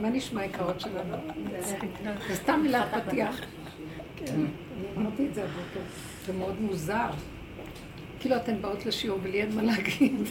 [0.00, 1.16] מה נשמע יקרות שלנו?
[2.28, 3.40] זה סתם מילת פתיח.
[4.16, 4.40] כן,
[4.96, 5.80] אמרתי את זה הבוקר,
[6.26, 7.10] זה מאוד מוזר.
[8.20, 10.28] כאילו אתן באות לשיעור ולי אין מה להגיד.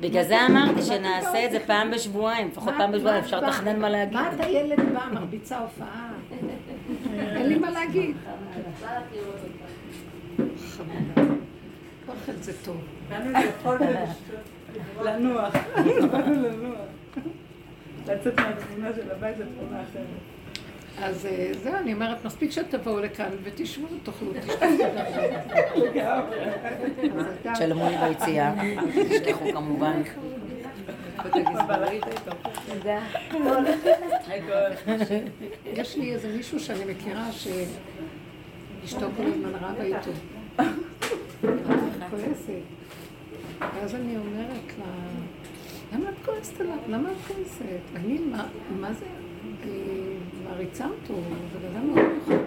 [0.00, 4.14] בגלל זה אמרתי שנעשה את זה פעם בשבועיים, לפחות פעם בשבועיים אפשר לתכנן מה להגיד.
[4.14, 6.12] מה אתה ילד בא, מרביצה הופעה?
[7.14, 8.16] אין לי מה להגיד.
[12.08, 12.76] אוכל זה טוב.
[15.02, 15.54] לנוח.
[18.06, 20.06] לצאת מהתמונה של הבית לתמונה אחרת.
[21.02, 24.66] אז אה, זהו, אני אומרת, מספיק שתבואו לכאן ותשבו, תאכלו, תשתתפו.
[27.52, 28.54] תשלמו לי ביציאה,
[29.10, 30.02] תשכחו כמובן.
[35.66, 40.10] יש לי איזה מישהו שאני מכירה שאשתו כל הזמן רבה איתו.
[42.10, 42.85] כועסת.
[43.60, 44.84] ואז אני אומרת לה,
[45.92, 46.78] למה את כועסת עליו?
[46.88, 47.80] למה את כועסת?
[47.96, 48.18] אני,
[48.80, 49.06] מה זה?
[49.62, 49.80] אני
[50.44, 51.14] מעריצה אותו,
[51.52, 52.44] בן אדם מאוד נכון.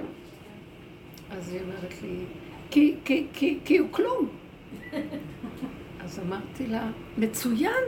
[1.32, 2.26] אז היא אומרת לי,
[2.72, 4.30] כי, כי, כי, כי הוא כלום.
[6.04, 7.84] אז אמרתי לה, מצוין.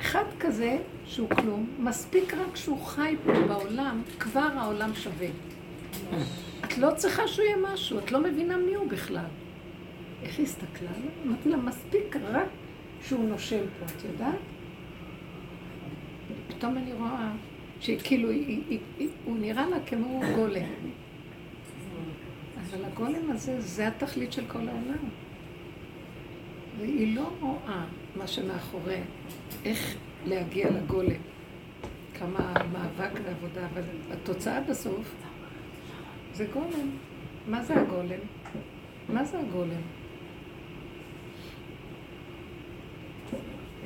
[0.00, 5.28] אחד כזה שהוא כלום, מספיק רק שהוא חי פה בעולם, כבר העולם שווה.
[6.64, 9.24] את לא צריכה שהוא יהיה משהו, את לא מבינה מי הוא בכלל.
[10.22, 11.10] איך היא הסתכלה עליו?
[11.26, 12.48] אמרתי לה, מספיק רק
[13.02, 14.38] שהוא נושם פה, את יודעת?
[16.48, 17.32] פתאום אני רואה
[17.80, 18.28] שכאילו,
[19.24, 20.64] הוא נראה לה כמו גולם.
[22.56, 25.08] אבל הגולם הזה, זה התכלית של כל העולם.
[26.78, 27.84] והיא לא רואה
[28.16, 29.00] מה שמאחורי,
[29.64, 31.20] איך להגיע לגולם.
[32.18, 33.82] כמה מאבק ועבודה, אבל
[34.12, 35.14] התוצאה בסוף
[36.32, 36.90] זה גולם.
[37.46, 38.20] מה זה הגולם?
[39.08, 39.99] מה זה הגולם?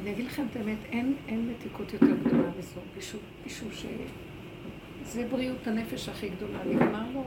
[0.04, 3.86] אני אגיד לכם את האמת, אין, אין מתיקות יותר גדולה מזו, מישהו, מישהו ש...
[5.02, 7.24] זה בריאות הנפש הכי גדולה, נגמר לו,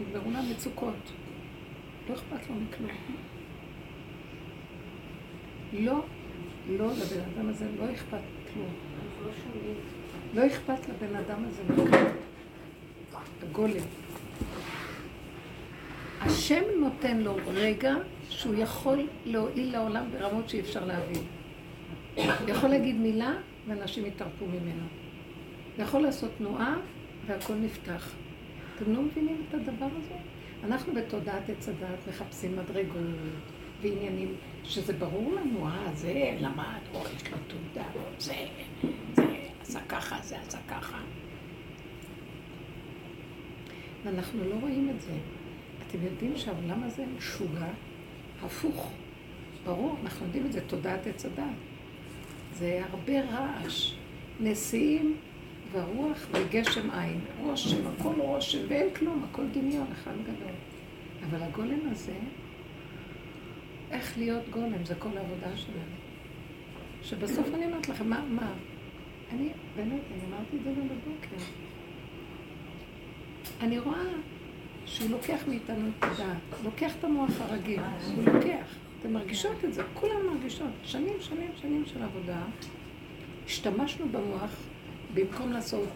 [0.00, 1.12] נגמרו לה מצוקות.
[2.08, 2.90] לא אכפת לו מכלום.
[5.72, 6.04] לא,
[6.68, 8.18] לא לבן אדם הזה לא אכפת
[8.54, 8.74] כלום.
[10.34, 12.12] לא אכפת לבן אדם הזה מכלום.
[13.42, 13.86] הגולם.
[16.20, 17.94] השם נותן לו רגע
[18.28, 21.22] שהוא יכול להועיל לעולם ברמות שאי אפשר להבין.
[22.52, 23.32] יכול להגיד מילה
[23.68, 24.84] ואנשים יתערפו ממנו.
[25.78, 26.76] יכול לעשות תנועה
[27.26, 28.12] והכל נפתח.
[28.76, 30.14] אתם לא מבינים את הדבר הזה?
[30.64, 33.04] אנחנו בתודעת עץ הדעת מחפשים מדרגות
[33.80, 37.88] ועניינים שזה ברור לנו, אה, זה למד, או יש לו תעודה,
[38.18, 38.34] זה,
[39.14, 39.24] זה
[39.60, 40.98] עשה ככה, זה עשה ככה.
[44.04, 45.12] ואנחנו לא רואים את זה.
[45.86, 47.66] אתם יודעים שהעולם הזה משוגע,
[48.42, 48.92] הפוך.
[49.64, 51.73] ברור, אנחנו יודעים את זה, תודעת עץ הדעת.
[52.54, 53.94] זה הרבה רעש,
[54.40, 55.16] נשיאים
[55.72, 57.20] ורוח וגשם עין.
[57.40, 60.54] רושם, הכל רושם, ואין כלום, הכל דמיון, אחד גדול.
[61.28, 62.16] אבל הגולם הזה,
[63.90, 65.96] איך להיות גולם, זה כל העבודה שלנו.
[67.02, 68.52] שבסוף אני אומרת לכם, מה, מה?
[69.32, 71.44] אני, באמת, אני אמרתי את זה גם בבוקר.
[73.60, 74.04] אני רואה
[74.86, 77.80] שהוא לוקח מאיתנו את הדעת, לוקח את המוח הרגיל,
[78.16, 78.83] הוא לוקח.
[79.04, 80.70] אתן מרגישות את זה, כולן מרגישות.
[80.84, 82.42] שנים, שנים, שנים של עבודה.
[83.46, 84.50] השתמשנו במוח
[85.14, 85.88] במקום לעשות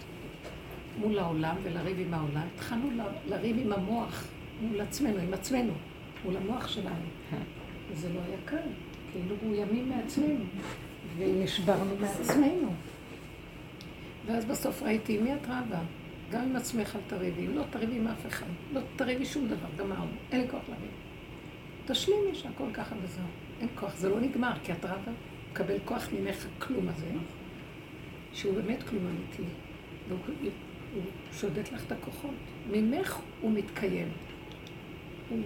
[0.99, 2.91] מול העולם ולריב עם העולם, התחלנו
[3.29, 4.25] לריב עם המוח,
[4.61, 5.73] מול עצמנו, עם עצמנו,
[6.25, 7.07] מול המוח שלנו.
[7.91, 8.69] וזה לא היה קל,
[9.13, 10.45] כאילו מאוימים מעצמנו,
[11.17, 12.73] ונשברנו מעצמנו.
[14.27, 15.81] ואז בסוף ראיתי, מי את רבה?
[16.31, 20.13] גם עם עצמך אל תריבי, לא תריבי עם אף אחד, לא תריבי שום דבר, גמרנו,
[20.33, 21.08] אין לי כוח לריב.
[21.88, 23.25] תשלימי שהכל ככה וזהו.
[23.60, 25.12] אין כוח, זה לא נגמר, כי את רבה,
[25.50, 27.06] מקבל כוח ממך הכלום הזה,
[28.32, 29.53] שהוא באמת כלום אמיתי.
[30.09, 30.19] והוא
[30.94, 32.34] הוא שודד לך את הכוחות.
[32.71, 34.09] ממך הוא מתקיים.
[35.28, 35.38] הוא,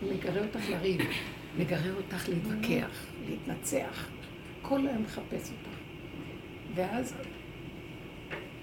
[0.00, 1.00] הוא מגרה אותך לריב,
[1.58, 4.08] מגרה אותך להתווכח, להתנצח.
[4.62, 5.78] כל היום מחפש אותך.
[6.74, 7.14] ואז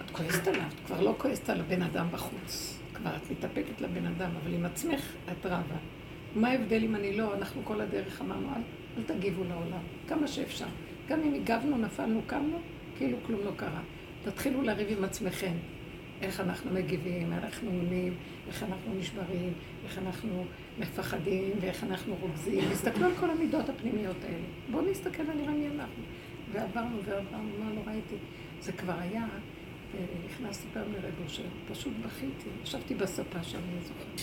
[0.02, 2.73] את כועסת עליו, את כבר לא כועסת על הבן אדם בחוץ.
[3.04, 5.76] כבר את מתאפקת לבן אדם, אבל עם עצמך את רבה.
[6.36, 7.34] מה ההבדל אם אני לא?
[7.34, 8.62] אנחנו כל הדרך אמרנו, אל,
[8.98, 10.66] אל תגיבו לעולם, כמה שאפשר.
[11.08, 12.58] גם אם הגבנו, נפלנו, קמנו,
[12.98, 13.82] כאילו כלום לא קרה.
[14.24, 15.54] תתחילו לריב עם עצמכם.
[16.22, 18.14] איך אנחנו מגיבים, איך אנחנו עונים,
[18.48, 19.54] איך אנחנו נשברים,
[19.86, 20.46] איך אנחנו
[20.80, 22.62] מפחדים ואיך אנחנו רוגזים.
[22.72, 24.46] תסתכלו על כל המידות הפנימיות האלה.
[24.72, 26.04] בואו נסתכל ונראה מי אנחנו.
[26.52, 28.16] ועברנו ועברנו, מה לא ראיתי.
[28.62, 29.26] זה כבר היה,
[29.94, 32.50] ונכנסתי פעם לרב אושר, פשוט בכיתי.
[32.64, 34.22] ישבתי בספה שם, אני זוכרת.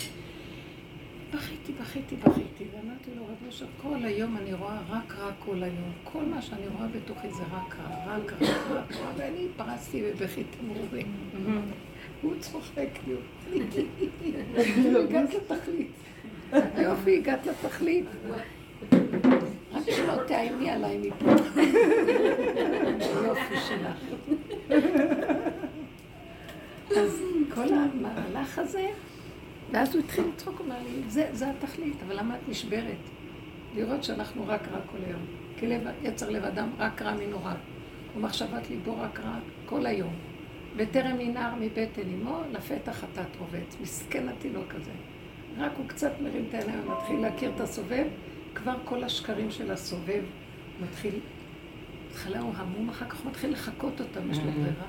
[1.35, 5.93] בכיתי, בכיתי, בכיתי, ואמרתי לו, רב אושר, כל היום אני רואה רק רע כל היום.
[6.05, 10.57] כל מה שאני רואה בתוכי זה רק רע, רק רע, רק רע, ואני פרסתי ובכיתי
[10.67, 11.07] מרובים.
[12.23, 13.15] הוא צוחק לי,
[14.99, 15.91] הגעת לתכלית.
[16.83, 18.07] יופי, הגעת לתכלית.
[19.73, 21.31] רק שלא תאיימי עליי מפה.
[23.27, 24.15] יופי שלך.
[26.99, 27.23] אז
[27.55, 28.87] כל המהלך הזה,
[29.73, 32.99] ואז הוא התחיל לצחוק, הוא אמר לי, זה, זה התכלית, אבל למה את נשברת?
[33.75, 35.23] לראות שאנחנו רק רע כל היום.
[35.57, 37.53] כי לב, יצר לב אדם רק רע מנורא.
[38.17, 40.15] ומחשבת ליבו רק רע כל היום.
[40.77, 43.77] בטרם ינער מבטן אמו, לפתח חטאת רובץ.
[43.81, 44.91] מסכן התינוק הזה.
[45.59, 48.07] רק הוא קצת מרים את העיניים, מתחיל להכיר את הסובב,
[48.55, 50.23] כבר כל השקרים של הסובב
[50.83, 51.15] מתחיל,
[52.09, 54.87] בהתחלה הוא המום, אחר כך הוא מתחיל לחקות אותם, יש לו ברירה.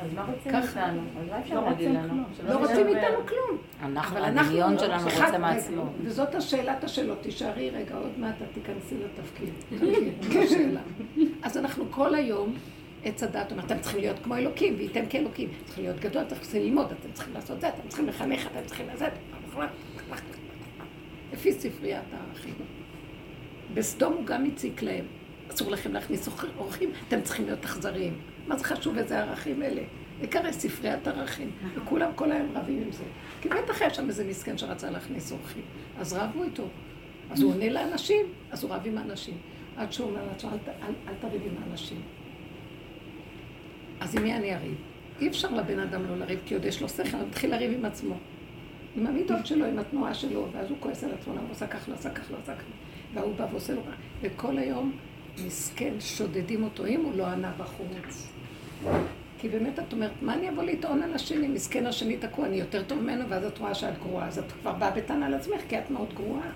[0.00, 1.00] אז מה רוצים איתנו?
[1.20, 2.22] אז מה אפשר להגיד לנו?
[2.48, 3.58] לא רוצים איתנו כלום.
[3.82, 5.82] אנחנו, הדמיון שלנו רוצה מעצמו.
[6.02, 9.80] וזאת השאלת השאלות, תישארי רגע, עוד מעט את תיכנסי לתפקיד.
[10.50, 10.80] שאלה.
[11.42, 12.54] אז אנחנו כל היום,
[13.04, 15.48] עץ הדת אומר, אתם צריכים להיות כמו אלוקים, וייתם כאלוקים.
[15.64, 18.86] צריכים להיות גדול, אתם צריכים ללמוד, אתם צריכים לעשות זה, אתם צריכים לחנך, אתם צריכים
[18.94, 19.08] לזה.
[21.32, 22.54] לפי ספריית הערכים.
[23.74, 25.04] בסדום הוא גם הציק להם.
[25.50, 26.28] אסור לכם להכניס
[26.58, 28.18] אורחים, אתם צריכים להיות אכזריים.
[28.46, 29.82] מה זה חשוב איזה ערכים אלה?
[30.20, 33.04] עיקר ספריית ערכים, וכולם כל היום רבים עם זה.
[33.40, 35.62] כי בטח יש שם איזה מסכן שרצה להכניס אורחים.
[35.98, 36.68] אז רבו איתו.
[37.30, 39.34] אז הוא עונה לאנשים, אז הוא רב עם האנשים.
[39.76, 42.00] עד שהוא אומר לעצמו, אל, אל, אל תריב עם האנשים.
[44.00, 44.74] אז עם מי אני אריב?
[45.20, 47.84] אי אפשר לבן אדם לא לריב, כי עוד יש לו שכל, הוא מתחיל לריב עם
[47.84, 48.14] עצמו.
[48.96, 51.88] עם המידות שלו, עם התנועה שלו, ואז הוא כועס על עצמו, למה הוא עושה כך,
[51.88, 52.64] לא עשה כך, לא עשה כך.
[53.14, 53.82] והוא בא ועושה לו
[54.22, 54.92] וכל היום
[55.46, 58.32] מסכן, שודדים אותו, אם הוא לא ענה בחוץ.
[59.38, 61.48] כי באמת את אומרת, מה אני אבוא לטעון על השני?
[61.48, 64.72] מסכן השני תקוע, אני יותר טוב ממנו, ואז את רואה שאת גרועה, אז את כבר
[64.72, 66.50] באה בטענה לעצמך, כי את מאוד גרועה.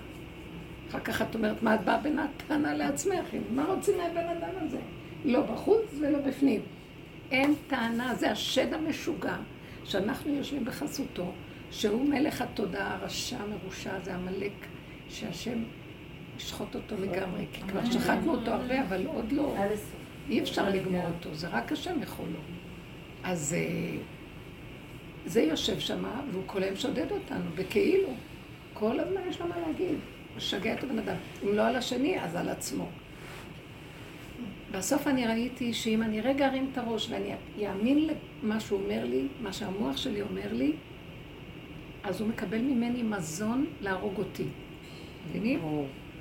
[0.89, 3.25] אחר כך את אומרת, מה את באה בטענה לעצמך?
[3.51, 4.79] מה רוצים מהבן אדם הזה?
[5.25, 6.61] לא בחוץ ולא בפנים.
[7.31, 9.35] אין טענה, זה השד המשוגע,
[9.83, 11.31] שאנחנו יושבים בחסותו,
[11.71, 14.53] שהוא מלך התודעה, הרשע, מרושע, זה עמלק,
[15.09, 15.63] שהשם
[16.37, 19.55] ישחוט אותו לגמרי, כי כבר שחטנו אותו הרבה, אבל עוד לא,
[20.29, 22.39] אי אפשר לגמור אותו, זה רק השם יכול לו.
[23.23, 23.97] אז אה,
[25.25, 28.09] זה יושב שם, והוא כל היום שודד אותנו, וכאילו,
[28.73, 29.95] כל הזמן יש לו מה להגיד,
[30.37, 31.15] משגע את הבן אדם.
[31.43, 32.89] אם לא על השני, אז על עצמו.
[34.71, 37.33] בסוף אני ראיתי שאם אני רגע ארים את הראש ואני
[37.69, 38.09] אאמין
[38.43, 40.73] למה שהוא אומר לי, מה שהמוח שלי אומר לי,
[42.03, 44.45] אז הוא מקבל ממני מזון להרוג אותי.
[45.29, 45.59] מבינים?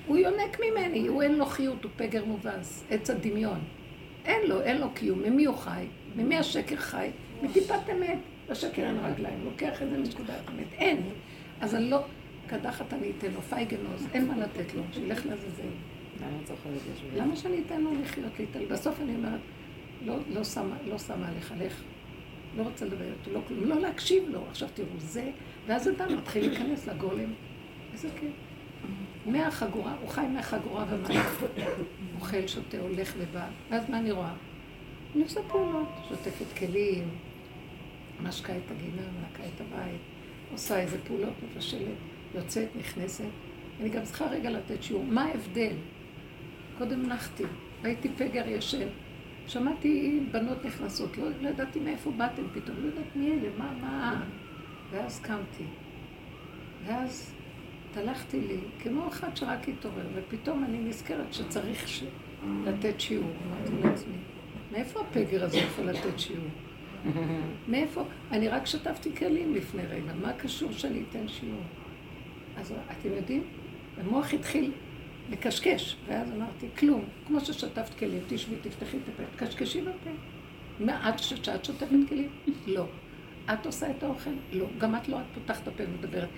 [0.07, 3.61] הוא יונק ממני, הוא אין לו חיות, הוא פגר מובס, עץ הדמיון.
[4.31, 5.23] אין לו, אין לו קיום.
[5.23, 5.85] ממי הוא חי?
[6.17, 7.11] ממי השקר חי?
[7.43, 8.19] מטיפת אמת.
[8.51, 10.73] לשקר אין רגליים, לוקח איזה נקודת אמת.
[10.73, 11.03] אין.
[11.61, 11.99] אז אני לא,
[12.47, 15.63] קדחת אני אתן לו, פייגנוז, אין מה לתת לו, שילך לעזאזל.
[17.17, 18.67] למה שאני אתן לו לחיות להתעלל?
[18.67, 19.41] בסוף אני אומרת,
[20.05, 20.43] לא, לא
[20.87, 21.83] לא שמה עליך, לך.
[22.57, 24.45] לא רוצה לדבר איתו, לא כלום, לא להקשיב לו.
[24.51, 25.31] עכשיו תראו, זה,
[25.67, 27.33] ואז אדם מתחיל להיכנס לגולם.
[27.93, 28.31] איזה כיף.
[29.27, 31.25] מהחגורה, הוא חי מהחגורה ומעלה.
[32.15, 33.51] אוכל, שותה, הולך לבד.
[33.71, 34.33] ואז מה אני רואה?
[35.15, 37.09] אני עושה פעולות, שוטפת כלים,
[38.23, 40.01] משקה את הגינה, מנקה את הבית,
[40.53, 41.97] עושה איזה פעולות, מבשלת,
[42.35, 43.25] יוצאת, נכנסת.
[43.81, 45.05] אני גם צריכה רגע לתת שיעור.
[45.05, 45.73] מה ההבדל?
[46.79, 47.45] קודם נחתי,
[47.85, 48.89] ראיתי פגר ישן.
[49.47, 54.23] שמעתי בנות נכנסות, לא, לא ידעתי מאיפה באתם פתאום, לא יודעת מי אלה, מה, מה...
[54.91, 55.65] ואז קמתי.
[56.87, 57.35] ואז
[57.93, 62.05] תלכתי לי, כמו אחד שרק התעורר, ופתאום אני נזכרת שצריך ש...
[62.65, 63.31] לתת שיעור.
[63.47, 64.17] אמרתי לעצמי,
[64.73, 66.49] מאיפה הפגר הזה יכול לתת שיעור?
[67.69, 68.05] מאיפה?
[68.31, 71.63] אני רק שטפתי כלים לפני רגע, מה קשור שאני אתן שיעור?
[72.57, 73.43] אז אתם יודעים?
[73.99, 74.73] המוח התחיל
[75.31, 80.11] לקשקש, ואז אמרתי, כלום, כמו ששטפת כלים, תשבי, תפתחי את הפה, תקשקשי בפה.
[80.81, 82.29] מה, את שאת שוטפת כלים?
[82.67, 82.85] לא.
[83.53, 84.31] את עושה את האוכל?
[84.53, 84.67] לא.
[84.79, 86.29] גם את לא, את פותחת את הפה ומדברת.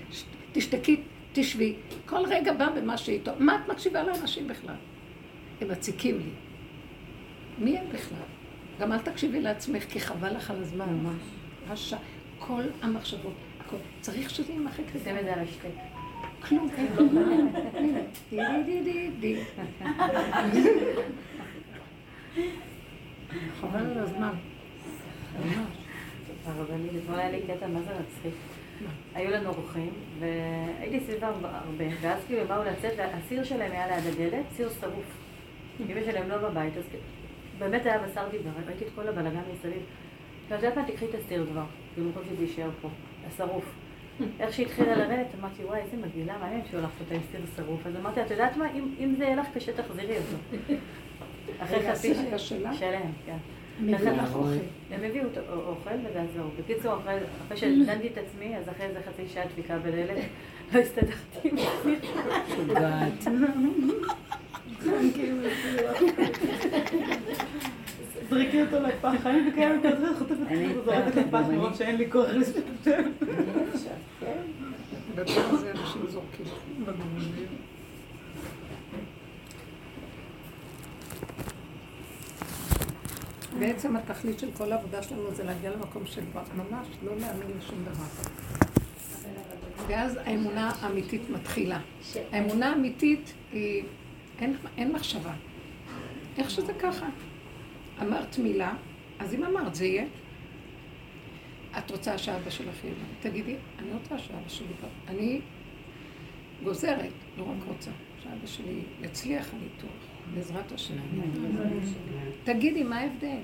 [0.53, 1.01] תשתקי,
[1.33, 1.75] תשבי.
[2.07, 3.33] כל רגע בא במה שאיתו.
[3.39, 4.75] מה את מקשיבה לאנשים בכלל?
[5.61, 6.31] הם מציקים לי.
[7.59, 8.19] מי הם בכלל?
[8.81, 10.89] גם אל תקשיבי לעצמך, כי חבל לך על הזמן.
[10.89, 11.23] ממש.
[11.69, 11.97] רשע.
[12.39, 13.77] כל המחשבות, הכל.
[14.01, 14.83] צריך שזה יימחק.
[15.05, 15.69] שים את זה על השתק.
[16.49, 16.69] כלום.
[19.21, 19.37] די.
[23.61, 24.35] חבל על הזמן.
[26.47, 28.35] הרבנית, אתמול היה לי קטע, מה זה מצחיק?
[29.15, 34.07] היו לנו אורחים, והייתי סביבה הרבה, ואז כאילו הם באו לצאת, והסיר שלהם היה ליד
[34.07, 35.19] הדלת, סיר שרוף.
[35.81, 36.85] אמא שלהם לא בבית, אז
[37.59, 39.83] באמת היה בשר דיבר, ראיתי את כל הבלאגן מסביב.
[40.49, 41.65] ואת יודעת מה, תקחי את הסיר כבר,
[41.99, 42.89] במקום שזה יישאר פה,
[43.27, 43.65] השרוף.
[44.41, 47.87] איך שהתחילה לרדת, אמרתי, וואי, איזה מגעילה, מעניין שהוא הלך אותה עם סיר שרוף.
[47.87, 48.67] אז אמרתי, את יודעת מה,
[48.99, 50.37] אם, זה יהיה לך קשה, תחזירי אותו.
[51.63, 52.75] אחרי חצי שלה?
[52.75, 53.37] שלהם, כן.
[54.91, 55.41] הם הביאו אוכל.
[55.51, 56.45] אוכל וזהו.
[56.59, 57.15] בקיצור, אחרי
[57.47, 60.25] אחרי שדנתי את עצמי, אז אחרי איזה חצי שעה דפיקה בדלת,
[60.73, 61.99] לא הסתדרתי עם הסיר.
[62.57, 63.23] שוגעת.
[68.31, 72.29] זרקי אותו לפח, אני מקיימת את זה, חוטפת אותו, זורקת לפח, מרוב שאין לי כוח
[72.29, 72.63] לשתף.
[75.15, 76.47] בדבר הזה אנשים זורקים.
[83.63, 86.21] בעצם התכלית של כל העבודה שלנו זה להגיע למקום של
[86.57, 88.05] ממש לא להאמין לשום דבר.
[89.87, 91.81] ואז האמונה האמיתית מתחילה.
[92.33, 93.85] האמונה האמיתית היא,
[94.39, 95.33] אין, אין מחשבה.
[96.39, 97.07] איך שזה ככה.
[98.03, 98.75] אמרת מילה,
[99.19, 100.05] אז אם אמרת זה יהיה.
[101.79, 102.95] את רוצה שאבא שלך יהיה.
[103.21, 104.93] תגידי, אני רוצה שאבא שלי יהיה.
[105.09, 105.41] אני
[106.65, 107.91] גוזרת, לא רק רוצה,
[108.23, 110.95] שאבא שלי יצליח הניתוח, בעזרת השם.
[112.45, 113.39] תגידי, מה ההבדל?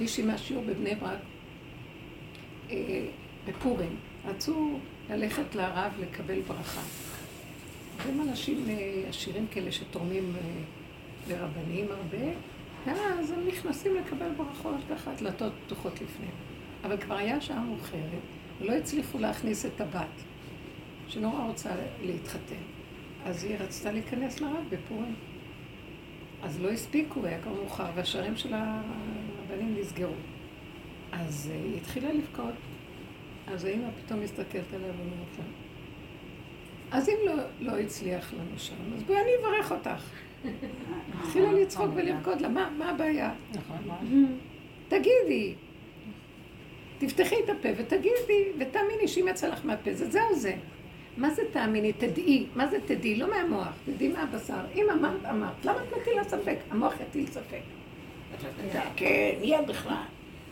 [0.00, 1.18] מישהי מהשיעור בבני ברק,
[2.70, 3.06] אה,
[3.48, 4.78] בפורים, רצו
[5.10, 6.80] ללכת לרב לקבל ברכה.
[8.04, 10.40] הם אנשים אה, עשירים כאלה שתורמים אה,
[11.28, 12.32] לרבנים הרבה,
[12.86, 16.28] ואז הם נכנסים לקבל ברכות ככה, דלתות פתוחות לפני.
[16.84, 18.22] אבל כבר היה שעה מאוחרת,
[18.60, 20.22] ולא הצליחו להכניס את הבת,
[21.08, 21.70] שנורא רוצה
[22.02, 22.77] להתחתן.
[23.24, 25.14] אז היא רצתה להיכנס לרב בפורים.
[26.42, 30.12] אז לא הספיקו, היה כבר מאוחר, והשערים של הרבנים נסגרו.
[31.12, 32.54] אז היא התחילה לבכות.
[33.46, 35.44] אז האמא פתאום מסתכלת עליה ואומרת לה,
[36.90, 40.10] אז אם לא, לא הצליח לנו שם, אז בואי אני אברך אותך.
[41.20, 43.32] התחילה לצחוק ולרקוד לה, מה, מה הבעיה?
[44.88, 45.54] תגידי,
[46.98, 50.56] תפתחי את הפה ותגידי, ותאמיני שאם יצא לך מהפה, זה זהו זה.
[51.18, 51.92] מה זה תאמיני?
[51.92, 52.46] תדעי.
[52.54, 53.16] מה זה תדעי?
[53.16, 54.60] לא מהמוח, תדעי מהבשר.
[54.74, 55.64] אם אמרת, אמרת.
[55.64, 56.56] למה את מטילה ספק?
[56.70, 57.60] המוח יטיל ספק.
[58.96, 60.02] כן, יהיה בכלל.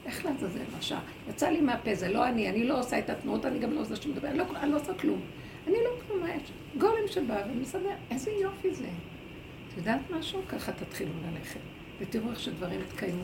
[0.06, 0.98] איך לעזאזל עכשיו?
[1.28, 3.96] יצא לי מהפה, זה לא אני, אני לא עושה את התנועות, אני גם לא עושה
[3.96, 5.20] שום דבר, אני לא, אני לא עושה כלום.
[5.66, 6.52] אני לא כלום, מה יש?
[6.78, 8.88] גולם שבא ומסדר, איזה יופי זה.
[9.68, 10.42] את יודעת משהו?
[10.48, 11.60] ככה תתחילו ללכת,
[12.00, 13.22] ותראו איך שדברים יתקיימו.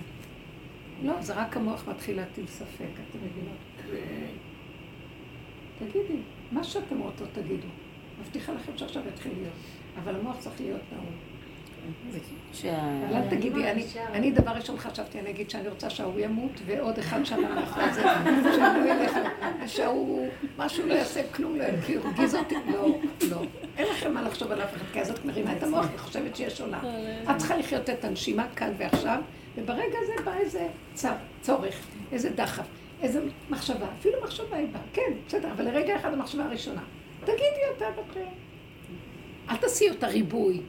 [1.03, 3.57] לא, זה רק המוח מתחיל להטיל ספק, אתם מבינות?
[5.79, 6.21] תגידי,
[6.53, 7.67] מה שאתם רוצות תגידו.
[8.21, 9.55] מבטיחה לכם שעכשיו יתחיל להיות.
[10.03, 11.15] אבל המוח צריך להיות נעול.
[13.07, 16.99] אבל אל תגידי, אני, אני דבר ראשון חשבתי, אני אגיד שאני רוצה שההוא ימות, ועוד
[16.99, 18.03] אחד שנה אחרי זה,
[18.55, 19.19] שהוא ילך,
[19.67, 20.29] שהוא,
[20.59, 22.99] משהו לא יעשה כלום, לא הרגיז אותי, לא,
[23.31, 23.43] לא.
[23.77, 26.37] אין לכם מה לחשוב על אף אחד, כי אז את מרימה את המוח, היא חושבת
[26.37, 26.81] שיש עולם.
[27.31, 29.21] את צריכה לחיות את הנשימה כאן ועכשיו,
[29.57, 30.69] וברגע הזה בא איזה
[31.41, 32.67] צורך, איזה דחף,
[33.03, 36.83] איזה מחשבה, אפילו מחשבה היא באה, כן, בסדר, אבל לרגע אחד המחשבה הראשונה.
[37.21, 38.21] תגידי אותה בפה.
[39.51, 40.61] אל תעשי אותה ריבוי.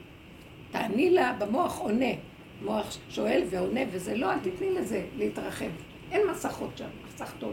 [0.70, 2.12] תעני לה במוח עונה.
[2.62, 5.70] מוח שואל ועונה, וזה לא, אל תתני לזה להתרחב.
[6.10, 7.52] אין מסכות שם, מסך טוב.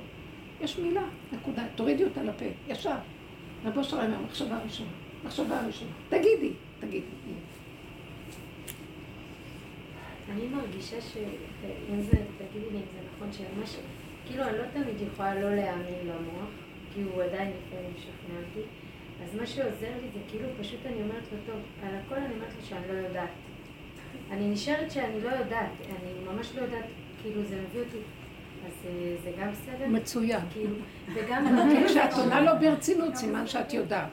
[0.61, 2.95] יש מילה, נקודה, תורידי אותה לפה, ישר.
[3.65, 4.89] רבו שלום מהמחשבה הראשונה,
[5.23, 5.91] מחשבה הראשונה.
[6.09, 7.05] תגידי, תגידי.
[10.31, 11.17] אני מרגישה ש...
[11.93, 13.75] אם זה, תגידי לי אם זה נכון, שממש,
[14.25, 16.49] כאילו אני לא תמיד יכולה לא להאמין למוח,
[16.93, 18.67] כי הוא עדיין לפעמים משכנע אותי.
[19.23, 22.53] אז מה שעוזר לי זה כאילו פשוט אני אומרת לו, טוב, על הכל אני אומרת
[22.59, 23.29] לו שאני לא יודעת.
[24.31, 26.85] אני נשארת שאני לא יודעת, אני ממש לא יודעת,
[27.21, 27.97] כאילו זה מביא אותי,
[28.65, 29.87] אז אה, זה גם בסדר?
[29.87, 30.41] מצוין.
[30.53, 30.75] כאילו,
[31.13, 31.87] וגם ברגע...
[31.87, 34.09] כשאת עונה לו ברצינות, סימן שאת יודעת.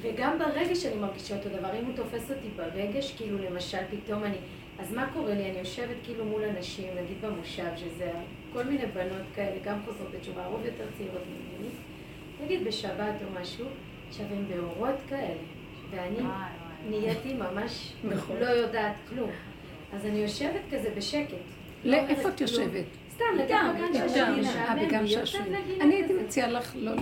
[0.00, 4.36] וגם ברגש אני מרגישה אותו דבר, אם הוא תופס אותי ברגש, כאילו למשל פתאום אני,
[4.78, 5.50] אז מה קורה לי?
[5.50, 8.10] אני יושבת כאילו מול אנשים, נגיד במושב, שזה
[8.52, 11.68] כל מיני בנות כאלה, גם חוזרות בתשובה, הרוב יותר צעירות ממני,
[12.44, 13.66] נגיד בשבת או משהו,
[14.08, 15.42] עכשיו הם באורות כאלה,
[15.90, 16.18] ואני
[16.90, 18.36] נהייתי ממש נכון.
[18.36, 19.30] לא יודעת כלום.
[19.92, 21.34] אז אני יושבת כזה בשקט.
[21.84, 22.84] לא איפה את יושבת?
[23.18, 24.44] סתם, נגיד בגן שעשועים,
[24.94, 25.54] אה, שעשועים.
[25.80, 26.92] אני הייתי מציעה לך לא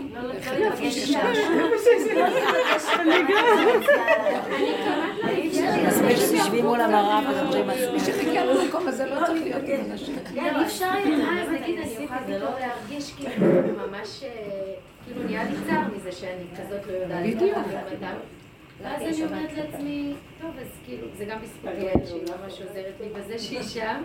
[5.88, 8.14] מספיק שתשבי מול המראה ודברי מי מספיק.
[8.14, 10.14] שתגיע למקום הזה לא צריך להיות עם אנשים.
[10.35, 13.46] אי אפשר יותר, אז נגיד אני יכולה פתאום להרגיש כאילו
[13.87, 14.30] ממש, אה,
[15.04, 17.26] כאילו נהיה לי צער מזה שאני כזאת לא יודעת.
[17.26, 17.58] בדיוק.
[18.82, 23.08] ואז אני אומרת לעצמי, טוב, אז כאילו, זה גם בזכות יעל שהיא ממש עוזרת לי
[23.08, 24.02] בזה שהיא שם,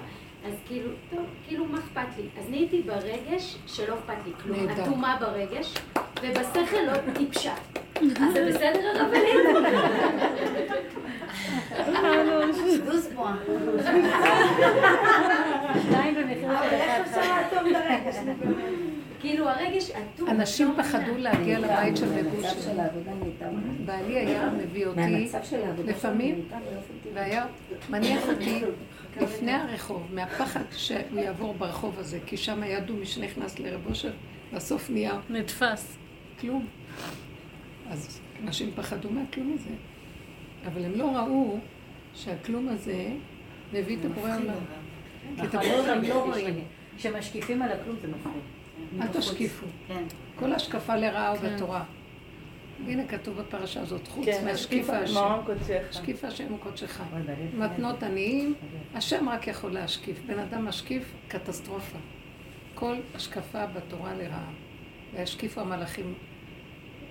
[0.47, 2.23] אז כאילו, טוב, כאילו, מה אכפת לי?
[2.39, 4.69] אז נהייתי ברגש שלא אכפת לי כלום.
[4.69, 5.73] אטומה ברגש,
[6.21, 7.53] ובשכל לא טיפשה.
[8.01, 9.35] אז זה בסדר הרבנית?
[12.85, 13.33] דוז פואה.
[15.87, 16.71] שתיים במחיר של
[17.03, 17.53] אחד.
[19.21, 20.29] כאילו הרגש אטום.
[20.29, 21.17] אנשים לא פחדו.
[21.17, 23.45] להגיע לבית של נהייתה
[23.85, 25.27] בעלי היה מביא אותי,
[25.85, 26.45] לפעמים.
[27.13, 27.45] והיה
[27.89, 28.61] מניח אותי
[29.21, 34.11] לפני הרחוב, מהפחד שהוא יעבור ברחוב הזה, כי שם ידעו מי שנכנס לרב אושר,
[34.53, 35.97] בסוף נהיה נתפס.
[36.39, 36.67] כלום.
[37.89, 39.69] אז אנשים פחדו מהכלום הזה.
[40.65, 41.59] אבל הם לא ראו
[42.13, 43.07] שהכלום הזה
[43.73, 44.53] מביא את הבורא עולם.
[45.35, 46.63] כי את הבורא עולם לא רואים.
[46.97, 48.60] כשמשקיפים על הכלום זה מפחיד.
[49.01, 49.65] אל תשקיפו.
[49.87, 50.03] כן.
[50.35, 51.83] כל השקפה לרעה הוא בתורה.
[52.87, 55.17] הנה כתוב בפרשה הזאת, חוץ כן, מהשקיפה השם.
[55.89, 57.01] השקיף השם הוא קודשך.
[57.57, 58.53] מתנות עניים,
[58.95, 60.19] השם רק יכול להשקיף.
[60.25, 61.97] בן אדם משקיף, קטסטרופה.
[62.75, 64.51] כל השקפה בתורה לרעה.
[65.13, 66.13] וישקיפו המלאכים,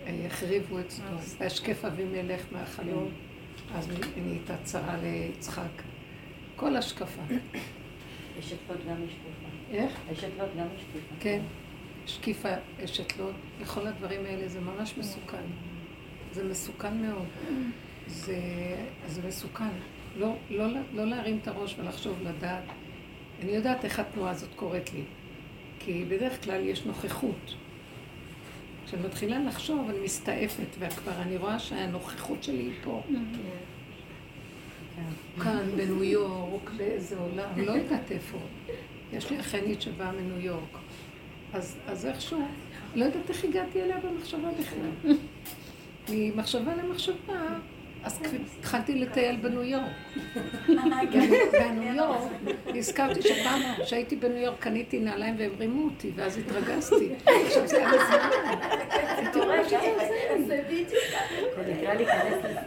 [0.06, 1.18] אה, החריבו את סדום.
[1.38, 3.10] וישקף אבימלך מהחלום.
[3.74, 5.82] אז נהייתה צרה ליצחק.
[6.56, 7.22] כל השקפה.
[8.38, 9.46] אשת לוט גם משקיפה.
[9.70, 9.92] איך?
[10.12, 11.14] אשת לוט גם משקיפה.
[11.20, 11.40] כן.
[12.10, 12.48] שקיפה
[12.84, 15.42] אשת לוט, לכל הדברים האלה זה ממש מסוכן.
[16.32, 17.26] זה מסוכן מאוד.
[18.06, 18.36] זה,
[19.06, 19.70] זה מסוכן.
[20.16, 22.64] לא, לא, לא להרים את הראש ולחשוב, לדעת.
[23.42, 25.02] אני יודעת איך התנועה הזאת קורית לי.
[25.78, 27.54] כי בדרך כלל יש נוכחות.
[28.86, 33.02] כשאני מתחילה לחשוב, אני מסתעפת, וכבר אני רואה שהנוכחות שלי היא פה.
[35.42, 38.38] כאן, בניו יורק, באיזה עולם, לא יודעת איפה.
[39.12, 40.78] יש לי אחיינית שבאה מניו יורק.
[41.52, 42.42] אז, אז איכשהו,
[42.94, 45.14] לא יודעת איך הגעתי אליה במחשבה בכלל.
[46.08, 47.34] ממחשבה למחשבה,
[48.04, 48.20] אז
[48.58, 49.84] התחלתי לטייל בניו יורק.
[51.52, 52.32] בניו יורק,
[52.74, 57.08] נזכרתי שפעם כשהייתי בניו יורק קניתי נעליים והם רימו אותי, ואז התרגזתי.
[57.46, 58.30] עכשיו זה היה מזמן.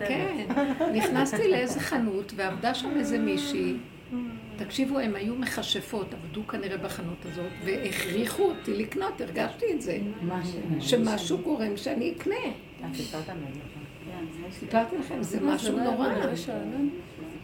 [0.07, 0.45] כן,
[0.93, 3.73] נכנסתי לאיזה חנות ועבדה שם איזה מישהי.
[4.57, 9.97] תקשיבו, הם היו מכשפות, עבדו כנראה בחנות הזאת, והכריחו אותי לקנות, הרגשתי את זה.
[10.79, 12.35] שמשהו גורם שאני אקנה.
[12.93, 13.37] סיפרת מהם.
[14.51, 16.07] סיפרתי לכם, זה משהו נורא.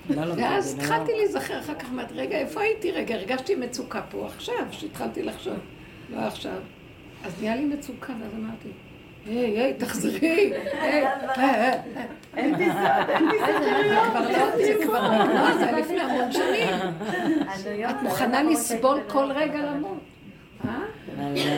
[0.09, 0.75] לא, לא, ואז.
[0.75, 2.91] התחלתי להיזכר אחר כך, אמרתי, רגע, איפה הייתי?
[2.91, 5.57] רגע, הרגשתי מצוקה פה עכשיו, שהתחלתי לחשוב.
[6.09, 6.57] לא עכשיו.
[7.23, 8.69] אז נהיה לי מצוקה, ואז אמרתי,
[9.25, 10.53] היי, היי, תחזרי.
[12.37, 13.49] אין טיסות, אין טיסות.
[14.03, 16.75] כבר לא, זה כבר נגמר, זה היה לפני המון שנים.
[17.89, 19.97] את מוכנה לסבול כל רגע למות.
[20.65, 20.79] אה?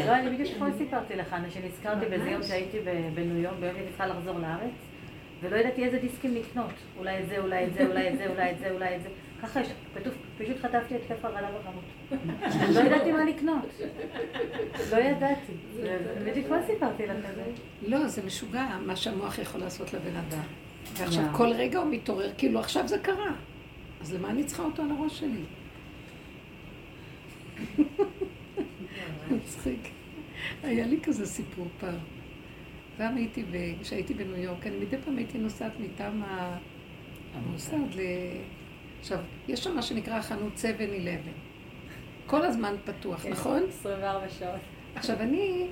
[0.08, 2.78] לא, אני בדיוק אתמול סיפרתי לך, שנזכרתי באיזה יום שהייתי
[3.16, 4.72] בניו יורק, ביום שהייתי צריכה לחזור לארץ,
[5.42, 6.74] ולא ידעתי איזה דיסקים לקנות.
[6.98, 9.10] אולי את זה, אולי את זה, אולי את זה, אולי את זה, אולי את זה.
[9.42, 9.60] ככה
[9.96, 11.84] כתוב, פשוט חטפתי התקף הרעלה בחנות.
[12.74, 13.66] לא ידעתי מה לקנות.
[14.92, 15.54] לא ידעתי.
[16.26, 17.44] בדיוק מה סיפרתי לך את זה?
[17.88, 20.44] לא, זה משוגע, מה שהמוח יכול לעשות לבן אדם.
[20.98, 23.32] ועכשיו כל רגע הוא מתעורר, כאילו עכשיו זה קרה.
[24.02, 25.44] אז למה אני צריכה אותו על הראש שלי?
[29.32, 29.88] מצחיק.
[30.64, 32.21] היה לי כזה סיפור פעם.
[33.02, 33.44] פעם הייתי,
[33.82, 36.24] כשהייתי בניו יורק, אני מדי פעם הייתי נוסעת מטעם
[37.34, 38.00] המוסד ל...
[39.00, 40.60] עכשיו, יש שם מה שנקרא חנות 7-11.
[42.26, 43.64] כל הזמן פתוח, נכון?
[43.70, 44.60] 24 שעות.
[44.96, 45.68] עכשיו, אני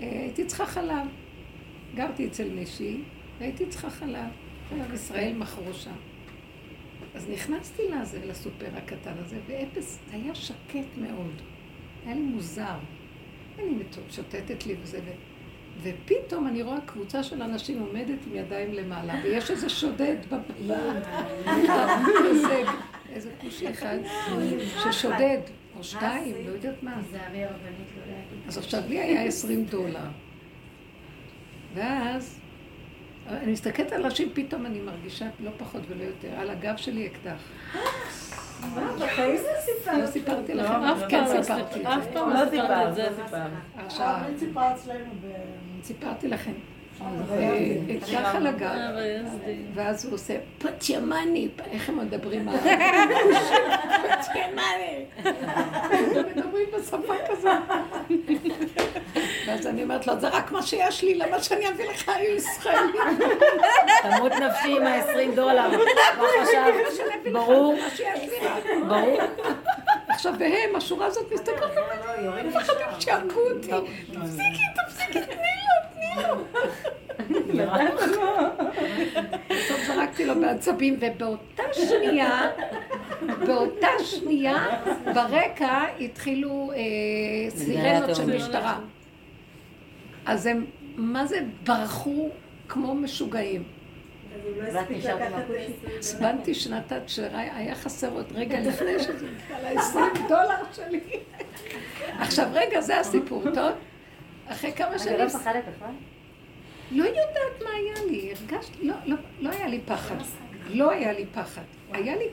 [0.00, 1.06] אה, הייתי צריכה חלב.
[1.94, 3.00] גרתי אצל מישהי,
[3.38, 4.28] והייתי צריכה חלב.
[4.68, 5.96] חלב ישראל מכרו שם.
[7.14, 11.42] אז נכנסתי לזה, לסופר הקטן הזה, ואפס, היה שקט מאוד.
[12.06, 12.78] היה לי מוזר.
[13.58, 13.74] אני
[14.10, 15.00] שוטטת לי וזה.
[15.82, 20.16] ופתאום אני רואה קבוצה של אנשים עומדת עם ידיים למעלה, ויש איזה שודד.
[23.12, 23.96] איזה, כושי אחד
[24.82, 25.38] ששודד,
[25.78, 26.96] או שתיים, לא יודעת מה.
[27.12, 27.46] לא.
[28.48, 30.00] אז עכשיו לי היה 20 דולר.
[31.74, 32.40] ואז
[33.28, 37.42] אני מסתכלת על אנשים, פתאום אני מרגישה לא פחות ולא יותר, על הגב שלי אקדח.
[38.98, 39.92] בחיים זה.
[40.02, 42.10] לא סיפרתי לכם, אף כן סיפרתי את אף זה.
[42.12, 43.08] פעם לא סיפרת את זה.
[43.86, 44.14] עכשיו.
[45.82, 46.52] סיפרתי לכם.
[47.30, 48.70] אה, אקדח על הגב,
[49.74, 52.48] ואז הוא עושה פצ'ימני, איך הם מדברים?
[54.18, 55.04] פצ'ימני.
[55.24, 57.52] הם מדברים בשפה כזאת.
[59.46, 62.98] ואז אני אומרת לו, זה רק מה שיש לי, למה שאני אביא לך ישראלי?
[64.02, 65.68] תמות נפשי עם ה-20 דולר.
[66.18, 67.32] מה חשבת?
[67.32, 67.74] ברור.
[68.88, 69.18] ברור.
[70.08, 71.70] עכשיו, והם, השורה הזאת מסתכלת,
[72.44, 73.70] מפחדים שיהרגו אותי.
[74.12, 75.48] תפסיקי, תפסיקי, תני
[76.18, 76.26] לו, תני לו.
[79.50, 82.50] בסוף זרקתי לו בעצבים, ובאותה שנייה,
[83.46, 84.66] באותה שנייה,
[85.14, 86.80] ברקע התחילו אה,
[87.50, 88.78] סירנות של משטרה.
[90.26, 90.64] אז הם,
[90.96, 92.28] מה זה, ברחו
[92.68, 93.62] כמו משוגעים.
[94.74, 95.08] הכושי?
[95.98, 101.00] עצבנתי שנתת, שהיה חסר עוד רגע לפני שזה הגיע ל-20 דולר שלי.
[102.24, 103.72] עכשיו, רגע, זה הסיפור, טוב?
[104.48, 105.18] אחרי כמה אני שנים...
[105.18, 105.90] לא מפחדת בכלל?
[106.90, 110.14] לא יודעת מה היה לי, הרגשתי, לא, לא, לא היה לי פחד.
[110.68, 111.62] לא היה לי פחד.
[111.92, 112.24] היה לי...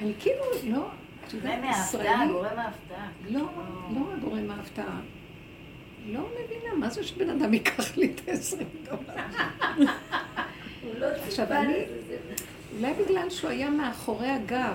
[0.00, 0.88] אני כאילו, לא...
[1.24, 3.08] את זה יודעת, מההפתעה, ישראלי- גורם ההפתעה.
[3.28, 3.40] לא,
[3.94, 5.00] לא הגורם ההפתעה.
[6.06, 9.22] לא מבינה, מה זה שבן אדם ייקח לי את ה-20 דולר?
[11.26, 11.84] עכשיו, אני,
[12.76, 14.74] אולי בגלל שהוא היה מאחורי הגב,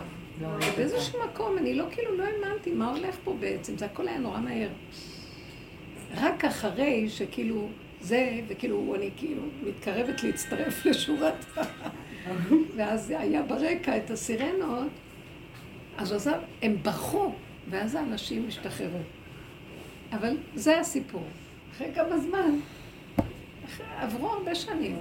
[0.77, 4.39] באיזשהו מקום, אני לא, כאילו, לא האמנתי מה הולך פה בעצם, זה הכל היה נורא
[4.39, 4.69] מהר.
[6.15, 7.69] רק אחרי שכאילו
[8.01, 11.45] זה, וכאילו אני כאילו מתקרבת להצטרף לשורת.
[12.75, 14.89] ואז היה ברקע את הסירנות,
[15.97, 17.33] אז עזב, הם בכו,
[17.69, 18.99] ואז האנשים השתחררו.
[20.11, 21.23] אבל זה הסיפור.
[21.71, 22.59] אחרי כמה זמן,
[23.65, 24.97] אחרי, עברו הרבה שנים.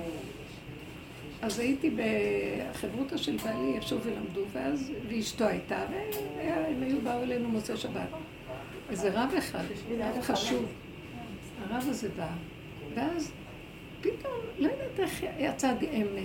[1.42, 7.76] אז הייתי בחברותא של בעלי, איפשהו ולמדו, ואז, ואשתו הייתה, והם היו באו אלינו מוצאי
[7.76, 8.08] שבת.
[8.90, 9.64] איזה רב אחד,
[9.98, 10.66] רב חשוב.
[11.60, 12.28] הרב הזה בא,
[12.94, 13.32] ואז
[14.00, 16.22] פתאום, לא יודעת איך יצא, הם אה,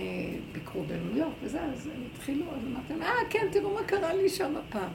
[0.52, 4.14] ביקרו בניו יורק וזה, אז הם התחילו, אז אמרתי להם, אה, כן, תראו מה קרה
[4.14, 4.90] לי שם הפעם.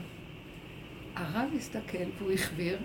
[1.15, 2.77] הרב הסתכל והוא החביר,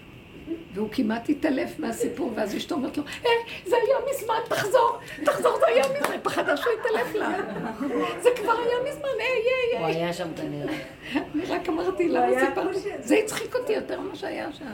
[0.74, 3.30] והוא כמעט התעלף מהסיפור, ואז אשתו אומרת לו, אה,
[3.66, 7.38] זה היה מזמן, תחזור, תחזור, זה היה מזמן, היא פחדה שהוא התעלף לה.
[8.22, 10.04] זה כבר היה מזמן, היי, הוא היי, היי.
[10.04, 10.74] היה שם כנראה.
[11.34, 12.72] אני רק אמרתי, למה?
[12.72, 12.90] חושב.
[13.00, 14.64] זה הצחיק אותי יותר ממה שהיה שם.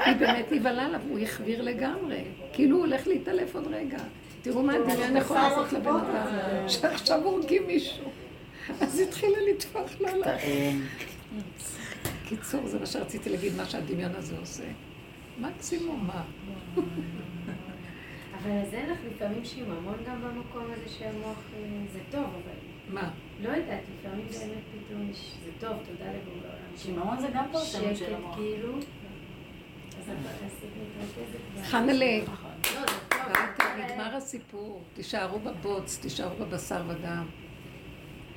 [0.00, 2.24] היא באמת נבהלה עליו, הוא החביר לגמרי.
[2.52, 3.98] כאילו הוא הולך להתעלף עוד רגע.
[4.42, 8.04] תראו מה הדמיון יכול לעשות לבן אדם, שעכשיו הורגים מישהו.
[8.80, 10.22] אז התחילה לטפוח לו על
[12.32, 12.36] ה...
[12.36, 14.64] קיצור, זה מה שרציתי להגיד, מה שהדמיון הזה עושה.
[15.38, 16.24] מקסימום, מה?
[18.42, 21.60] אבל אז אין לך לפעמים שיממון גם במקום הזה שהמוח אה,
[21.92, 22.54] זה טוב, אבל
[22.88, 23.10] מה?
[23.42, 26.76] לא יודעת, לפעמים באמת פתאום יש, זה טוב, תודה לבורא עולם.
[26.76, 28.36] שיממון זה גם פרשנות של שקט המוח.
[28.36, 28.72] כאילו.
[29.98, 30.66] מתרכזת.
[31.58, 32.18] ב- חנלה,
[32.74, 32.80] לא.
[33.12, 34.82] אל ת- נגמר הסיפור.
[34.94, 37.26] תישארו בבוץ, תישארו בבשר ודם.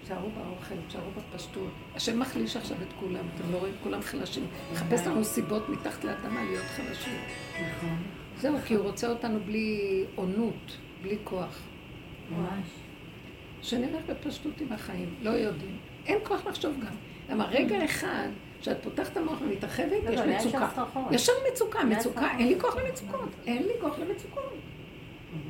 [0.05, 1.71] תישארו באוכל, תישארו בפשטות.
[1.95, 3.73] השם מחליש עכשיו את כולם, אתם לא רואים?
[3.83, 4.47] כולם חלשים.
[4.73, 7.19] מחפש לנו סיבות מתחת לאדמה להיות חלשים.
[7.53, 8.03] נכון.
[8.37, 11.61] זהו, כי הוא רוצה אותנו בלי עונות, בלי כוח.
[12.31, 12.67] ממש.
[13.61, 15.77] שנלך בפשטות עם החיים, לא יודעים.
[16.05, 16.95] אין כוח לחשוב גם.
[17.29, 18.27] למה רגע אחד
[18.61, 20.49] שאת פותחת את המוח ומתרחבת, לא, יש לא, מצוקה.
[20.59, 21.11] שם סחרחורת.
[21.11, 22.37] יש שם מצוקה, מצוקה.
[22.37, 24.53] אין לי כוח למצוקות, אין לי כוח למצוקות.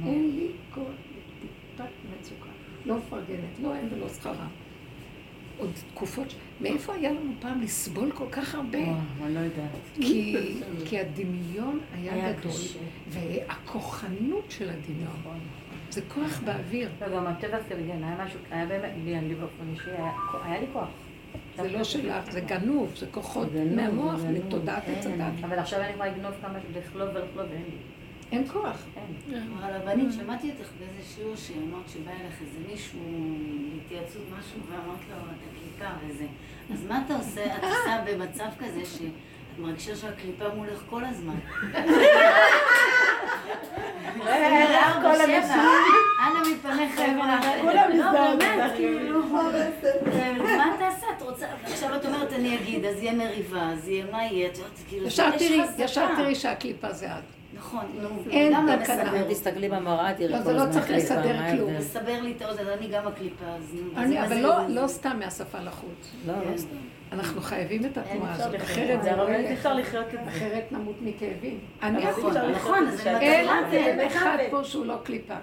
[0.05, 2.49] אין לי כוח לטיפת מצוקה.
[2.85, 4.47] לא מפרגנת, לא אין ולא שכרה.
[5.57, 6.27] עוד תקופות,
[6.61, 8.77] מאיפה היה לנו פעם לסבול כל כך הרבה?
[8.77, 9.69] אני לא יודעת.
[10.01, 10.35] כי,
[10.85, 12.51] כי הדמיון היה גדול.
[13.09, 15.39] והכוחנות של הדמיון,
[15.89, 16.89] זה כוח באוויר.
[17.01, 19.89] לא, גם הטבע סלגן, היה משהו, היה באמת, לי, אני באופן אישי,
[20.45, 20.87] היה- לי כוח.
[21.57, 24.21] זה לא שלך, זה גנוב, זה כוחות מהמוח.
[24.33, 25.21] מתודעת עץ אין.
[25.21, 25.43] הדת.
[25.43, 27.77] אבל עכשיו אני יכולה לגנוב כמה, לחלוב ולחלוב, ואין לי.
[28.31, 28.77] אין כוח.
[28.95, 29.41] אין.
[29.59, 32.99] אבל הרבנית, שמעתי אותך באיזה שיעור שאמרת שבא אליך איזה מישהו
[33.73, 36.25] להתייעצות משהו ואמרת לו את הקליפה וזה.
[36.73, 37.45] אז מה אתה עושה?
[37.45, 41.35] את עושה במצב כזה שאת מרגישה שהקליפה מולך כל הזמן.
[45.01, 45.55] כל שבע,
[46.19, 47.39] אנא מפניך חברה.
[47.61, 48.75] כולם לא, איתך.
[48.75, 49.23] כאילו.
[50.57, 51.05] מה תעשה?
[51.17, 51.47] את רוצה...
[51.63, 54.47] עכשיו את אומרת אני אגיד, אז יהיה מריבה, אז יהיה מה יהיה?
[54.47, 55.07] את יודעת, כאילו.
[55.77, 57.34] ישר תראי שהקליפה זה את.
[57.57, 58.77] נכון, נו, אין תקנה.
[59.03, 59.29] מסדר.
[59.29, 61.69] תסתכלי במראה, תראי לא, כל זה לא הזמן צריך קליפה, לסדר מה כלום.
[61.69, 61.77] ההבדל?
[61.77, 63.81] מסבר לי את האוזן, אני גם הקליפה, אז נו.
[63.93, 66.11] מה אבל לא, לא סתם מהשפה לחוץ.
[66.27, 66.57] לא, לא.
[66.57, 66.75] סתם.
[67.11, 69.51] אנחנו חייבים את התנועה הזאת, אחרת זה לא ילך.
[69.51, 70.29] אפשר לחיות את זה.
[70.29, 71.59] אחרת נמות מכאבים.
[71.83, 72.87] אני אבל נכון,
[73.71, 75.35] אין אחד פה שהוא לא קליפה.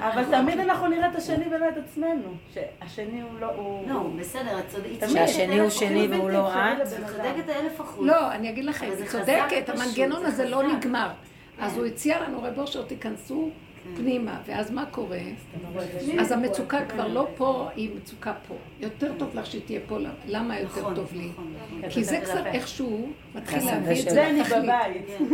[0.00, 2.34] אבל תמיד אנחנו נראה את השני ולא את עצמנו.
[2.54, 3.82] שהשני הוא לא...
[3.88, 5.10] לא, בסדר, את צודקת.
[5.10, 6.80] שהשני הוא שני והוא לא את?
[6.82, 8.06] את צודקת האלף אחוז.
[8.06, 10.62] לא, אני אגיד לכם, צודקת, המנגנון זה הזה לא.
[10.62, 11.10] נגמר.
[11.58, 11.76] אז.
[11.76, 13.50] הוא הציע לנו, רב אושר, תיכנסו.
[13.96, 15.20] פנימה, ואז מה קורה?
[16.20, 18.54] אז המצוקה כבר לא פה, היא מצוקה פה.
[18.80, 21.28] יותר טוב לך שהיא תהיה פה, למה יותר נכון, טוב לי?
[21.28, 21.90] נכון, נכון.
[21.90, 24.04] כי זה קצת איכשהו מתחיל להביא את.
[24.04, 24.62] זה זה אני לתכלית.
[24.62, 25.06] בבית.
[25.18, 25.24] כן.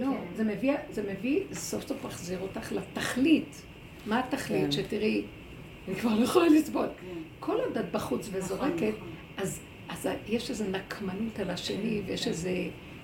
[0.04, 3.62] לא, זה מביא, זה מביא, סוף סוף מחזיר אותך לתכלית.
[4.06, 4.64] מה התכלית?
[4.64, 4.72] כן.
[4.72, 5.24] שתראי,
[5.88, 6.86] אני כבר לא יכולה לסבול.
[7.00, 7.20] כן.
[7.40, 8.94] כל עוד את בחוץ וזורקת.
[9.36, 12.50] אז, אז יש איזו נקמנות על השני, ויש איזה,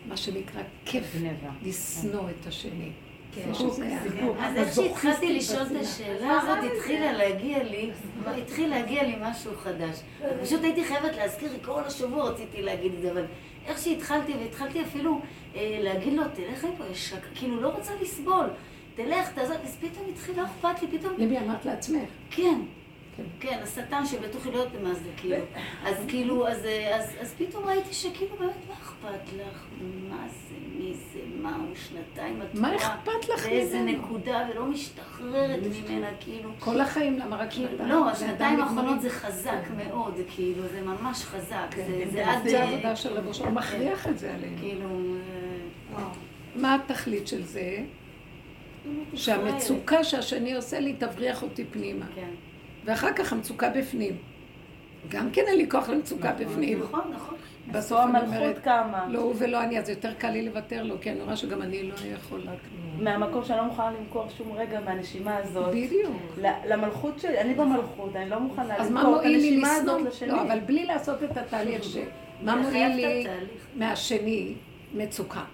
[0.09, 1.17] מה שנקרא, כיף.
[1.63, 2.91] לשנוא את השני.
[3.35, 3.51] כן.
[4.39, 5.83] אז איך שהתחלתי לשאול את.
[5.83, 7.91] השאלה הזאת, התחילה להגיע לי,
[8.27, 10.01] התחיל להגיע לי משהו חדש.
[10.43, 13.25] פשוט הייתי חייבת להזכיר, כל השבוע רציתי להגיד את זה, אבל
[13.67, 15.21] איך שהתחלתי, והתחלתי אפילו
[15.55, 17.21] אה, להגיד לו, תלך מפה, יש שק...
[17.35, 18.47] כאילו, לא רוצה לסבול.
[18.95, 22.09] תלך, תעזוב, אז פתאום התחיל, לא אכפת לי, פתאום, למי אמרת לעצמך?
[22.31, 22.61] כן.
[23.17, 23.23] כן.
[23.41, 25.37] כן, השטן שבתוכי לא יודעת מה זה, כאילו.
[25.85, 29.65] אז כאילו, אז, אז, אז פתאום ראיתי שכאילו באמת, מה אכפת לך?
[30.11, 30.55] מה זה?
[30.79, 31.19] מי זה?
[31.43, 31.75] מה הוא?
[31.75, 33.99] שנתיים את מה אכפת לך באיזה ממנו?
[33.99, 36.51] נקודה ולא משתחררת ממנה, כאילו.
[36.59, 37.89] כל החיים, למה רק כאילו, שנתיים?
[37.89, 39.01] לא, השנתיים האחרונות.
[39.01, 41.67] זה חזק מאוד, כאילו, זה ממש חזק.
[41.71, 42.49] כן, זה- זה עד...
[42.49, 44.57] זה העבודה של רבו הוא מכריח את זה עלינו.
[44.61, 44.89] כאילו...
[45.97, 46.03] אה,
[46.57, 47.79] מה התכלית של זה?
[49.15, 52.07] שהמצוקה שהשני עושה לי תבריח אותי פנימה.
[52.15, 52.29] כן.
[52.85, 54.17] ואחר כך המצוקה בפנים.
[55.09, 56.81] גם כן אין לי כוח למצוקה בפנים.
[56.83, 57.35] נכון, נכון.
[57.71, 59.07] בסוף אני המלכות אומרת, קמה.
[59.09, 61.83] לא הוא ולא אני, אז יותר קל לי לוותר לו, כי אני רואה שגם אני
[61.83, 63.05] לא יכולה כלום.
[63.05, 65.75] מהמקום שאני לא מוכנה למכור שום רגע מהנשימה הזאת.
[65.75, 66.39] בדיוק.
[66.69, 70.01] למלכות שלי, אני במלכות, אני לא מוכנה אז מה למכור את מועיל לי הנשימה הזאת
[70.01, 70.09] לשנוא?
[70.09, 70.29] לשני.
[70.29, 71.97] לא, אבל בלי לעשות את התהליך ש...
[72.43, 73.27] מה מועיל לי.
[73.77, 74.55] מהשני?
[74.95, 75.45] מצוקה.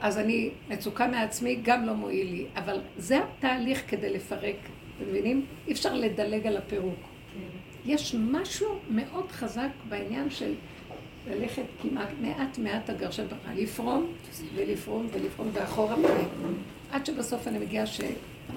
[0.00, 4.56] אז אני, מצוקה מעצמי גם לא מועיל לי, אבל זה התהליך כדי לפרק,
[4.96, 5.46] אתם מבינים?
[5.66, 6.98] אי אפשר לדלג על הפירוק.
[7.84, 10.54] יש משהו מאוד חזק בעניין של
[11.30, 14.12] ללכת כמעט מעט מעט הגרשת ברכה, לפרום
[14.54, 16.54] ולפרום ולפרום ואחורה פנים.
[16.90, 18.00] עד שבסוף אני מגיעה ש...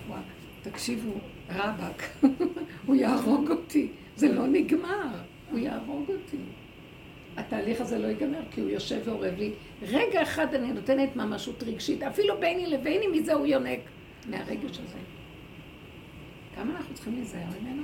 [0.07, 0.19] וואו,
[0.63, 1.11] תקשיבו,
[1.49, 2.09] רבאק,
[2.85, 3.87] הוא יהרוג אותי.
[4.15, 5.07] זה לא נגמר,
[5.51, 6.37] הוא יהרוג אותי.
[7.37, 9.51] התהליך הזה לא ייגמר, כי הוא יושב ואורב לי.
[9.81, 13.79] רגע אחד אני נותנת ממשות רגשית, אפילו ביני לביני, מזה הוא יונק.
[14.29, 14.97] מהרגש הזה.
[16.55, 17.83] כמה אנחנו צריכים להיזהר ממנו?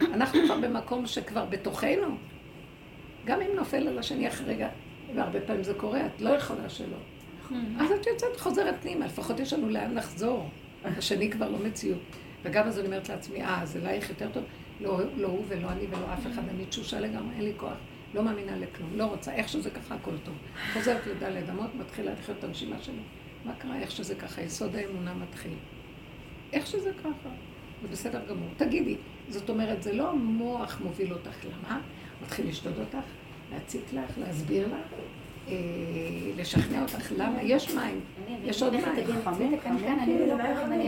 [0.00, 2.16] אנחנו כבר במקום שכבר בתוכנו.
[3.30, 4.68] גם אם נופל על השני אחרי רגע,
[5.14, 6.96] והרבה פעמים זה קורה, את לא יכולה שלא.
[7.80, 10.48] אז את יוצאת, חוזרת פנימה, לפחות יש לנו לאן לחזור.
[10.84, 11.98] השני כבר לא מציאות.
[12.42, 14.44] וגם אז אני אומרת לעצמי, אה, אז אלייך יותר טוב?
[14.80, 17.76] לא, לא הוא ולא אני ולא אף אחד, אני תשושה לגמרי, אין לי כוח.
[18.14, 20.34] לא מאמינה לכלום, לא רוצה, איך שזה ככה הכל טוב.
[20.72, 23.02] חוזרת לדלת אמות, מתחילה לחיות את הנשימה שלי.
[23.44, 23.78] מה קרה?
[23.78, 25.54] איך שזה ככה, יסוד האמונה מתחיל.
[26.52, 27.28] איך שזה ככה,
[27.82, 28.48] זה בסדר גמור.
[28.56, 28.96] תגידי,
[29.28, 31.80] זאת אומרת, זה לא המוח מוביל אותך, למה?
[32.22, 33.06] מתחיל לשדוד אותך,
[33.52, 34.92] להציק לך, להסביר לך,
[35.48, 35.54] אה,
[36.36, 37.42] לשכנע אותך, למה?
[37.42, 38.00] יש מים,
[38.44, 38.84] יש עוד מים.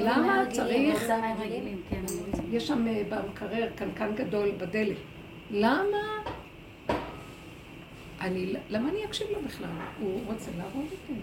[0.04, 2.00] למה צריך- רוצה מים רגילים, כן.
[2.50, 4.96] יש שם אה, במקרר קנקן גדול בדלת.
[5.50, 5.98] למה?
[8.20, 9.68] אני, למה אני אקשיב לו בכלל?
[10.00, 11.20] הוא רוצה להרוג אותי.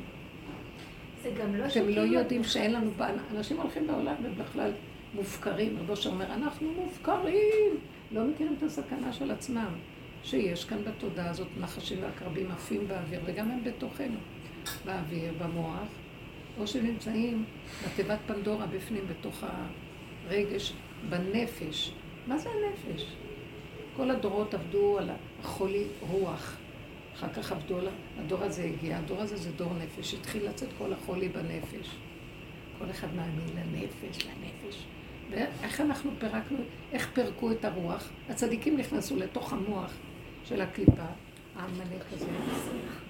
[1.23, 4.71] זה גם לא אתם לא יודעים שאין לנו, בעל- אנשים הולכים בעולם ובכלל
[5.15, 5.77] מופקרים.
[5.79, 7.71] רבו שאומר, אנחנו מופקרים.
[8.11, 9.69] לא מכירים את הסכנה של עצמם.
[10.23, 14.19] שיש כאן בתודעה הזאת נחשים ועקרבים עפים באוויר, וגם הם בתוכנו,
[14.85, 15.87] באוויר, במוח,
[16.59, 17.45] או שנמצאים
[17.85, 19.43] בתיבת פנדורה בפנים, בתוך
[20.27, 20.73] הרגש,
[21.09, 21.91] בנפש.
[22.27, 23.05] מה זה הנפש?
[23.95, 26.57] כל הדורות עבדו על החולי רוח.
[27.15, 27.87] אחר כך עבדו על...
[28.19, 30.13] הדור הזה הגיע, הדור הזה זה דור נפש.
[30.13, 31.89] התחיל לצאת כל החולי בנפש.
[32.79, 34.83] כל אחד מאמין לנפש, לנפש.
[35.29, 36.57] ואיך אנחנו פירקנו,
[36.91, 38.09] איך פירקו את הרוח?
[38.29, 39.93] הצדיקים נכנסו לתוך המוח
[40.49, 41.05] של הקליפה,
[41.55, 42.27] העמלק הזה,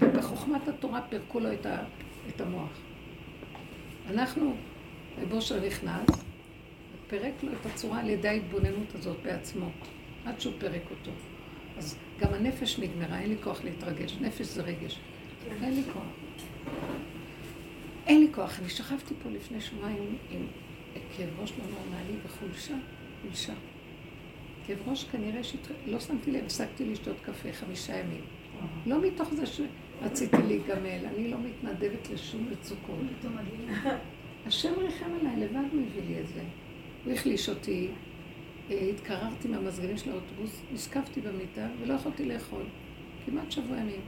[0.02, 1.84] ובחוכמת התורה פירקו לו את, ה,
[2.30, 2.70] את המוח.
[4.10, 4.56] אנחנו,
[5.22, 6.10] רב אושר נכנס,
[7.08, 9.70] פירק לו את הצורה על ידי ההתבוננות הזאת בעצמו,
[10.26, 11.12] עד שהוא פירק אותו.
[11.78, 14.18] אז גם הנפש נגמרה, אין לי כוח להתרגש.
[14.22, 15.00] נפש זה רגש.
[15.64, 16.04] אין לי כוח.
[18.08, 18.60] אין לי כוח.
[18.60, 20.48] אני שכבתי פה לפני שבועיים עם
[21.18, 22.76] כאב ראש לא נורמלי וחולשה,
[23.22, 23.54] חולשה.
[24.70, 28.22] כאב ראש כנראה שלא שמתי לב, הפסקתי לשתות קפה חמישה ימים.
[28.86, 32.96] לא מתוך זה שרציתי להיגמל, אני לא מתנדבת לשום מצוקות.
[34.46, 36.44] השם ריחם עליי, לבד הוא הביא לי את זה.
[37.06, 37.88] הוא החליש אותי,
[38.72, 42.64] אה, התקררתי מהמזגנים של האוטובוס, נשקפתי במיטה ולא יכולתי לאכול.
[43.26, 44.02] כמעט שבוע ימים.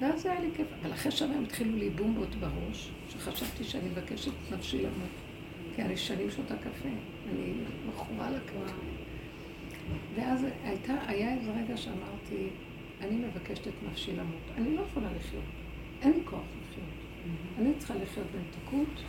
[0.00, 0.66] ואז היה לי כיף.
[0.82, 5.10] אבל אחרי שבוע הם התחילו לי בומבות בראש, שחשבתי שאני מבקשת נפשי למות.
[5.76, 6.88] כי אני שנים שותה קפה.
[7.28, 7.52] אני
[7.88, 8.99] מכורה לקפה.
[10.14, 12.48] ואז הייתה, היה איזה רגע שאמרתי,
[13.00, 14.42] אני מבקשת את נפשי למות.
[14.56, 15.44] אני לא יכולה לחיות.
[16.02, 16.88] אין לי כוח לחיות.
[17.58, 19.02] אני צריכה לחיות במתיקות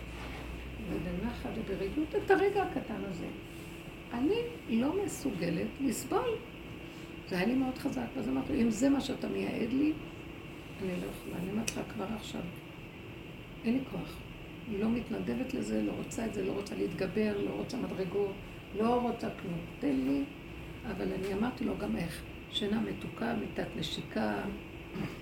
[0.90, 3.28] ובנחת וברגעות את הרגע הקטן הזה.
[4.14, 4.36] אני
[4.70, 6.30] לא מסוגלת לסבול.
[7.30, 9.94] זה היה לי מאוד חזק, ואז אמרתי, אם זה מה שאתה מייעד לי,
[10.82, 11.38] אני לא יכולה.
[11.44, 12.42] אני אומרת לך כבר עכשיו,
[13.66, 14.18] אין לי כוח.
[14.70, 18.34] אני לא מתנדבת לזה, לא רוצה את זה, לא רוצה להתגבר, לא רוצה מדרגות,
[18.78, 19.60] לא רוצה כלום.
[19.80, 20.24] תן לי.
[20.86, 22.22] אבל אני אמרתי לו גם איך.
[22.52, 24.36] שינה מתוקה, מיטת נשיקה,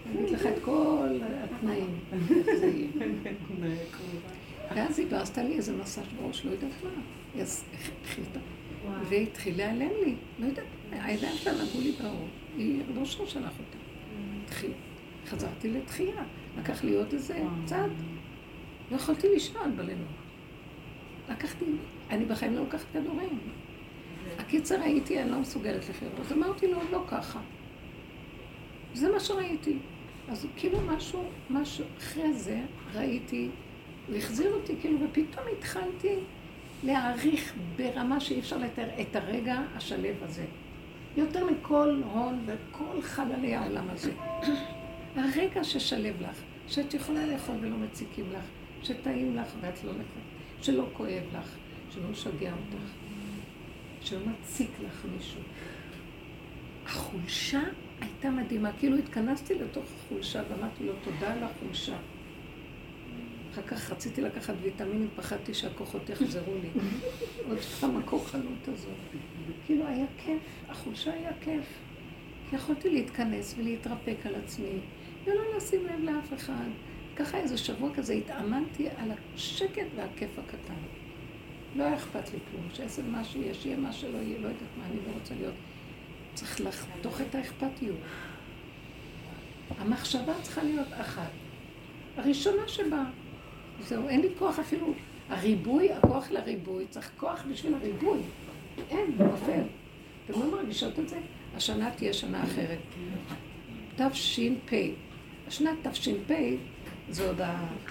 [0.05, 1.99] אני אגיד לך את כל התנאים.
[2.29, 2.87] איך זה יהיה.
[4.75, 6.89] ואז היא עשתה לי איזה מסאז' בראש, לא יודעת מה.
[7.35, 7.43] היא
[8.03, 8.39] החליטה.
[9.09, 10.15] והתחיל להיעלם לי.
[10.39, 12.29] לא יודעת, הידיים שלה נגעו לי בראש.
[12.57, 13.77] היא לא שלו שלח אותה.
[15.25, 16.23] חזרתי לתחייה.
[16.59, 17.91] לקח לי עוד איזה צעד.
[18.91, 20.07] לא יכולתי לישון בלילות.
[21.29, 21.65] לקחתי,
[22.09, 23.39] אני בחיים לא לוקחת כדורים.
[24.39, 26.11] הקיצר ראיתי, אני לא מסוגלת לחיות.
[26.19, 27.39] אז אמרתי לו, לא ככה.
[28.93, 29.77] זה מה שראיתי.
[30.29, 32.61] אז כאילו משהו, משהו, אחרי זה
[32.93, 33.49] ראיתי,
[34.07, 36.15] הוא החזיר אותי, כאילו, ופתאום התחלתי
[36.83, 40.45] להעריך ברמה שאי אפשר לתאר את הרגע השלב הזה.
[41.17, 44.11] יותר מכל הון וכל חללי העולם הזה.
[45.15, 48.43] הרגע ששלב לך, שאת יכולה לאכול ולא מציקים לך,
[48.83, 51.55] שטעים לך ואת לא לבד, שלא כואב לך,
[51.89, 52.89] שלא משגע אותך,
[54.01, 55.41] שלא מציק לך מישהו.
[56.85, 57.61] החולשה
[58.01, 61.97] הייתה מדהימה, כאילו התכנסתי לתוך החולשה ואמרתי לו תודה על החולשה.
[63.53, 66.69] אחר כך רציתי לקחת ויטמינים, פחדתי שהכוחות יחזרו לי.
[67.49, 69.21] עוד פעם הכוחנות הזאת.
[69.65, 71.65] כאילו היה כיף, החולשה היה כיף.
[72.49, 74.79] כי יכולתי להתכנס ולהתרפק על עצמי,
[75.25, 76.69] ולא לשים לב לאף אחד.
[77.15, 80.98] ככה איזה שבוע כזה התאמנתי על השקט והכיף הקטן.
[81.75, 84.85] לא היה אכפת לי כלום, שיעשה מה שיש, יהיה מה שלא יהיה, לא יודעת מה,
[84.85, 85.53] אני לא רוצה להיות.
[86.33, 87.97] צריך לחתוך את האכפתיות.
[89.77, 91.29] המחשבה צריכה להיות אחת.
[92.17, 93.03] הראשונה שבה,
[93.79, 94.93] זהו, אין לי כוח אפילו.
[95.29, 98.19] הריבוי, הכוח לריבוי, צריך כוח בשביל הריבוי.
[98.89, 99.61] אין, זה נופל.
[100.25, 101.19] אתם לא מרגישות את זה?
[101.55, 102.79] השנה תהיה שנה אחרת.
[103.95, 104.73] תש"פ.
[105.47, 106.31] השנת תש"פ
[107.09, 107.41] זה עוד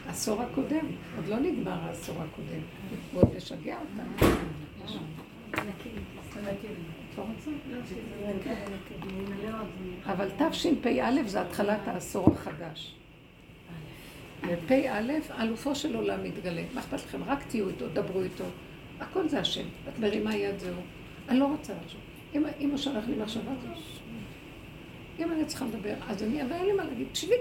[0.06, 2.60] העשור הקודם, עוד לא נגמר העשור הקודם.
[3.12, 4.32] הוא עוד משגע אותנו.
[10.06, 12.94] אבל תשפ"א זה התחלת העשור החדש.
[14.40, 15.02] פ"א,
[15.40, 16.62] אלופו של עולם מתגלה.
[16.74, 17.24] מה אכפת לכם?
[17.24, 18.44] רק תהיו איתו, דברו איתו.
[19.00, 19.66] הכל זה השם.
[19.88, 20.80] את מרימה יד זהו.
[21.28, 22.00] אני לא רוצה לחשוב.
[22.60, 23.52] אם הוא שלח לי מחשבה.
[25.18, 27.06] אם אני צריכה לדבר, אז אני, אבל אין לי מה להגיד.
[27.14, 27.34] שבי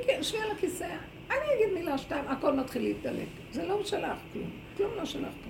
[0.44, 0.88] על הכיסא,
[1.30, 3.28] אני אגיד מילה שתיים, הכל מתחיל להתדלק.
[3.52, 4.50] זה לא שלך כלום.
[4.78, 5.50] כלום לא שלך פה.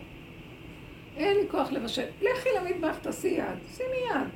[1.18, 2.06] אין לי כוח לבשל.
[2.22, 3.58] לכי למטבח, תעשי יד.
[3.76, 4.28] שימי יד.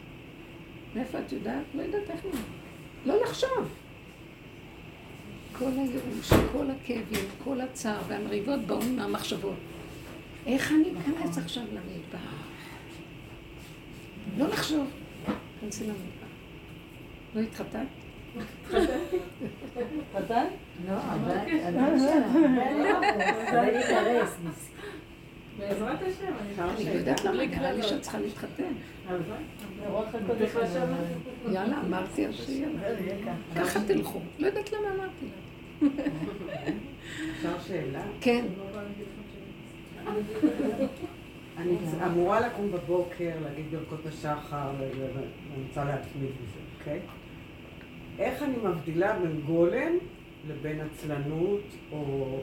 [0.95, 1.63] מאיפה את יודעת?
[1.73, 2.41] לא יודעת איך נראה.
[3.05, 3.75] לא לחשוב.
[5.59, 9.57] כל הייאוש, כל הכאבים, כל הצער והמריבות באו מהמחשבות.
[10.45, 12.33] איך אני אכנס עכשיו למטבח?
[14.37, 14.87] לא לחשוב.
[15.61, 16.27] כנסי למטבח.
[17.35, 18.00] לא התחתנת?
[20.13, 20.45] חתן?
[20.87, 21.37] לא, אבל
[23.51, 24.37] אבל להתארס,
[25.59, 28.73] בעזרת השם, אני לא יודעת למה, נראה לי שאת צריכה להתחתן.
[31.51, 33.33] יאללה, אמרתי אז שיאללה.
[33.55, 34.19] ככה תלכו.
[34.39, 35.87] לא יודעת למה אמרתי לה.
[37.37, 38.03] אפשר שאלה?
[38.21, 38.45] כן.
[41.57, 46.99] אני אמורה לקום בבוקר, להגיד ברכות השחר, ואני רוצה להתמיד בזה, אוקיי?
[48.21, 49.91] איך אני מבדילה בין גולם
[50.47, 52.39] לבין עצלנות, או...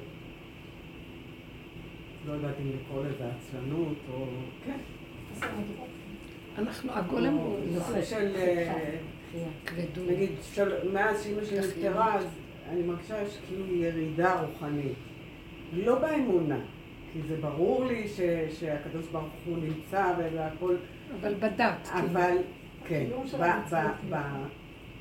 [2.27, 4.27] לא יודעת אם לקרוא לזה עצלנות, או...
[4.67, 4.77] כן.
[6.59, 8.33] אנחנו, הגולם הוא נושא של...
[8.37, 8.97] אה.
[10.11, 10.31] נגיד,
[10.93, 12.27] מאז שאימא שלי נפטרה, אז
[12.71, 14.93] אני מרגישה שיש כאילו ירידה רוחנית.
[15.73, 16.59] לא באמונה,
[17.12, 18.21] כי זה ברור לי ש-
[18.61, 20.77] שהקדוש ברוך הוא נמצא והכל,
[21.21, 21.88] אבל בדת.
[21.93, 22.09] כאילו.
[22.11, 22.37] אבל,
[22.85, 23.07] כן,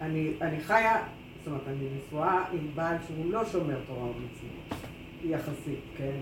[0.02, 1.04] אני אני חיה,
[1.40, 4.84] זאת אומרת, אני נשואה עם בעל שהוא לא שומר תורה ומצוות,
[5.24, 6.18] יחסית, כן?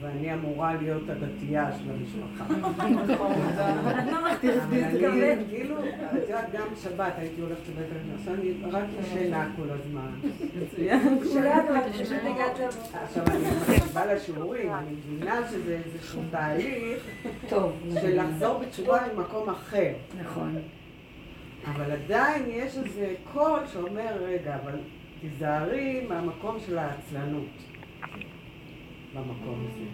[0.00, 2.44] ואני אמורה להיות הדתייה של המשפחה.
[3.80, 4.12] אבל אני,
[5.50, 10.10] כאילו, את יודעת, גם שבת הייתי הולכת לבית הכנסת, אני רק ישנה כל הזמן.
[13.04, 17.06] עכשיו אני מקשיבה לשיעורים, אני מבינה שזה איזשהו תהליך
[18.00, 19.92] של לחזור בתשובה ממקום אחר.
[20.20, 20.56] נכון.
[21.64, 24.78] אבל עדיין יש איזה קול שאומר, רגע, אבל
[25.20, 27.48] תיזהרי מהמקום של העצלנות.
[29.14, 29.84] במקום הזה.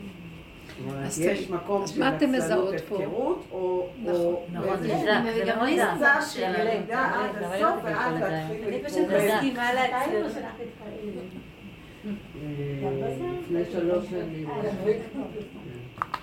[0.98, 2.96] אז יש מקום של עצלנות, פה?
[2.96, 3.88] הפקרות, או...
[4.02, 4.94] נכון, נכון, זה
[5.62, 6.20] מזעק.
[6.30, 9.08] של ירידה עד הסוף, ואז להתחיל אני פשוט.
[9.08, 10.26] מסכימה לעצמנו.
[12.06, 14.48] אה, לפני שלוש שנים.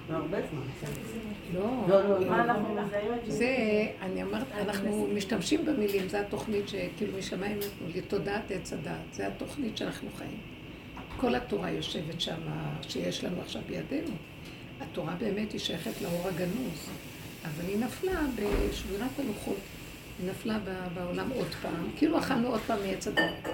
[0.10, 1.31] לא, הרבה זמן.
[1.54, 1.86] לא.
[1.88, 2.44] לא, לא, מה לא.
[2.44, 3.32] אנחנו מזהים את זה?
[3.32, 3.56] זה,
[4.02, 9.24] אני אמרת, אנחנו משתמשים במילים, זו התוכנית שכאילו משמיים נתנו לי, תודעת עץ הדעת, זו
[9.24, 10.40] התוכנית שאנחנו חיים.
[11.18, 12.42] כל התורה יושבת שם,
[12.82, 14.16] שיש לנו עכשיו בידינו.
[14.82, 16.90] התורה באמת היא שייכת לאור הגנוז,
[17.46, 19.58] אבל היא נפלה בשבירת הלוחות.
[20.20, 20.60] היא נפלה
[20.94, 23.50] בעולם עוד פעם, כאילו אכלנו עוד פעם מעץ הדת.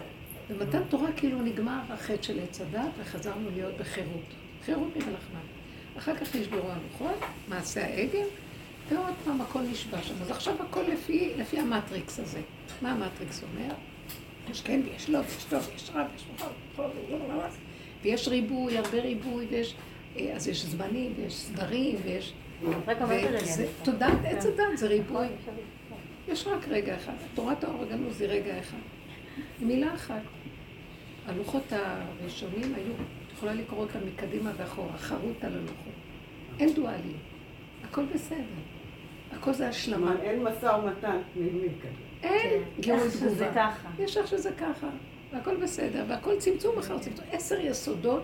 [0.49, 4.33] במתן תורה כאילו נגמר החטא של עץ הדת וחזרנו להיות בחירות.
[4.65, 5.56] חירות ממלאכמן.
[5.97, 8.25] אחר כך נשברו הלוחות, מעשה העגל,
[8.89, 10.13] ועוד פעם הכל נשבע שם.
[10.21, 12.39] אז עכשיו הכל לפי, לפי המטריקס הזה.
[12.81, 13.73] מה המטריקס אומר?
[14.51, 16.87] יש כן ויש לא, ויש טוב, ויש רע, ויש מוכר,
[18.03, 19.75] ויש ריבוי, הרבה ריבוי, ויש...
[20.17, 22.33] אה, אז יש זמנים, ויש סדרים, ויש...
[23.83, 25.27] תודעת עץ הדת זה ריבוי.
[26.27, 27.13] יש רק רגע אחד.
[27.35, 28.77] תורת האור הגנוז זה רגע אחד.
[29.59, 30.21] מילה אחת.
[31.25, 32.93] הלוחות הראשונים היו,
[33.37, 35.93] יכולה לקרוא אותם מקדימה ואחורה, חרוט על הלוחות.
[36.59, 37.21] אין דואליות.
[37.83, 38.37] הכל בסדר.
[39.31, 40.07] הכל זה השלמה.
[40.07, 41.89] כלומר, אין משא ומתן פנימי כזה.
[42.23, 43.51] אין איך שזה תגובה.
[43.55, 43.89] ככה.
[43.99, 44.87] יש איך שזה ככה,
[45.33, 47.25] והכל בסדר, והכל צמצום אחר צמצום.
[47.31, 48.23] עשר יסודות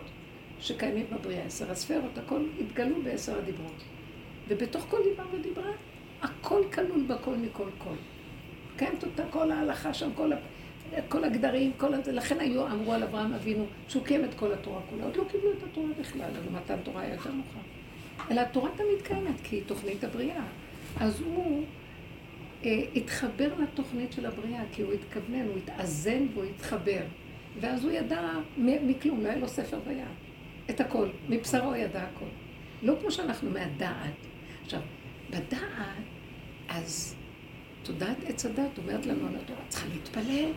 [0.59, 3.83] שקיימים בבריאה, עשר הספרות, הכל התגלו בעשר הדיברות.
[4.47, 5.71] ובתוך כל דיבר ודיברה,
[6.21, 7.95] הכל כלול בכל מכל כל.
[8.77, 10.35] קיימת אותה כל ההלכה שם, כל, ה...
[11.09, 12.11] כל הגדרים, כל הזה.
[12.11, 15.03] לכן היו, אמרו על אברהם אבינו, שהוא קיים את כל התורה כולה.
[15.03, 17.59] עוד לא קיבלו את התורה בכלל, אז מתן תורה היה יותר מאוחר.
[18.31, 20.43] אלא התורה תמיד קיימת, כי היא תוכנית הבריאה.
[20.99, 21.63] אז הוא
[22.65, 27.01] אה, התחבר לתוכנית של הבריאה, כי הוא התכוונן, הוא התאזן והוא התחבר.
[27.59, 28.21] ואז הוא ידע
[28.57, 30.07] מכלום, לא היה לו ספר ביד.
[30.69, 32.25] את הכל, מבשרו הוא ידע הכל.
[32.83, 34.13] לא כמו שאנחנו מהדעת.
[34.63, 34.79] עכשיו,
[35.29, 36.03] בדעת,
[36.69, 37.15] אז
[37.83, 40.51] תודעת עץ הדת אומרת לנו על התורה, צריכה להתפלל.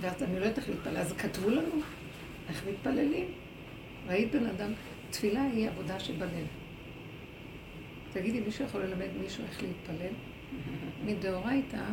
[0.00, 1.80] ואז אני לא יודעת איך להתפלל, אז כתבו לנו
[2.48, 3.26] איך מתפללים.
[4.08, 4.72] ראית בן אדם,
[5.10, 6.46] תפילה היא עבודה שבלב.
[8.12, 10.12] תגידי, מישהו יכול ללמד מישהו איך להתפלל?
[11.06, 11.84] מדאורייתא,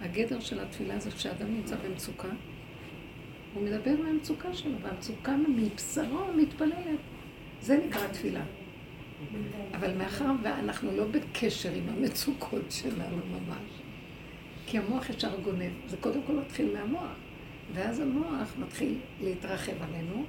[0.00, 2.28] הגדר של התפילה זה כשאדם נמצא במצוקה,
[3.54, 6.98] הוא מדבר מהמצוקה שלו, והמצוקה מבשרו מתפללת.
[7.60, 8.42] זה נקרא תפילה.
[9.74, 13.70] אבל מאחר ואנחנו לא בקשר עם המצוקות שלנו ממש,
[14.66, 17.12] כי המוח ישר גונב, זה קודם כל מתחיל מהמוח,
[17.74, 20.24] ואז המוח מתחיל להתרחב עלינו,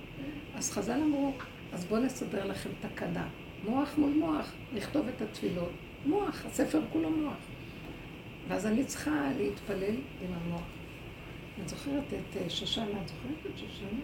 [0.55, 1.33] אז חז"ל אמרו,
[1.73, 3.27] אז בואו נסדר לכם תקנה.
[3.65, 5.71] מוח מול מוח, נכתוב את התפילות.
[6.05, 7.37] מוח, הספר כולו מוח.
[8.47, 10.63] ואז אני צריכה להתפלל עם המוח.
[11.63, 13.99] את זוכרת את אה, שושנה, את זוכרת את שושנה?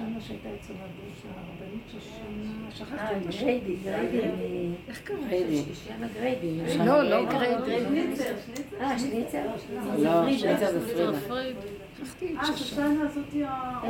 [0.00, 3.40] שושנה שהייתה אצל הגוש הרבנית שושנה, שכחתי את השם.
[3.40, 4.68] גריידי, גריידי.
[4.88, 5.18] איך קראו?
[5.68, 6.78] שושנה גריידי.
[6.78, 8.06] לא, לא גריידי.
[8.80, 9.46] אה, שניצר?
[9.98, 11.60] לא, שניצר זה פרידה.
[11.98, 12.56] שכחתי את אה, שושנה.
[12.56, 13.80] שושנה זאתי ה...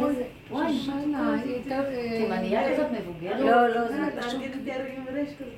[0.49, 1.81] שושנה, היא הייתה...
[1.81, 3.41] אה, תימניה כזאת מבוגרת?
[3.41, 3.99] לא, לא, זה...
[4.15, 4.39] כזה.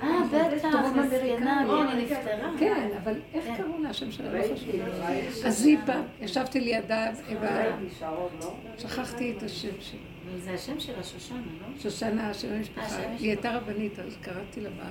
[0.02, 1.64] אה, בטח, מסכנה.
[1.66, 2.50] כן, היא נפטרה.
[2.58, 4.32] כן, אבל איך קראו לה השם שלה?
[4.32, 5.46] לא חשוב.
[5.46, 10.11] אז היא פעם, ישבתי לידה, ו- שכחתי את השם שלה.
[10.38, 11.78] זה השם של השושנה, לא?
[11.78, 12.96] שושנה, שם אה, המשפחה.
[12.96, 13.28] היא.
[13.28, 14.82] הייתה רבנית, אז קראתי לה ב...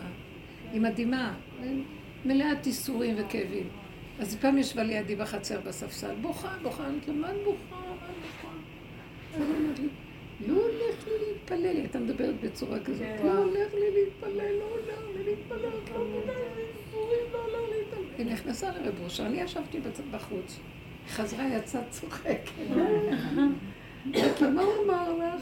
[0.72, 1.34] היא מדהימה,
[2.26, 3.70] מלאת ייסורים וכאבים.
[4.20, 7.76] אז היא פעם ישבה לידי בחצר בספסל, בוכה, בוכה, אמרתי לה, מה את בוכה?
[7.76, 8.54] מה את בוכה?
[9.36, 9.88] אז היא אומרת לי,
[10.48, 15.00] לא הולך לי להתפלל, היא הייתה מדברת בצורה כזאת, לא הולך לי להתפלל, לא הולך
[15.16, 18.04] לי להתפלל, לא הולך לי ייסורים, לא הולך לי להתפלל.
[18.18, 19.80] היא נכנסה לרב ראשה, אני ישבתי
[20.12, 20.60] בחוץ.
[21.08, 22.50] חזרה, יצאה צוחקת.
[24.06, 25.42] מה הוא אמר לך?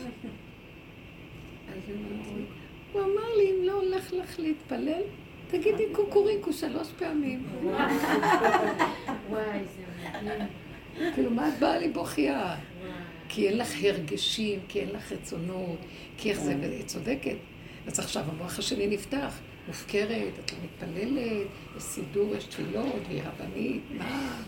[2.91, 5.01] הוא אמר לי, אם לא הולך לך להתפלל,
[5.47, 7.43] תגידי קוקוריקו שלוש פעמים.
[9.30, 9.82] וואי, זה
[10.24, 10.47] מדהים.
[11.16, 12.55] כאילו, מה את באה לי בוכייה?
[13.30, 15.78] כי אין לך הרגשים, כי אין לך רצונות,
[16.18, 17.36] כי איך זה, והיא צודקת.
[17.88, 21.47] אז עכשיו המוח השני נפתח, מופקרת, את לא מתפללת,
[21.78, 24.41] יש סידור, יש תפילות, והיא רבנית, מה?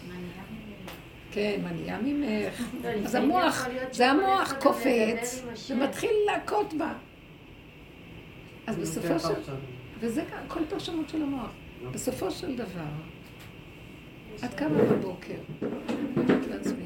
[1.32, 2.62] כן, מניעה ממך.
[2.84, 5.44] לא, אז המוח, זה המוח קופץ.
[5.70, 6.94] ומתחיל להכות בה.
[8.68, 9.54] אז בסופו של...
[10.00, 11.52] וזה כל פרשנות של המוח.
[11.92, 12.92] בסופו של דבר,
[14.46, 15.34] את קמה בבוקר,
[16.18, 16.86] אומרת לעצמי,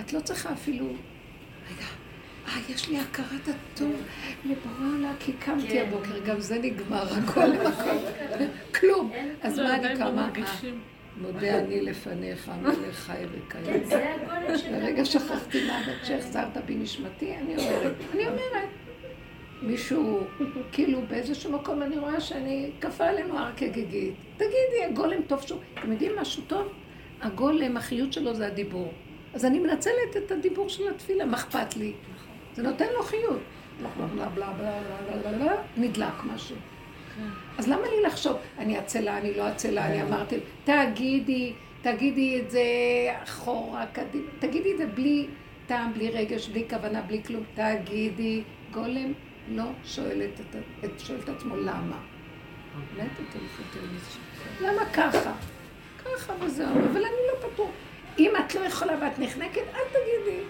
[0.00, 1.86] את לא צריכה אפילו, רגע,
[2.48, 3.92] אה, יש לי הכרת הטוב
[4.44, 5.84] לבורא עולה, כי קמתי כן.
[5.88, 7.96] הבוקר, גם זה נגמר, הכל הכל,
[8.80, 9.12] כלום.
[9.42, 10.30] אז מה אני קמה?
[11.16, 13.84] מודה אני לפניך, מלך חי וקיים.
[13.84, 14.76] זה הגולם של...
[14.76, 18.68] לרגע שכחתי מוות שהחזרת בי נשמתי, אני אומרת, אני אומרת,
[19.62, 20.20] מישהו,
[20.72, 24.14] כאילו באיזשהו מקום אני רואה שאני, כפה עלינו הר כגיגית.
[24.36, 26.72] תגידי, הגולם טוב שהוא, אתם יודעים משהו טוב?
[27.20, 28.92] הגולם, החיות שלו זה הדיבור.
[29.34, 31.92] אז אני מנצלת את הדיבור של התפילה, מה אכפת לי?
[32.54, 33.40] זה נותן לו חיות.
[34.34, 36.56] בלה, נדלק משהו.
[37.58, 41.52] אז למה לי לחשוב, אני עצלה, אני לא עצלה, אני אמרתי, תגידי,
[41.82, 42.62] תגידי את זה
[43.22, 45.26] אחורה, קדימה, תגידי את זה בלי
[45.66, 49.12] טעם, בלי רגש, בלי כוונה, בלי כלום, תגידי, גולם
[49.48, 50.22] לא שואל
[51.24, 51.98] את עצמו למה.
[54.60, 55.32] למה ככה?
[56.04, 57.70] ככה וזהו, אבל אני לא פתור.
[58.18, 60.40] אם את לא יכולה ואת נחנקת, אל תגידי.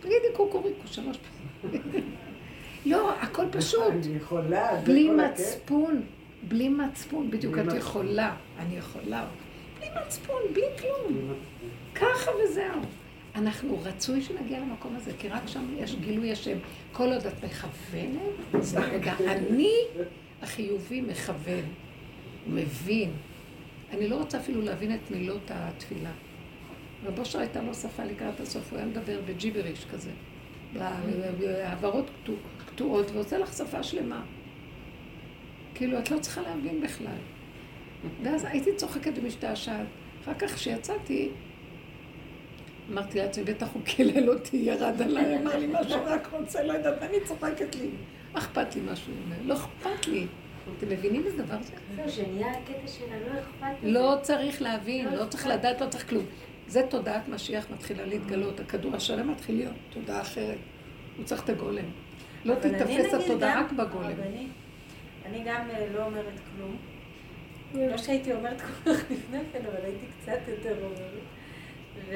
[0.00, 2.14] תגידי קוקוריקו שלוש פעמים.
[2.88, 3.92] לא, הכל פשוט.
[3.92, 5.10] אני יכולה, בלי.
[5.10, 6.02] מצפון,
[6.48, 7.74] בלי מצפון, בדיוק את.
[7.74, 9.26] יכולה, אני יכולה,
[9.78, 11.34] בלי מצפון, בלי כלום,
[11.94, 12.80] ככה וזהו.
[13.34, 16.58] אנחנו רצוי שנגיע למקום הזה, כי רק שם יש גילוי השם.
[16.92, 19.72] כל עוד את מכוונת, זה רגע, אני
[20.42, 21.64] החיובי מכוון,
[22.46, 23.12] מבין.
[23.90, 26.10] אני לא רוצה אפילו להבין את מילות התפילה.
[27.04, 30.10] רב אושר הייתה לו שפה לקראת הסוף, הוא היה מדבר בג'יבריש כזה.
[30.76, 32.10] העברות
[32.66, 34.22] קטועות, ועושה לך שפה שלמה.
[35.74, 37.16] כאילו, את לא צריכה להבין בכלל.
[38.22, 39.86] ואז הייתי צוחקת ומשתעשעת.
[40.22, 41.30] אחר כך, כשיצאתי,
[42.92, 47.02] אמרתי לעצמי, בטח הוא קילל אותי, ירד עליי, אמר לי משהו, רק רוצה, לא יודעת,
[47.02, 47.88] אני צוחקת לי.
[48.32, 49.36] מה אכפת לי מה שהוא אומר?
[49.44, 50.26] לא אכפת לי.
[50.78, 51.72] אתם מבינים איזה דבר זה?
[51.96, 53.92] זהו, שנהיה הקטע של הלא אכפת לי.
[53.92, 56.24] לא צריך להבין, לא צריך לדעת, לא צריך כלום.
[56.68, 60.58] זה תודעת משיח מתחילה להתגלות, הכדור השלם מתחיל להיות תודעה אחרת.
[61.16, 61.84] הוא צריך את הגולם.
[62.44, 64.12] לא תיתפס נגיד התודעה רק בגולם.
[65.26, 66.76] אני גם אה, לא אומרת כלום.
[67.74, 71.22] לא שהייתי אומרת כל כך לפני כן, אבל הייתי קצת יותר אומרת.
[72.08, 72.14] ו...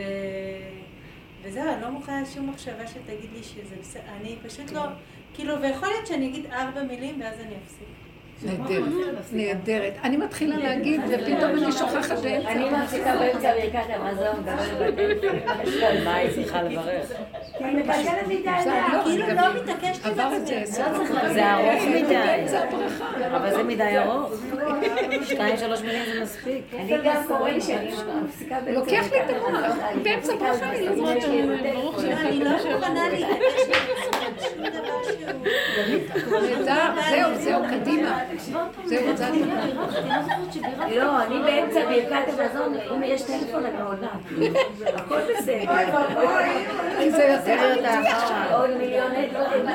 [1.42, 4.03] וזהו, אני לא מוכנה שום מחשבה שתגיד לי שזה בסדר.
[4.20, 4.82] אני פשוט לא...
[5.34, 8.01] כאילו, ויכול להיות שאני אגיד ארבע מילים ואז אני אפסיק.
[8.45, 8.86] נהדרת,
[9.32, 9.93] נהדרת.
[10.05, 12.82] אני מתחילה להגיד, ופתאום אני שוכחת אני באמצע.
[12.82, 14.45] מפסיקה באמצע ברכת המזון.
[16.05, 17.12] מה היא צריכה לברך?
[17.61, 18.66] אני מבטלת.
[18.66, 20.82] לא, כאילו אני לא מתעקשת עם זה עצמי.
[21.22, 21.32] לא.
[21.32, 22.45] זה ארוך מדי.
[23.36, 24.32] אבל זה מדי ארוך.
[25.24, 26.64] שתיים, שלוש מילים זה מספיק.
[26.78, 27.90] אני גם קורא לי שאני
[28.24, 28.80] מפסיקה באמצע.
[28.80, 29.76] לוקח לי את המוח.
[30.03, 34.22] באמצע ברכה אני לא אני לא מוכנה להתעקש
[37.11, 38.18] זהו, זהו, קדימה.
[38.84, 39.57] זהו, זה התודה.
[40.97, 44.12] לא, אני באמצע ברכת המזון, אם יש טלפון אני עונה.
[44.97, 45.74] הכל בסדר.
[46.99, 47.57] כי זה יותר...
[48.51, 49.68] עוד מיליוני דברים.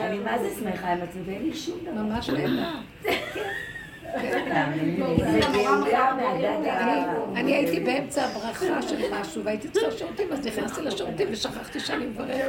[0.00, 2.02] אני מה זה שמחה עם עצמי, ואין לי שום דבר.
[2.02, 2.68] ממש נהדר.
[7.36, 12.48] אני הייתי באמצע הברכה של משהו, והייתי צריכה שירותים, אז נכנסתי לשירותים ושכחתי שאני מברכת.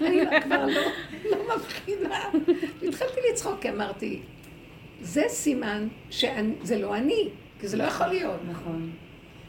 [0.00, 0.80] אני כבר לא
[1.24, 2.18] לא מבחינה.
[2.88, 4.20] התחלתי לצחוק, כי אמרתי,
[5.00, 7.28] זה סימן שזה לא אני,
[7.60, 8.40] כי זה לא יכול להיות.
[8.50, 8.90] נכון.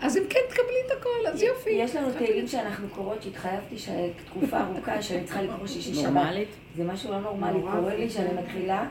[0.01, 1.69] אז אם כן, תקבלי את הכל, אז יופי.
[1.69, 6.03] יש לנו תהילים שאנחנו קוראות, שהתחייבתי שתקופה ארוכה שאני צריכה לקרוא שישי שבת.
[6.03, 6.47] נורמלית?
[6.75, 8.85] זה משהו לא נורמלי, קורה לי שאני מתחילה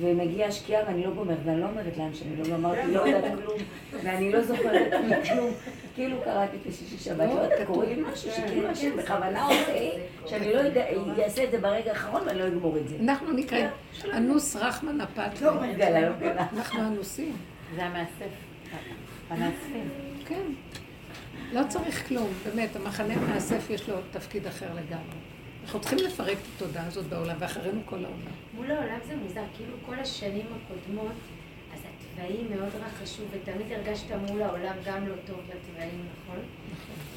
[0.00, 3.58] ומגיעה השקיעה ואני לא גומרת, ואני לא אומרת להם שאני לא גמרתי, לא יודעת כלום,
[4.04, 4.92] ואני לא זוכרת
[5.28, 5.50] כלום.
[5.94, 9.90] כאילו קראתי את השישי שבת, לא יודעת, קורה לי משהו שכאילו השם בכוונה עושה,
[10.26, 10.84] שאני לא יודע,
[11.16, 12.96] יעשה את זה ברגע האחרון ואני לא אגמור את זה.
[13.00, 13.66] אנחנו נקראים
[14.12, 15.40] אנוס רחמן הפת.
[15.42, 16.12] לא לא מגלה.
[16.52, 17.36] אנחנו אנוסים.
[17.76, 18.53] זה המאסף.
[20.26, 20.42] כן.
[21.52, 25.18] לא צריך כלום, באמת, המחנה מאסף יש לו תפקיד אחר לגמרי.
[25.64, 28.34] אנחנו צריכים לפרק את התודעה הזאת בעולם, ואחרינו כל העולם.
[28.54, 31.12] מול העולם זה מוזר, כאילו כל השנים הקודמות,
[31.74, 36.38] אז התוואים מאוד רכשו, ותמיד הרגשת מול העולם גם לא טוב בתוואים, נכון?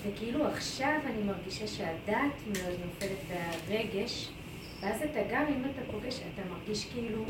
[0.04, 4.30] וכאילו עכשיו אני מרגישה שהדעת מאוד נופלת והרגש,
[4.82, 7.26] ואז אתה גם, אם אתה פוגש, אתה מרגיש כאילו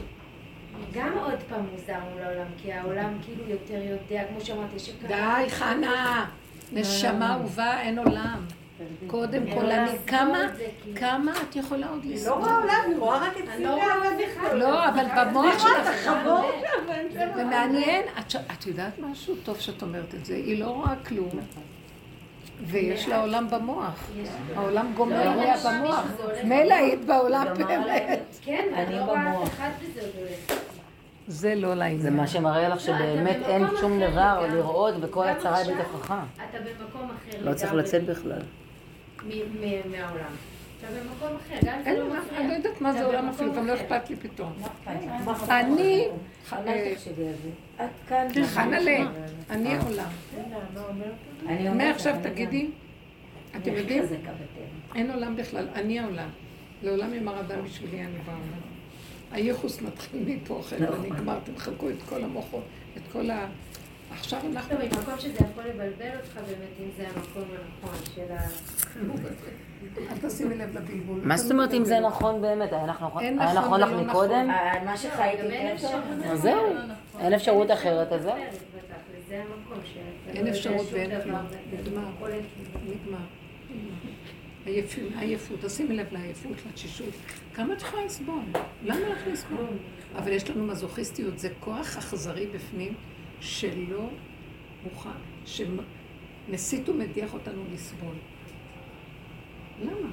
[0.93, 4.89] גם עוד פעם מוזר מול העולם, כי העולם כאילו יותר יודע, כמו שאמרת, יש.
[5.07, 6.25] די, חנה!
[6.71, 8.45] נשמה אהובה, אין עולם.
[9.07, 10.99] קודם כל, אני, לסבול כמה, זה, כאילו.
[10.99, 12.33] כמה את יכולה עוד אני לא לסבול?
[12.37, 13.79] רואה עולם, אני רואה רק את אני לא.
[14.53, 16.09] לא, אבל במוח שלך,
[17.13, 18.05] זה מעניין.
[18.51, 19.35] את יודעת משהו?
[19.43, 20.35] טוב שאת אומרת את זה.
[20.35, 21.29] היא לא רואה כלום.
[22.61, 24.09] ויש לה עולם במוח.
[24.55, 26.05] העולם גומר עליה במוח.
[26.43, 28.19] מילא היית בעולם באמת.
[28.41, 30.66] כן, אני לא רואה אף אחד וזה עוד הולך.
[31.27, 32.01] זה לא לעניין.
[32.01, 34.47] זה מה שמראה לך שבאמת אתה אין שום דבר.
[34.53, 36.13] לראות וכל גם הצרה היא בתוכך.
[36.35, 38.41] אתה במקום אחר לא צריך לצאת בכלל.
[39.91, 40.31] מהעולם.
[40.79, 42.39] אתה במקום אחר, גם אם זה לא מפריע.
[42.39, 43.73] אני לא יודעת מה זה עולם אפילו, גם לא.
[43.73, 44.53] אכפת לי פתאום.
[45.49, 46.07] אני...
[48.45, 48.97] חנלה,
[49.49, 50.09] אני העולם.
[51.47, 52.69] אני אומרת מעכשיו תגידי.
[53.55, 54.03] אתם יודעים?
[54.95, 56.29] אין עולם בכלל, אני העולם.
[56.83, 58.66] לעולם יאמר אדם בשבילי אני בעולם.
[59.31, 60.99] הייחוס מתחיל מפה, אחרי נכון.
[60.99, 62.63] ונגמר, תמחקו את כל המוחות,
[62.97, 63.47] את כל ה...
[64.11, 64.75] עכשיו אנחנו...
[64.75, 68.41] טוב, ממקום שזה יכול לבלבל אותך באמת, אם זה המקום הנכון של ה...
[69.97, 71.19] אל תשימי לב לבלבול.
[71.23, 72.73] מה זאת אומרת אם זה נכון באמת?
[72.73, 74.49] היה נכון אין היה נכון נכון לך ולא מקודם?
[74.49, 76.03] אה, מה שחייתי, אין כן, אפשרות.
[76.33, 76.65] זהו.
[77.19, 78.33] אין אפשרות אחרת, אז זהו.
[80.27, 81.41] אין לא אפשרות ואין נגמר.
[82.85, 83.17] נגמר.
[84.67, 87.13] עייפים, עייפות, תשימי לב לעייפות, לתשישות.
[87.53, 88.41] כמה את יכולה לסבול?
[88.83, 89.77] למה לך לסבול?
[90.15, 92.93] אבל יש לנו מזוכיסטיות, זה כוח אכזרי בפנים
[93.39, 94.09] שלא
[94.83, 95.09] מוכן,
[95.45, 98.15] שמסית ומדיח אותנו לסבול.
[99.81, 100.09] למה?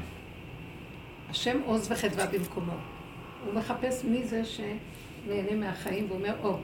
[1.30, 2.76] השם עוז וחדווה במקומו.
[3.44, 6.58] הוא מחפש מי זה שנהנה מהחיים, ואומר, או,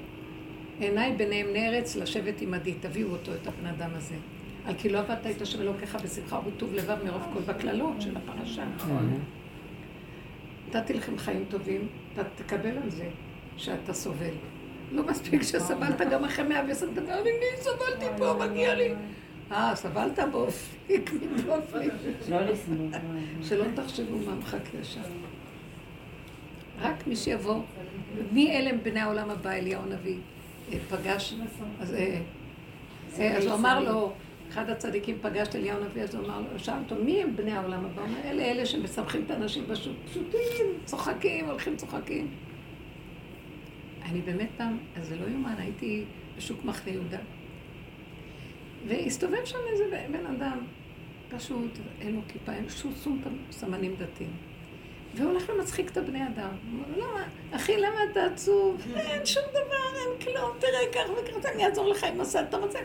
[0.81, 4.17] עיניי בנאמני ארץ לשבת עמדי, תביאו אותו, את הבן אדם הזה.
[4.67, 8.65] על כי לא עבדת את השם אלוקיך בשמחה ובטוב לבב מרוב כל בקללות של הפרשה.
[10.69, 13.09] נתתי לכם חיים טובים, אתה תקבל על זה
[13.57, 14.35] שאתה סובל.
[14.93, 18.95] לא מספיק שסבלת גם אחרי מאה ועשר דקות, אני סבלתי פה, מגיע לי.
[19.53, 21.11] אה, סבלת באופליק,
[21.47, 21.93] באופליק.
[22.29, 22.39] לא.
[23.43, 25.01] שלא תחשבו מה מחכה שם.
[26.81, 27.63] רק מי שיבוא,
[28.33, 30.17] מי אלה בני העולם הבא, אליהו הנביא,
[30.73, 31.35] אה, פגש,
[31.81, 32.21] אה,
[33.19, 34.13] אה, אז הוא אמר לו,
[34.51, 37.53] אחד הצדיקים פגש את אליהו הנביא, אז הוא אמר לו, שאל אותו, מי הם בני
[37.53, 38.03] העולם הבא?
[38.03, 42.31] אומר, אלה אלה שמשמחים את האנשים פשוט, פשוטים, צוחקים, הולכים צוחקים.
[44.03, 46.05] אני באמת פעם, אז זה לא יאומן, הייתי
[46.37, 47.19] בשוק מחנה יהודה,
[48.89, 50.59] והסתובב שם איזה בן אדם,
[51.29, 53.19] פשוט, אין לו כיפה, אין שום
[53.51, 54.31] סמנים דתיים.
[55.15, 56.49] והוא הולך ומצחיק את הבני אדם.
[56.73, 57.23] הוא אומר, למה?
[57.53, 58.83] אחי, למה אתה עצוב?
[58.97, 62.79] אין שום דבר, אין כלום, תראה, כך וכך, אני אעזור לך עם הסל, אתה רוצה?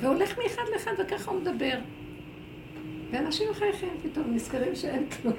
[0.00, 1.78] והולך מאחד לאחד, וככה הוא מדבר.
[3.10, 5.34] ואנשים מחייכים פתאום, נזכרים שאין כלום.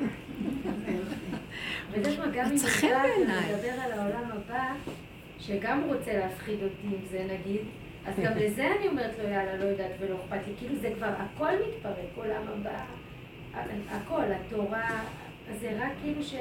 [1.92, 3.28] וזה גם אם.
[3.54, 4.74] מדבר על העולם הבא,
[5.40, 7.62] שגם רוצה להפחיד אותי עם זה נגיד,
[8.06, 10.54] אז גם לזה אני אומרת לו, יאללה, לא יודעת ולא אכפת לי.
[10.60, 12.86] כאילו זה כבר, הכל מתפרק, עולם הבא,
[13.90, 15.04] הכל, התורה,
[15.60, 16.36] זה רק כאילו ש...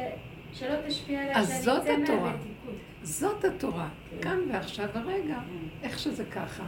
[0.53, 2.31] שלא תשפיע עליי, אז שאני אצא התורה.
[2.31, 2.75] מהמתיקות.
[3.03, 3.89] זאת התורה,
[4.23, 5.39] כאן ועכשיו הרגע,
[5.83, 6.65] איך שזה ככה,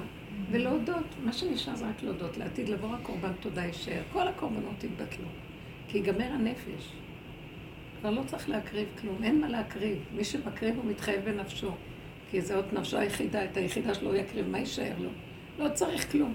[0.50, 5.28] ולהודות, מה שנשאר זה רק להודות, לעתיד לבוא הקורבן תודה יישאר, כל הקורבנות יתבטלו,
[5.88, 6.92] כי ייגמר הנפש.
[8.00, 11.70] כבר לא צריך להקריב כלום, אין מה להקריב, מי שמקריב הוא מתחייב בנפשו,
[12.30, 15.10] כי זה עוד נפשו היחידה, את היחידה שלו הוא יקריב, מה יישאר לו?
[15.58, 16.34] לא צריך כלום.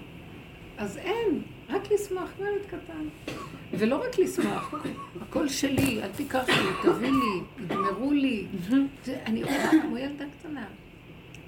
[0.77, 3.33] אז אין, רק לשמוח, ילד קטן.
[3.71, 4.73] ולא רק לשמוח,
[5.21, 8.47] הכל שלי, אל תיקח לי, תביא לי, יגמרו לי.
[9.25, 10.65] אני רואה כמו ילדה קטנה.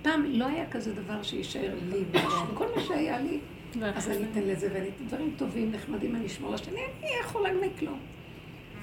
[0.05, 2.45] פעם לא היה כזה דבר שיישאר לי משהו.
[2.53, 3.39] כל מה שהיה לי,
[3.81, 7.99] אז אני אתן לזה, ואני אתן דברים טובים, נחמדים, אני אשמור לשני, אני יכולה מכלום.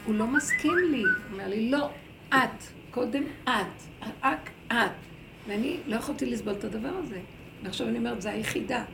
[0.04, 1.88] הוא לא מסכים לי, הוא אומר לי, לא,
[2.28, 4.90] את, קודם את, רק את.
[5.46, 7.20] ואני לא יכולתי לסבול את הדבר הזה.
[7.62, 8.84] ועכשיו אני אומרת, זה היחידה.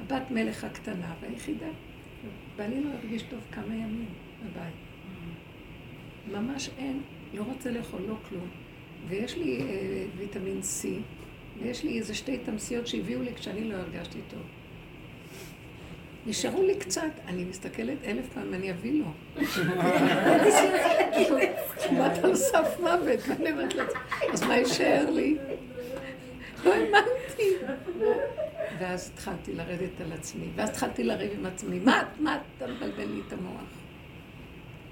[0.00, 1.68] הבת מלך הקטנה והיחידה.
[2.56, 4.08] בעלי לא הרגיש טוב כמה ימים
[4.42, 4.74] בבית.
[6.32, 7.02] ממש אין,
[7.34, 8.48] לא רוצה לאכול, לא כלום.
[9.08, 10.86] ויש לי אה, ויטמין C,
[11.62, 14.42] ויש לי איזה שתי תמסיות שהביאו לי כשאני לא הרגשתי טוב.
[16.26, 19.06] נשארו לי קצת, אני מסתכלת אלף פעם, אני אביא לו.
[21.88, 24.00] כמעט על סף מוות, ואני אומרת לעצמי,
[24.32, 25.36] אז מה יישאר לי?
[26.64, 27.56] לא האמנתי.
[28.78, 32.72] ואז התחלתי לרדת על עצמי, ואז התחלתי לריב עם עצמי, מה את, מה את, אתה
[32.72, 33.62] מבלבל לי את המוח.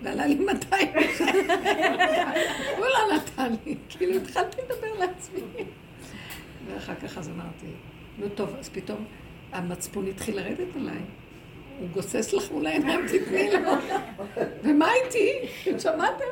[0.02, 0.88] ועלה לי 200
[2.76, 5.40] הוא לא נתן לי, כאילו התחלתי לדבר לעצמי.
[6.66, 7.66] ואחר כך אז אמרתי,
[8.18, 9.04] נו טוב, אז פתאום
[9.52, 11.00] המצפון התחיל לרדת עליי.
[11.78, 13.70] הוא גוסס לך מול העיניים, תתני לו.
[14.64, 15.32] ומה איתי?
[15.78, 16.24] שמעתם?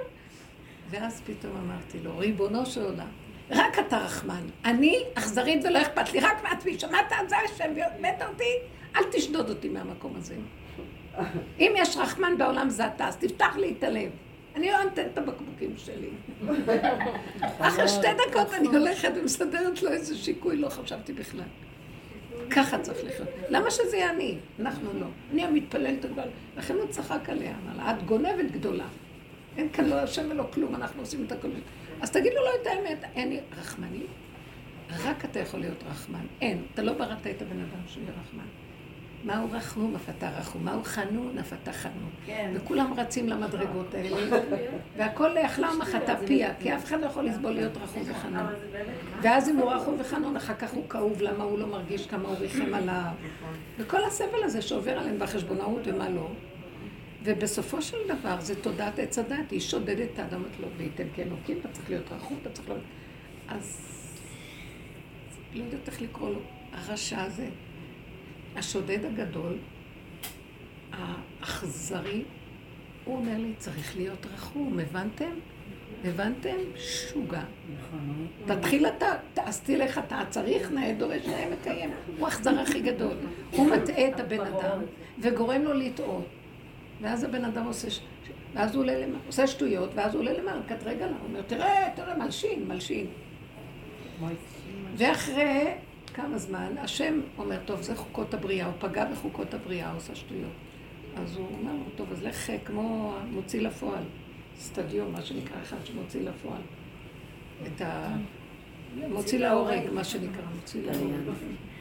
[0.91, 3.09] ואז פתאום אמרתי לו, ריבונו של עולם,
[3.51, 4.43] רק אתה רחמן.
[4.65, 6.79] אני אכזרית ולא אכפת לי, רק מעצמי.
[6.79, 7.13] שמעת?
[7.29, 8.55] זה השם מת אותי?
[8.97, 10.35] אל תשדוד אותי מהמקום הזה.
[11.61, 14.11] אם יש רחמן בעולם זה אתה, אז תפתח לי את הלב.
[14.57, 16.09] אני לא נותנת את הבקבוקים שלי.
[17.59, 21.45] אחרי שתי דקות אני הולכת ומסדרת לו איזה שיקוי, לא חשבתי בכלל.
[22.51, 23.29] ככה צריך לחיות.
[23.49, 24.39] למה שזה יהיה אני?
[24.61, 25.07] אנחנו לא.
[25.33, 26.27] אני המתפללת הגדולה.
[26.57, 28.87] לכן הוא צחק עליה, אמר לה, את גונבת גדולה.
[29.57, 31.49] אין כאן לא השם ולא כלום, אנחנו עושים את הכל.
[32.01, 34.03] אז תגידו לו את האמת, אין רחמני.
[35.05, 36.27] רק אתה יכול להיות רחמן.
[36.41, 38.45] אין, אתה לא בראת את הבן אדם שהוא יהיה רחמן.
[39.25, 42.11] מהו רחום, אף אתה רחום, מהו חנון, אף אתה חנון.
[42.27, 42.53] כן.
[42.55, 44.37] וכולם רצים למדרגות האלה,
[44.97, 48.53] והכל לאכלה מחתה פיה, כי אף אחד לא יכול לסבול להיות רחום וחנון.
[49.23, 52.37] ואז אם הוא רחום וחנון, אחר כך הוא כאוב, למה הוא לא מרגיש כמה הוא
[52.37, 53.11] ריחם עליו.
[53.79, 56.29] וכל הסבל הזה שעובר עליהם בחשבונאות ומה לא.
[57.25, 61.59] ובסופו של דבר זה תודעת עץ הדת, היא שודדת את האדם, אומרת לו, וייתן כאלוקים,
[61.61, 62.83] אתה צריך להיות רחום, אתה צריך להיות...
[63.49, 63.79] אז
[65.55, 66.41] לא יודעת איך לקרוא לו,
[66.73, 67.47] הרשע הזה,
[68.61, 69.59] השודד הגדול,
[70.93, 72.23] האכזרי,
[73.05, 75.31] הוא אומר לי, צריך להיות רחום, הבנתם?
[76.05, 76.57] הבנתם?
[76.77, 77.43] שוגע.
[78.47, 81.91] תתחיל אתה, אז תלך אתה, צריך, נאה דורש, נאה מקיים.
[82.19, 83.17] הוא האכזר הכי גדול.
[83.51, 84.81] הוא מטעה את הבן אדם
[85.19, 86.27] וגורם לו לטעות.
[87.01, 87.89] ואז הבן אדם עושה,
[88.55, 91.89] ואז הוא עולה למעלה, עושה שטויות, ואז הוא עולה למעלה, קט רגע, הוא אומר, תראה,
[91.97, 93.07] תראה, מלשין, מלשין.
[94.97, 95.75] ואחרי
[96.15, 100.53] כמה זמן, השם אומר, טוב, זה חוקות הבריאה, הוא פגע בחוקות הבריאה, הוא עושה שטויות.
[101.17, 104.03] אז הוא אומר לו, טוב, אז לך כמו מוציא לפועל,
[104.59, 106.61] סטדיון, מה שנקרא, אחד שמוציא לפועל.
[107.67, 108.17] את ה...
[108.97, 111.21] מוציא להורג, מה שנקרא, מוציא להורג.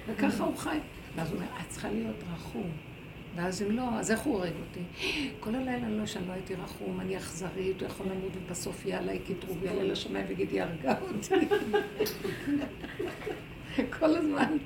[0.08, 0.78] וככה הוא חי.
[1.16, 2.72] ואז הוא אומר, את צריכה להיות רחום.
[3.36, 5.10] ואז אם לא, אז איך הוא הורג אותי?
[5.40, 9.00] כל הלילה אני לא ישן, לא הייתי רחום, אני אכזרית, הוא יכול למות ובסוף יהיה
[9.00, 11.36] עליי קטרוג, יעלה לשמיים ויגיד, היא הרגה אותי.
[14.00, 14.58] כל הזמן.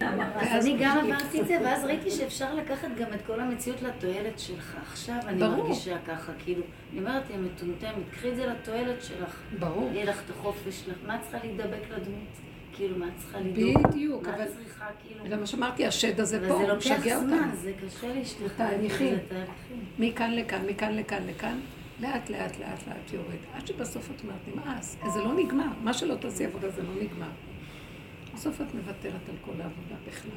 [0.00, 4.38] אז אני גם עברתי את זה, ואז ראיתי שאפשר לקחת גם את כל המציאות לתועלת
[4.38, 4.76] שלך.
[4.82, 5.40] עכשיו אני.
[5.40, 6.62] מרגישה ככה, כאילו,
[6.92, 9.40] אני אומרת, היא מטומטמת, קחי את זה לתועלת שלך.
[9.58, 9.90] ברור.
[9.92, 10.96] יהיה לך את החופש שלך.
[11.06, 12.28] מה את צריכה להידבק לדמות?
[12.72, 13.86] כאילו, מה את צריכה לדאוג?
[13.88, 15.28] בדיוק, מה אבל את צריכה, כאילו...
[15.28, 17.56] זה מה שאמרתי, השד הזה אבל פה, זה הוא לוקח משגע זמן, אותנו.
[17.56, 18.48] זה קשה להשתחרר.
[18.48, 19.18] זה תהליכים.
[19.98, 21.58] מכאן לכאן, מכאן לכאן לכאן,
[22.00, 23.38] לאט לאט לאט לאט יורד.
[23.54, 25.68] עד שבסוף את אומרת, נמאס, זה לא נגמר.
[25.82, 27.30] מה שלא תעשי עבודה זה לא נגמר.
[28.34, 30.30] בסוף את מוותרת על כל העבודה בכלל.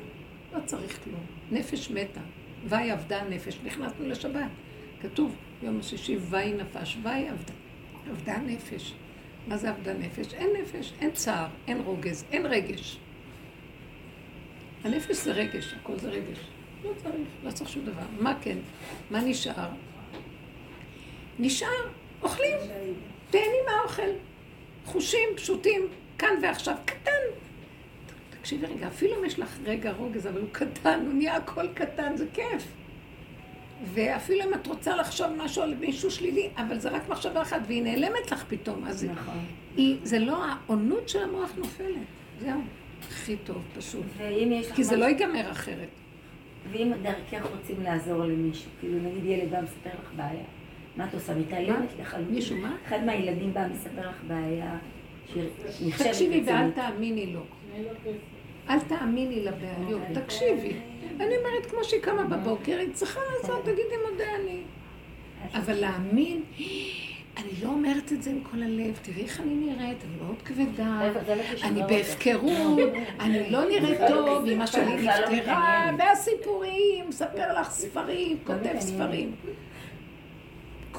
[0.53, 1.25] לא צריך כלום.
[1.51, 2.21] נפש מתה.
[2.67, 3.59] ואי אבדה הנפש.
[3.63, 4.49] נכנסנו לשבת.
[5.01, 7.53] כתוב, יום השישי, ואי נפש, ואי אבדה.
[8.11, 8.93] אבדה הנפש.
[9.47, 10.33] מה זה אבדה נפש?
[10.33, 12.97] אין נפש, אין צער, אין רוגז, אין רגש.
[14.83, 16.39] הנפש זה רגש, הכל זה רגש.
[16.83, 18.03] לא צריך, לא צריך שום דבר.
[18.19, 18.57] מה כן?
[19.11, 19.69] מה נשאר?
[21.39, 21.67] נשאר,
[22.21, 22.57] אוכלים,
[23.29, 24.09] תהני מהאוכל.
[24.85, 25.87] חושים פשוטים,
[26.17, 27.11] כאן ועכשיו, קטן.
[28.29, 32.17] תקשיבי רגע, אפילו אם יש לך רגע רוגז, אבל הוא קטן, הוא נהיה הכל קטן,
[32.17, 32.67] זה כיף.
[33.93, 37.83] ואפילו אם את רוצה לחשוב משהו על מישהו שלילי, אבל זה רק מחשבה אחת, והיא
[37.83, 39.39] נעלמת לך פתאום, אז נכון.
[39.77, 41.95] היא, זה לא, העונות של המוח נופלת.
[42.39, 42.61] זהו.
[43.07, 44.03] הכי טוב, פשוט.
[44.17, 45.87] ואם יש לך כי זה משהו- לא ייגמר אחרת.
[46.71, 50.43] ואם דרכך רוצים לעזור למישהו, כאילו נגיד ילד בא מספר לך בעיה,
[50.99, 51.35] מה את עושה?
[51.35, 52.33] מתעלמת לחלוטין?
[52.33, 52.75] מישהו מה?
[52.87, 54.77] אחד מהילדים בא מספר לך בעיה,
[55.33, 56.71] שנחשבת תקשיבי ואל.
[56.71, 57.41] תאמיני לו.
[58.69, 60.23] אל תאמיני לבעיות, אוקיי.
[60.23, 60.73] תקשיבי.
[61.19, 64.61] אני אומרת, כמו שהיא קמה בבוקר, היא צריכה לעשות, תגידי מודה אני.
[65.53, 66.43] אבל להאמין,
[67.37, 71.01] אני לא אומרת את זה עם כל הלב, תראי איך אני נראית, אני מאוד כבדה,
[71.63, 71.81] אני.
[71.87, 72.79] בהפקרות,
[73.19, 75.99] אני לא נראית טוב, אמא שלי לא נפטרה, מתעניינת.
[75.99, 78.81] והסיפורים, מספר לך ספרים, כותב מתעניינת.
[78.81, 79.31] ספרים.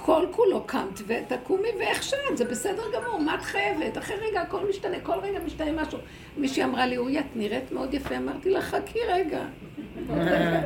[0.05, 3.99] כל כולו קמת ותקומי ואיך שאת, זה בסדר גמור, מה את חייבת?
[3.99, 5.99] אחרי רגע הכל משתנה, כל רגע משתנה משהו.
[6.37, 9.45] מישהי אמרה לי, אורי, את נראית מאוד יפה, אמרתי לה, חכי רגע.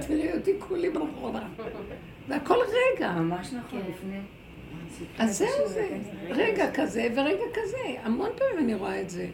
[0.07, 1.41] תראי אותי כולי ברחובה.
[2.29, 3.13] והכל רגע.
[3.13, 4.19] ממש נכון, לפני...
[5.19, 5.89] אז זהו זה,
[6.29, 7.79] רגע כזה ורגע כזה.
[8.03, 9.27] המון פעמים אני רואה את זה.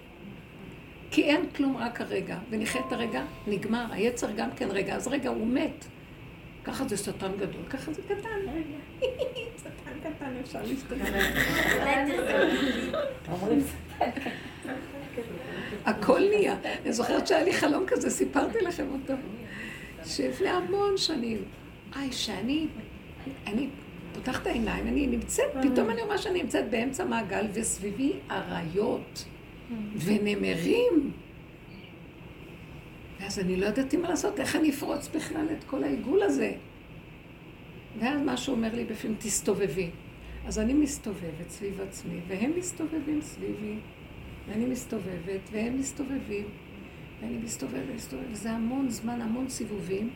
[1.10, 2.38] כי אין כלום, רק הרגע.
[2.50, 3.84] ונחיה את הרגע, נגמר.
[3.90, 5.84] היצר גם כן רגע, אז רגע, הוא מת.
[6.64, 8.28] ככה זה שטן גדול, ככה זה קטן.
[9.60, 9.70] שטן
[10.02, 10.94] קטן, אפשר להסתכל.
[15.84, 16.56] הכל נהיה.
[16.84, 19.14] אני זוכרת שהיה לי חלום כזה, סיפרתי לכם אותו.
[20.04, 21.44] שלפני המון שנים,
[21.94, 22.66] היי, שאני,
[23.46, 23.68] אני
[24.14, 29.24] פותחת העיניים, אני נמצאת, פתאום אני רואה שאני נמצאת באמצע מעגל, וסביבי אריות
[30.04, 31.12] ונמרים.
[33.20, 36.52] ואז אני לא ידעתי מה לעשות, איך אני אפרוץ בכלל את כל העיגול הזה.
[37.98, 39.90] ואז משהו אומר לי בפנים, תסתובבי.
[40.46, 43.74] אז אני מסתובבת סביב עצמי, והם מסתובבים סביבי.
[44.48, 46.44] ואני מסתובבת, והם מסתובבים,
[47.20, 50.10] ואני מסתובבת, מסתובבת, וזה המון זמן, המון סיבובים.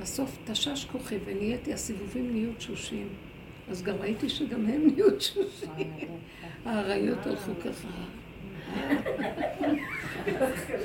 [0.00, 3.08] בסוף תשש כוחי ונהייתי, הסיבובים נהיו תשושים.
[3.68, 5.92] אז גם ראיתי שגם הם נהיו תשושים.
[6.64, 7.88] האריות הלכו ככה.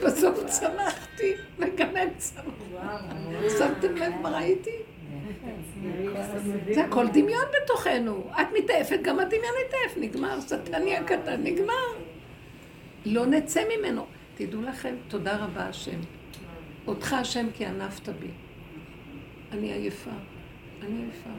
[0.03, 2.77] בסוף צמחתי, וגם הם צמחו.
[3.57, 4.71] שמתם לב מה ראיתי?
[6.73, 8.27] זה הכל דמיון בתוכנו.
[8.41, 10.41] את מתעייפת, גם הדמיון יתעייף, נגמר.
[10.41, 11.73] שטני הקטן, נגמר.
[13.05, 14.05] לא נצא ממנו.
[14.35, 15.99] תדעו לכם, תודה רבה השם.
[16.87, 18.27] אותך השם כי ענפת בי.
[19.51, 20.11] אני עייפה.
[20.81, 21.29] אני עייפה.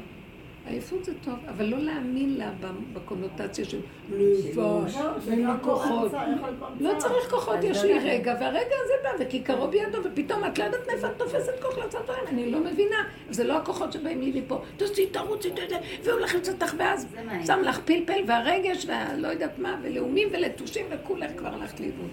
[0.67, 2.51] עייפות זה טוב, אבל לא להאמין לה
[2.93, 4.97] בקונוטציה של לבש,
[5.29, 6.13] אין לי כוחות.
[6.81, 10.81] לא צריך כוחות, יש לי רגע, והרגע הזה בא, וכיכרו בידו, ופתאום את לא יודעת
[10.87, 13.05] מאיפה את תופסת כוח לעשות דברים, אני לא מבינה.
[13.31, 14.63] זה לא הכוחות שבאים לי מפה.
[14.77, 15.49] תעשי, תרוצי,
[16.03, 17.07] והוא הולך לצאת לך, ואז.
[17.47, 22.09] שם לך פלפל, והרגש, והלא יודעת מה, ולאומים ולטושים, וכולך כבר הלכת לאיבוד.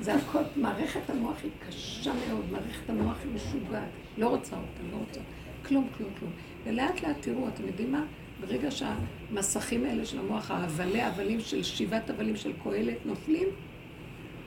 [0.00, 3.88] זה הכל, מערכת המוח היא קשה מאוד, מערכת המוח היא משוגעת.
[4.18, 5.20] לא רוצה אותה, לא רוצה.
[5.68, 6.32] כלום, כלום, כלום.
[6.64, 8.04] ולאט לאט תראו, אתם יודעים מה?
[8.40, 13.48] ברגע שהמסכים האלה של המוח, ההבלי הבלים של שבעת הבלים של קהלת נופלים,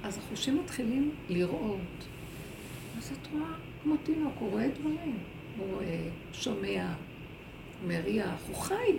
[0.04, 2.08] אז החושים מתחילים לראות.
[2.98, 3.54] אז את רואה
[3.84, 5.18] כמו תינוק, הוא רואה דברים.
[5.58, 6.94] הוא רואה, שומע,
[7.88, 8.98] מריח, הוא חי.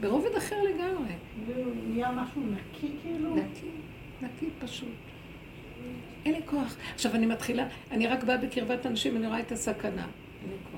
[0.00, 1.12] ברובד אחר לגמרי.
[1.88, 3.36] נהיה משהו נקי כאילו?
[3.36, 3.66] נקי,
[4.22, 4.88] נקי פשוט.
[6.24, 6.76] אין לי כוח.
[6.94, 10.06] עכשיו אני מתחילה, אני רק באה בקרבת אנשים, אני רואה את הסכנה.
[10.42, 10.75] אין לי כוח.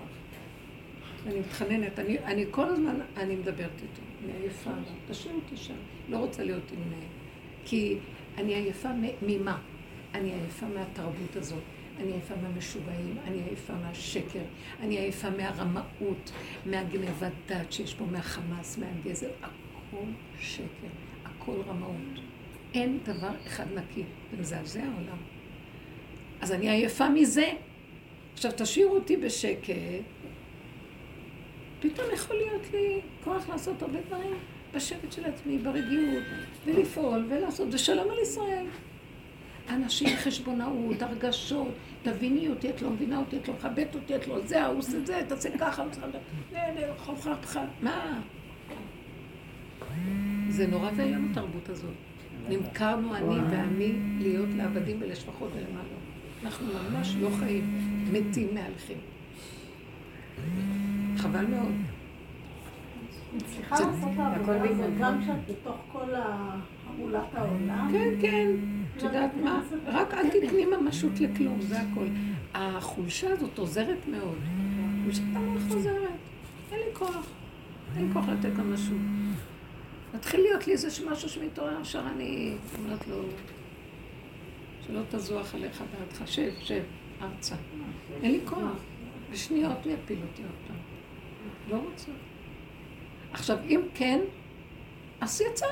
[1.27, 4.03] אני מתחננת, אני, אני כל הזמן, אני מדברת איתו.
[4.25, 4.71] אני עייפה,
[5.09, 5.75] תשאיר אותי שם.
[6.09, 6.93] לא רוצה להיות עם...
[7.65, 7.99] כי
[8.39, 8.89] אני עייפה
[9.23, 9.59] ממה?
[10.15, 11.63] אני עייפה מהתרבות הזאת.
[12.01, 14.43] אני עייפה מהמשוגעים, אני עייפה מהשקר,
[14.81, 16.33] אני עייפה מהרמאות,
[16.67, 20.07] מהגנבת דת שיש פה, מהחמאס, מהגזל, הכל
[20.39, 20.89] שקר,
[21.25, 22.21] הכל רמאות.
[22.75, 25.17] אין דבר אחד נקי, זה מזעזע העולם.
[26.41, 27.47] אז אני עייפה מזה.
[28.35, 29.73] עכשיו תשאירו אותי בשקט,
[31.81, 34.35] פתאום יכול להיות לי כוח לעשות הרבה דברים
[34.75, 36.23] בשבט של עצמי, ברגיעות,
[36.65, 38.67] ולפעול ולעשות, ושלום על ישראל.
[39.71, 41.69] אנשים, חשבונאות, הרגשות,
[42.03, 45.01] תביני אותי, את לא מבינה אותי, את לא מכבדת אותי, את לא זה, ההוא עושה
[45.05, 45.85] זה, תעשה ככה,
[46.99, 48.21] חוכך, מה?
[50.49, 51.95] זה נורא ואיום התרבות הזאת.
[52.49, 55.99] נמכרנו אני ועמי להיות לעבדים ולשפחות ולמה לא.
[56.43, 57.79] אנחנו ממש לא חיים,
[58.13, 58.99] מתים מהלכים.
[61.17, 61.73] חבל מאוד.
[63.47, 66.09] צריכה לעשות את העבודה הזאת גם כשאת בתוך כל
[66.87, 67.89] המולת העולם.
[67.93, 68.51] כן, כן.
[68.97, 69.63] את יודעת מה?
[69.87, 72.07] רק אל תתני ממשות לכלום, זה הכל.
[72.55, 74.39] החולשה הזאת עוזרת מאוד.
[75.05, 76.09] חולשת המוח עוזרת.
[76.73, 77.27] אין לי כוח.
[77.97, 78.99] אין לי כוח לתת ממשות.
[80.15, 83.23] מתחיל להיות לי איזה משהו שמתעורר, ישר אני אומרת לו,
[84.87, 86.83] שלא תזוח עליך בעדך, שב, שב,
[87.23, 87.55] ארצה.
[88.23, 88.77] אין לי כוח.
[89.33, 90.77] בשניות הוא יפיל אותי עוד פעם.
[91.71, 92.13] לא רוצה.
[93.33, 94.21] עכשיו, אם כן,
[95.21, 95.67] אז יצא.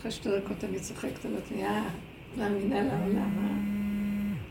[0.00, 1.88] אחרי שתי דקות אני צוחקת, לי, אה,
[2.36, 3.76] מאמינה לעולם, אה?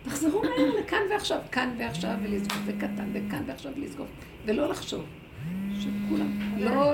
[0.03, 4.09] תחזרו מהר לכאן ועכשיו, כאן ועכשיו ולסגוף, וקטן, וכאן ועכשיו ולסגוף,
[4.45, 5.05] ולא לחשוב.
[5.79, 6.93] שכולם, לא,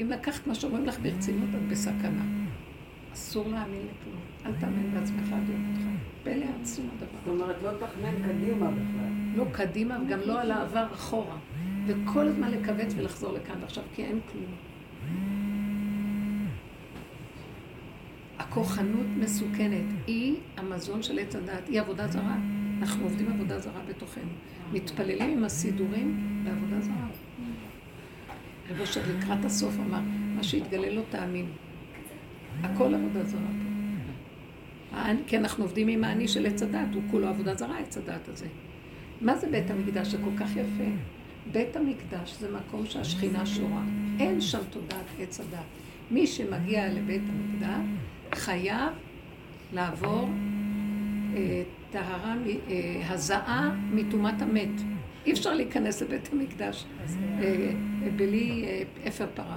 [0.00, 2.22] אם לקחת מה שאומרים לך ברצינות, את בסכנה.
[3.12, 4.20] אסור להאמין לכלום.
[4.46, 5.88] אל תאמין בעצמך יום אותך.
[6.22, 7.18] פלא עצום הדבר.
[7.24, 9.12] זאת אומרת, לא תכנן קדימה בכלל.
[9.36, 11.36] לא קדימה וגם לא על העבר אחורה.
[11.88, 14.54] וכל הזמן לכווץ ולחזור לכאן ועכשיו, כי אין כלום.
[18.38, 19.84] הכוחנות מסוכנת.
[20.06, 22.36] היא המזון של עץ הדת, היא עבודה זרה.
[22.80, 24.30] אנחנו עובדים עבודה זרה בתוכנו.
[24.72, 27.08] מתפללים עם הסידורים בעבודה זרה.
[28.70, 30.00] רבו שלקראת הסוף אמר,
[30.36, 31.46] מה שיתגלה לא תאמין.
[32.62, 33.68] הכל עבודה זרה פה.
[35.26, 38.46] כי אנחנו עובדים עם האני של עץ הדת, הוא כולו עבודה זרה, עץ הדת הזה.
[39.20, 40.08] מה זה בית המקדש?
[40.08, 40.90] זה כל כך יפה.
[41.52, 43.82] בית המקדש זה מקום שהשכינה שורה.
[44.20, 45.58] אין שם תודעת עץ הדת.
[46.10, 47.86] מי שמגיע לבית המקדש
[48.34, 48.92] חייב
[49.72, 50.28] לעבור
[51.36, 52.34] אה, טהרה,
[52.68, 54.80] אה, הזעה מטומאת המת.
[55.26, 56.84] אי אפשר להיכנס לבית המקדש
[57.40, 57.72] אה,
[58.16, 58.64] בלי
[59.08, 59.56] אפר פרה.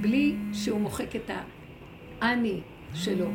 [0.00, 1.30] בלי שהוא מוחק את
[2.20, 2.60] האני
[2.94, 3.30] שלו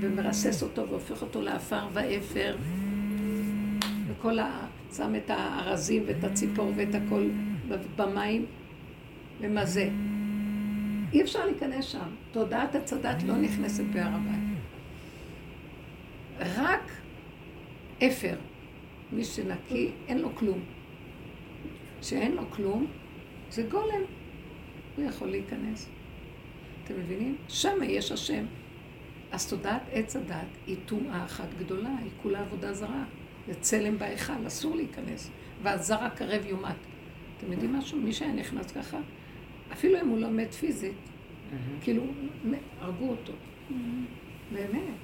[0.00, 2.56] ומרסס אותו והופך אותו לעפר ואפר
[4.08, 4.66] וכל ה...
[4.96, 7.28] שם את הארזים ואת הציפור ואת הכל
[7.96, 8.46] במים
[9.40, 9.88] ומזה.
[11.12, 12.08] אי אפשר להיכנס שם.
[12.32, 14.58] תודעת הצדת לא נכנסת בהר הבית.
[16.38, 16.92] רק
[17.98, 18.36] אפר.
[19.12, 20.60] מי שנקי, אין לו כלום.
[22.02, 22.86] שאין לו כלום,
[23.50, 24.02] זה גולם.
[24.96, 25.88] הוא יכול להיכנס.
[26.84, 27.36] אתם מבינים?
[27.48, 28.44] שם יש השם.
[29.32, 33.04] אז תודעת עץ הדת היא טומאה אחת גדולה, היא כולה עבודה זרה.
[33.46, 35.30] זה צלם בהיכל, אסור להיכנס.
[35.62, 36.76] והזרע קרב יומת.
[37.36, 37.98] אתם יודעים משהו?
[37.98, 38.98] מי שהיה נכנס ככה,
[39.72, 40.94] אפילו אם הוא לא מת פיזית,
[41.80, 42.02] כאילו,
[42.80, 43.32] הרגו אותו.
[44.52, 44.94] באמת.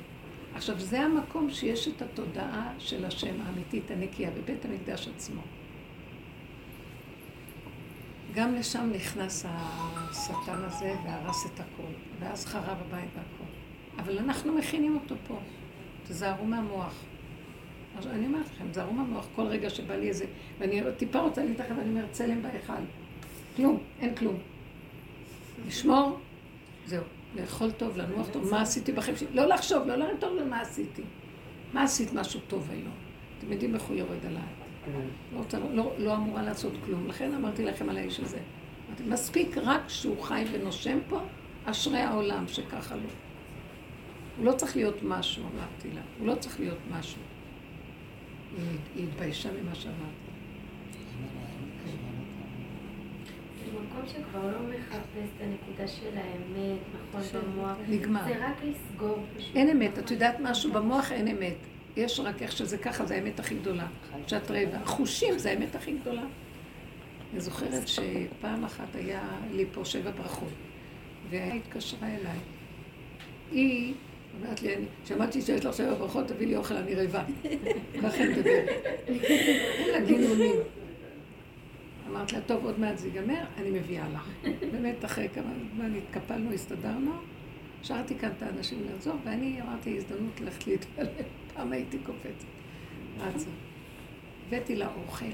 [0.55, 5.43] עכשיו, זה המקום שיש את התודעה של השם האמיתית, הנקייה, בבית המקדש עצמו.
[8.35, 13.51] גם לשם נכנס השטן הזה והרס את הכל, ואז חרב הבית והכל.
[13.99, 15.39] אבל אנחנו מכינים אותו פה.
[16.09, 16.95] תזהרו מהמוח.
[17.99, 20.25] אז אני אומרת לכם, תזהרו מהמוח כל רגע שבא לי איזה,
[20.59, 22.73] ואני טיפה רוצה להתרחב, ואני אומרת, צלם בהיכל.
[23.57, 24.39] כלום, אין כלום.
[25.67, 26.19] לשמור,
[26.87, 27.03] זהו.
[27.37, 29.29] לאכול טוב, לנוח טוב, מה עשיתי בחיים שלי?
[29.33, 31.03] לא לחשוב, לא להרים טוב למה עשיתי.
[31.73, 32.93] מה עשית משהו טוב היום?
[33.39, 34.43] אתם יודעים איך הוא יורד עליי.
[35.33, 35.41] לא,
[35.73, 37.07] לא, לא אמורה לעשות כלום.
[37.07, 38.39] לכן אמרתי לכם על האיש הזה.
[39.07, 41.21] מספיק רק שהוא חי ונושם פה,
[41.65, 43.03] אשרי העולם שככה לא.
[44.37, 46.01] הוא לא צריך להיות משהו, אמרתי לה.
[46.19, 47.21] הוא לא צריך להיות משהו.
[48.95, 50.23] היא התביישה ממה שאמרתי.
[53.75, 56.79] במקום שכבר לא מחפש את הנקודה של האמת,
[57.15, 57.77] נכון, במוח.
[57.89, 58.25] נגמר.
[58.25, 59.57] זה רק לסגור פשוט.
[59.57, 59.99] אין אמת.
[59.99, 60.73] את יודעת משהו?
[60.73, 61.57] במוח אין אמת.
[61.97, 63.87] יש רק איך שזה ככה, זה האמת הכי גדולה.
[64.27, 64.77] שאת רעבה.
[64.77, 66.23] החושים זה האמת הכי גדולה.
[67.33, 69.23] אני זוכרת שפעם אחת היה
[69.53, 70.53] לי פה שבע ברכות,
[71.31, 72.39] והיא התקשרה אליי.
[73.53, 73.95] היא
[74.41, 74.75] אומרת לי,
[75.05, 77.25] שמעתי שיש לך שבע ברכות, תביא לי אוכל, אני רעבה.
[78.03, 78.69] ככה מדברת.
[79.09, 80.55] אין לה גינונים.
[82.11, 84.29] אמרת לה, טוב, עוד מעט זה ייגמר, אני מביאה לך.
[84.73, 87.13] באמת, אחרי כמה זמן התקפלנו, הסתדרנו,
[87.83, 91.07] שרתי כאן את האנשים לעזור, ואני אמרתי, הזדמנות ללכת להתפלל,
[91.55, 92.45] פעם הייתי קופצת.
[93.19, 93.51] רצה.
[94.49, 95.25] הבאתי לה אוכל.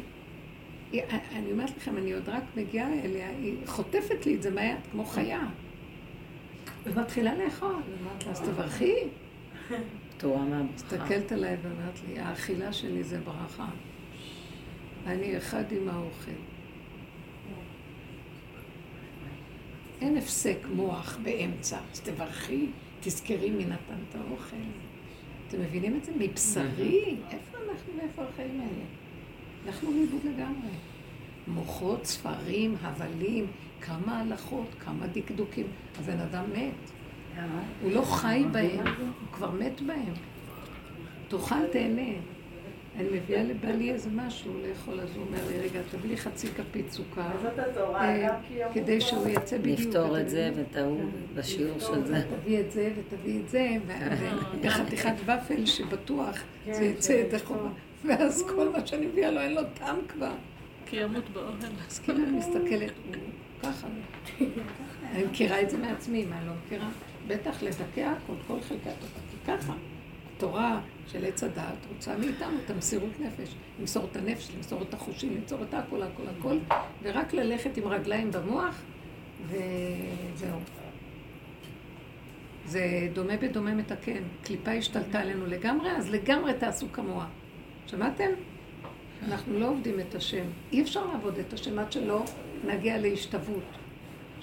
[1.32, 5.04] אני אומרת לכם, אני עוד רק מגיעה אליה, היא חוטפת לי את זה מהיד, כמו
[5.04, 5.40] חיה.
[6.94, 7.74] ומתחילה לאכול.
[8.02, 8.94] אמרתי לה, אז תברכי.
[10.16, 10.74] תורה מהברכה.
[10.74, 13.68] מסתכלת עליי ואומרת לי, האכילה שלי זה ברכה.
[15.06, 16.30] אני אחד עם האוכל.
[20.00, 22.66] אין הפסק מוח באמצע, אז תברכי,
[23.00, 24.56] תזכרי מי נתן את האוכל.
[25.48, 26.12] אתם מבינים את זה?
[26.18, 27.16] מבשרי?
[27.30, 28.84] איפה אנחנו ואיפה החיים האלה?
[29.66, 30.70] אנחנו לאיבוד לגמרי.
[31.48, 33.46] מוחות, ספרים, הבלים,
[33.80, 35.66] כמה הלכות, כמה דקדוקים.
[35.98, 36.90] הבן אדם מת.
[37.82, 40.14] הוא לא חי בהם, הוא כבר מת בהם.
[41.28, 42.12] תאכל, תהנה.
[42.96, 46.90] אני מביאה לבעלי איזה משהו לאכול, אז הוא אומר לי, רגע, תביא לי חצי כפית
[46.90, 49.80] סוכר, זאת התורה, אה, גם כי כדי שהוא יצא בדיוק.
[49.80, 51.04] לפתור את זה ואת ההוא
[51.34, 52.22] בשיעור של זה.
[52.40, 53.68] תביא את זה ותביא את זה,
[54.62, 56.38] וחתיכת ופל שבטוח
[56.70, 57.68] זה יצא ידי חובה.
[58.04, 60.32] ואז כל מה שאני מביאה לו אין לו טעם כבר.
[60.86, 61.54] כי ימות באוהל.
[61.88, 63.14] אז כאילו אני מסתכלת, הוא
[63.62, 63.86] ככה.
[65.12, 66.88] אני מכירה את זה מעצמי, מה לא מכירה?
[67.26, 69.72] בטח לדכא הכל, כל חלקה טובה, כי ככה.
[70.36, 73.54] התורה של עץ הדעת רוצה מאיתנו את המסירות נפש.
[73.80, 76.58] למסור את הנפש, למסור את החושים, למסור את הכל, הכל, הכל,
[77.02, 78.82] ורק ללכת עם רגליים במוח,
[79.46, 80.58] וזהו.
[82.66, 84.22] זה דומה בדומה מתקן.
[84.42, 87.26] קליפה השתלטה עלינו לגמרי, אז לגמרי תעשו כמוה.
[87.86, 88.30] שמעתם?
[89.28, 90.44] אנחנו לא עובדים את השם.
[90.72, 92.24] אי אפשר לעבוד את השם עד שלא
[92.64, 93.64] נגיע להשתוות.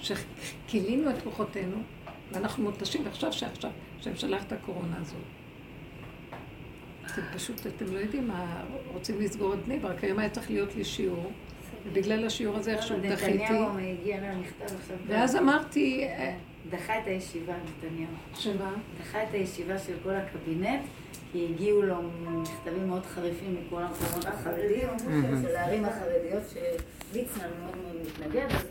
[0.00, 1.76] שכילינו את כוחותינו,
[2.32, 5.16] ואנחנו מותשים, ועכשיו שעכשיו, שהם שלח את הקורונה הזאת.
[7.06, 10.76] אתם פשוט, אתם לא יודעים מה, רוצים לסגור את בני ברק, היום היה צריך להיות
[10.76, 11.32] לי שיעור,
[11.86, 14.96] ובגלל השיעור הזה איכשהו דחיתי, נתניהו הגיע לנו מכתב עכשיו.
[15.06, 16.36] ואז אמרתי, אה,
[16.70, 18.12] דחה את הישיבה, נתניהו.
[18.34, 18.74] שמה?
[19.00, 20.80] דחה את הישיבה של כל הקבינט,
[21.36, 21.94] כי הגיעו לו
[22.26, 24.88] מכתבים מאוד חריפים מכל המקומות החרדים,
[25.42, 28.64] של הערים החרדיות, שליצמן מאוד מאוד מתנגד, אז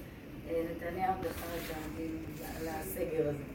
[0.49, 3.54] אה, נתניהו דחה את הסגר הזה.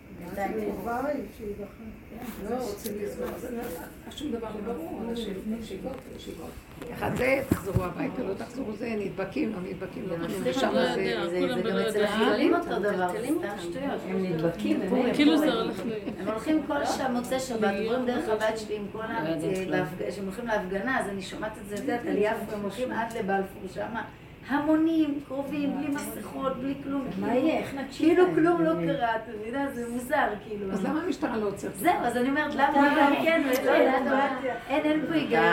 [2.50, 2.92] לא רוצים
[3.38, 3.62] זה לא,
[4.10, 6.50] שום דבר לא ברור, אנשים ישיבות, ישיבות.
[6.94, 11.16] אחד זה, תחזרו הביתה, לא תחזרו זה, נדבקים, לא נדבקים, לא כלום, ושם לא זה...
[11.50, 12.04] גם לא אצל.
[12.04, 13.58] החילונים אותו דבר, סתם.
[13.60, 14.00] שטויות.
[14.08, 15.14] הם נדבקים, באמת.
[15.16, 15.92] כאילו זה הולך ל...
[16.20, 19.28] הם הולכים כל שעה מוצאי שבת, עוברים דרך הבת שלי עם כל לא ה...
[19.30, 19.70] יודעת כלום.
[19.70, 22.92] בהפג- כשהם הולכים להפגנה, אז אני שומעת את זה, את יודעת, על יפו, הם הולכים
[22.92, 24.04] עד לבלפור שמה.
[24.48, 27.04] המונים, קרובים, בלי מסכות, בלי כלום.
[27.18, 27.58] מה כאילו- יהיה?
[27.58, 28.24] איך נקשיב כאילו?
[28.34, 29.66] כלום לא קרה, אתה מבינה?
[29.74, 30.72] זה מוזר, כאילו.
[30.72, 31.76] אז למה המשטרה לא עוצרת?
[31.76, 34.32] זהו, אז אני אומרת, למה גם כן, לא יודעת,
[34.68, 35.44] אין, אין פה היגיון.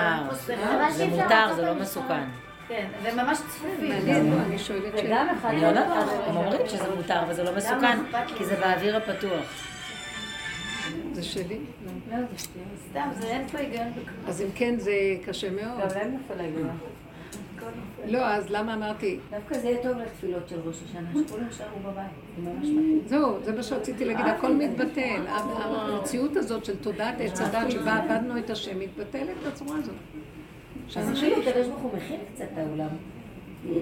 [0.91, 2.23] זה מותר, זה לא מסוכן.
[2.67, 3.89] כן, וממש צפופים.
[3.89, 5.21] מעניין, אני שואלת שאלה.
[5.23, 5.87] וגם אחד אני לא יודעת,
[6.27, 7.97] הם אומרים שזה מותר וזה לא מסוכן,
[8.37, 9.63] כי זה באוויר הפתוח.
[11.13, 11.59] זה שלי?
[11.85, 12.17] לא.
[12.17, 12.67] לא, זה שטויות.
[12.89, 14.27] סתם, זה אין פה היגיון בכלום.
[14.27, 14.91] אז אם כן, זה
[15.25, 15.79] קשה מאוד.
[15.79, 16.73] גם להם הגנה.
[18.07, 19.19] לא, אז למה אמרתי?
[19.29, 23.05] דווקא זה יהיה טוב לתפילות של ראש השנה, שכולם יישארו בבית.
[23.05, 25.21] זהו, זה מה שרציתי להגיד, הכל מתבטל.
[25.27, 29.95] המציאות הזאת של תודעת עץ הדת שבה עבדנו את השם מתבטלת בצורה הזאת.
[30.95, 31.11] אז.
[31.11, 32.87] אפילו הקדוש ברוך הוא מכין קצת את העולם.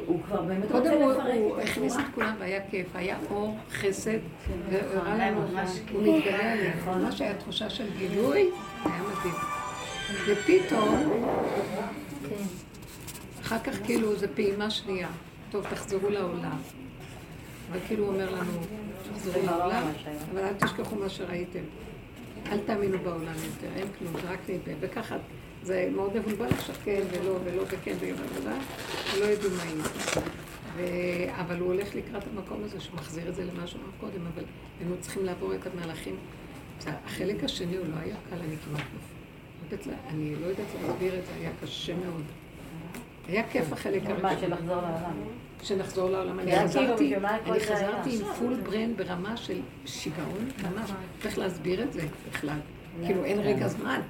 [0.06, 1.98] הוא כבר באמת קודם רוצה הוא לפרק הוא את הכניס.
[1.98, 4.20] את כולם והיה כיף, היה אור, חסד,
[4.70, 8.50] והראה היה לנו, ממש הוא מתגלה עלינו, ממש היה תחושה של גילוי,
[8.86, 9.36] היה מדהים.
[10.28, 11.26] ופתאום,
[13.46, 15.10] אחר כך כאילו זה פעימה שנייה,
[15.52, 16.58] טוב תחזרו לעולם.
[17.72, 18.52] אבל כאילו הוא אומר לנו,
[19.14, 19.84] תחזרו לעולם,
[20.32, 21.64] אבל אל תשכחו מה שראיתם.
[22.52, 24.74] אל תאמינו בעולם יותר, אין כלום, זה רק נדמה.
[24.80, 25.16] וככה,
[25.64, 28.16] זה מאוד מבולבל עכשיו, כן ולא, ולא וכן ולא,
[29.16, 29.84] ולא יודעים מה יהיה.
[30.76, 34.28] ו- אבל הוא הולך לקראת המקום הזה, שהוא מחזיר את זה למה שהוא אמר קודם,
[34.34, 34.44] אבל
[34.80, 36.16] היינו צריכים לעבור את המהלכים.
[36.88, 39.90] החלק השני הוא לא היה קל, אני כמעט נופל.
[39.90, 42.24] לא אני לא יודעת להסביר את זה, היה קשה מאוד.
[43.28, 44.50] היה כיף החלק מה, הראשון.
[44.50, 45.14] שנחזור לעולם.
[45.64, 46.40] שנחזור לעולם.
[46.40, 47.60] אני כן, חזרתי, אני?
[47.60, 50.92] חזרתי עם פול ברן ברמה של שיגעון, ממש.
[51.22, 52.60] צריך להסביר את זה בכלל.
[53.06, 54.02] כאילו אין רגע זמן.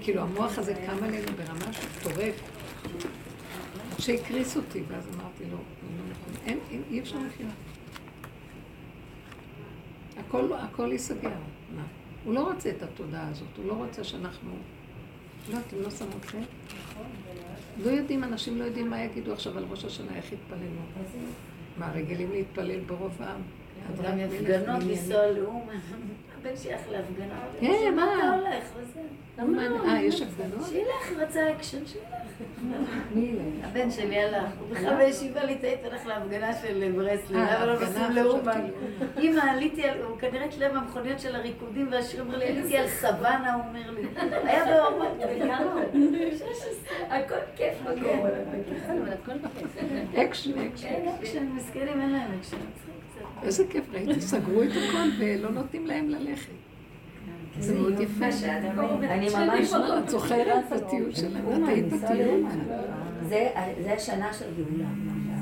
[0.00, 2.42] כאילו המוח הזה קם עלינו ברמה של טורף.
[3.92, 5.58] עד שהקריס אותי, ואז אמרתי לו, "לא,
[6.10, 6.46] נכון.
[6.46, 7.50] אין, אין, אי אפשר לחיות.
[10.16, 11.30] הכל, הכל ייסגר.
[12.24, 14.50] הוא לא רוצה את התודעה הזאת, הוא לא רוצה שאנחנו...
[15.52, 16.44] לא, אתם לא שמות לב?
[17.82, 20.62] לא יודעים, אנשים לא יודעים מה יגידו עכשיו על ראש השנה, איך יתפללו.
[21.78, 23.40] מה, רגילים להתפלל ברוב העם?
[24.04, 24.88] גם מלך הפגנות מניינים.
[24.88, 25.74] לנסוע לאומן.
[26.44, 27.34] הבן שייך להפגנה.
[27.60, 28.14] כן, מה?
[28.18, 29.00] אתה הולך וזה?
[29.38, 30.66] למה מה, אה, יש הפגנות?
[30.68, 32.04] שילך, רצה אקשן, שילך.
[33.14, 33.68] מי ילך?
[33.68, 36.88] הבן שלי הלך, הוא בכלל בישיבה ליטאית הלך להפגנה של אה,
[37.30, 38.44] למה לא להפגנה, נוסעים לאומן?
[38.44, 38.70] לאומן.
[39.20, 43.54] אמא, עליתי על, הוא כנראה אצלם המכוניות של הריקודים והשירים, אומר לי, עליתי על סוואנה,
[43.54, 44.02] הוא אומר לי.
[44.44, 46.00] היה באומן, בן כמה הוא?
[46.30, 47.16] 16.
[47.16, 48.30] הכל כיף בקורונה.
[49.22, 49.82] הכל כיף.
[50.14, 50.88] אקשן, אקשן.
[50.88, 52.56] כן, אקשן, מסכנים, אין להם אקשן.
[53.42, 56.52] איזה כיף, ראיתי, סגרו את הכל ולא נותנים להם ללכת.
[57.58, 58.24] זה מאוד יפה.
[59.02, 59.72] אני ממש...
[59.98, 61.52] את זוכרת את הטיול שלנו?
[61.52, 62.44] את היית בטיול?
[63.28, 63.48] זה,
[63.82, 64.88] זה השנה של גאולה.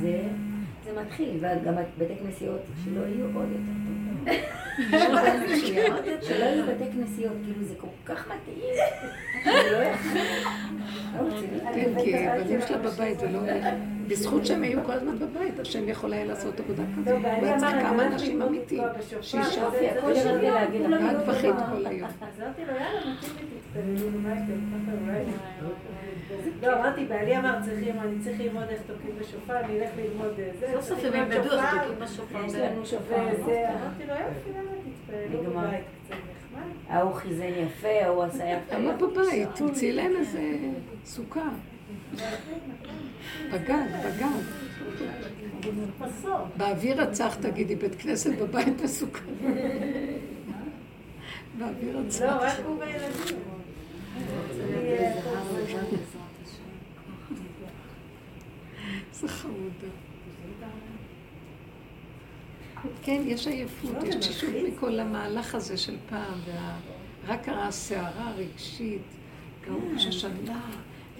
[0.00, 0.22] זה,
[0.84, 4.24] זה מתחיל, וגם בתי כנסיות, שלא יהיו עוד יותר טובים.
[6.28, 8.58] שלא יהיו בתי כנסיות, כאילו זה כל כך מתאים.
[9.44, 9.78] שלא
[11.74, 13.40] כן, כי הבנים שלה בבית, זה לא...
[14.12, 17.08] בזכות שהם היו כל הזמן בבית, השם יכול היה לעשות עבודה כזאת.
[17.08, 18.82] הוא אמרתי, כמה אנשים אמיתיים.
[19.20, 21.66] שישה, כל שבוע כולם ואת יהיו בכית בבית.
[21.72, 22.08] כל היום.
[22.08, 23.48] אז אמרתי לו, יאללה, מתאים
[25.08, 25.32] לי?
[26.62, 30.66] לא, אמרתי, בעלי אמר, אני צריך ללמוד איך תוקעים בשופר, אני אלך ללמוד אה, זה.
[30.72, 31.74] סוף סוף הם ילמדו איך.
[31.74, 32.44] תוקעים בשופר.
[32.46, 33.26] יש לנו שופר.
[33.32, 34.70] וזה, אמרתי לו, יופי, יאללה,
[35.06, 35.50] תתפללו.
[35.50, 36.66] בבית, קצת נחמד.
[36.88, 38.78] ההוא חיזן יפה, ההוא עשה יפה.
[38.78, 39.48] למה בבית?
[39.54, 40.56] תמצאי להם איזה
[41.04, 41.48] סוכה.
[43.52, 44.26] בגג, בגג.
[46.56, 49.24] באוויר הצח תגידי, בית כנסת בבית וסוכה.
[51.58, 52.38] באוויר לא, הצח.
[52.40, 53.38] רק הוא וילדים.
[59.10, 59.88] איזה חמודה.
[63.02, 66.38] כן, יש עייפות, יש תשישות מכל המהלך הזה של פעם,
[67.26, 69.02] ורק הסערה הרגשית,
[69.66, 70.60] גם ראש השנה,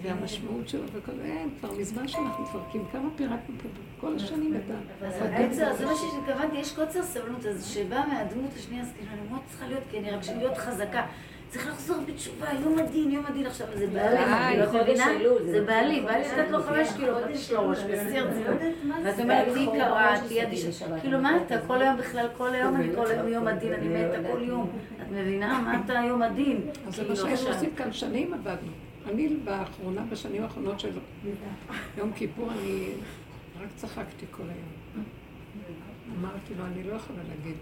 [0.02, 3.68] והמשמעות שלו וכל זה, כבר מזמן שאנחנו מפרקים, כמה פירקנו פה
[4.00, 4.60] כל השנים את
[5.06, 5.24] אז ה...
[5.24, 9.40] בעצם, זה מה שהתכוונתי, יש קוצר סבלנות, אז שבא מהדמות השנייה, אז כאילו, אני מאוד
[9.46, 11.02] צריכה להיות, כי אני רק להיות חזקה.
[11.48, 15.06] צריך לחזור בתשובה, יום הדין, יום הדין עכשיו, זה בעלי, חודש מבינה?
[15.44, 16.62] זה זה בעלי, חודש בא לי לתת לו.
[16.62, 18.56] חמש קילו, יש לו ראש, בשיא הרצינות.
[19.04, 20.98] ואת אומרת, בעלי תהיי קרה, תהיי אדישה.
[21.00, 21.84] כאילו, מה אתה, את כל זה.
[21.84, 24.70] היום בכלל, כל היום אני, כל היום יום הדין, אני מתה כל יום.
[25.02, 25.60] את מבינה?
[25.60, 26.60] מה אתה יום הדין?
[26.86, 27.54] אז זה מה כאילו, שהיינו עכשיו.
[27.54, 28.72] עושים כאן, שנים עבדנו.
[29.06, 30.98] אני באחרונה, בשנים האחרונות של
[31.98, 32.88] יום כיפור, אני
[33.60, 35.04] רק צחקתי כל היום.
[36.18, 37.56] אמרתי לו, אני לא יכולה להגיד,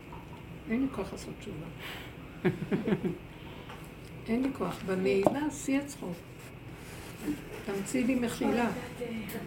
[0.70, 1.66] אין לי כוח לעשות תשובה.
[4.28, 4.82] אין לי כוח.
[4.86, 6.16] בנעילה, שיא הצחוק.
[7.66, 8.66] תמציא לי מחילה.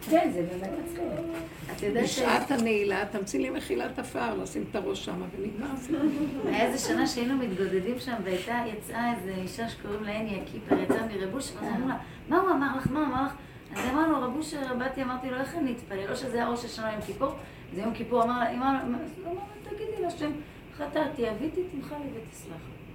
[0.10, 2.20] כן, זה באמת ש...
[2.20, 6.00] בשעת הנעילה, תמציא לי מחילת עפר, לשים את הראש שם, ונגמר.
[6.46, 11.08] היה איזה שנה שהיינו מתגודדים שם, והייתה, יצאה איזה אישה שקוראים לה הני הקיפר, יצאה
[11.08, 11.98] מרבוש, ואז אמרו לה,
[12.30, 13.34] מה הוא אמר לך, מה הוא אמר לך?
[13.76, 16.12] אז אמרנו, רבוש באתי, אמרתי לו, איך אני אתפלל?
[16.12, 17.30] או שזה היה ראש השנה יום כיפור,
[17.76, 19.32] זה יום כיפור, אמר לה, אמר לה,
[19.64, 20.32] תגידי להשם,
[20.78, 22.54] חטאתי, אביתי, תמחה לי ותסלח.
[22.54, 22.93] ככה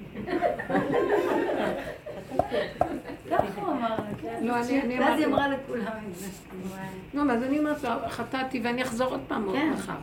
[3.57, 4.39] הוא אמר לה, כן.
[4.43, 5.27] לא, ואז היא.
[5.27, 6.29] אמרה לכולם את זה.
[7.15, 9.71] לא, אז אני אומרת לו, חטאתי ואני אחזור עוד פעם עוד כן.
[9.73, 9.97] מחר.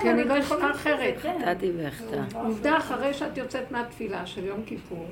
[0.00, 1.14] כי אני לא יכולה אחרת.
[1.22, 1.36] כן.
[1.40, 2.22] חטאתי ואחטא.
[2.34, 5.06] עובדה, אחרי שאת יוצאת מהתפילה של יום כיפור,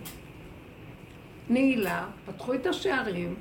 [1.51, 3.34] נעילה, פתחו את השערים,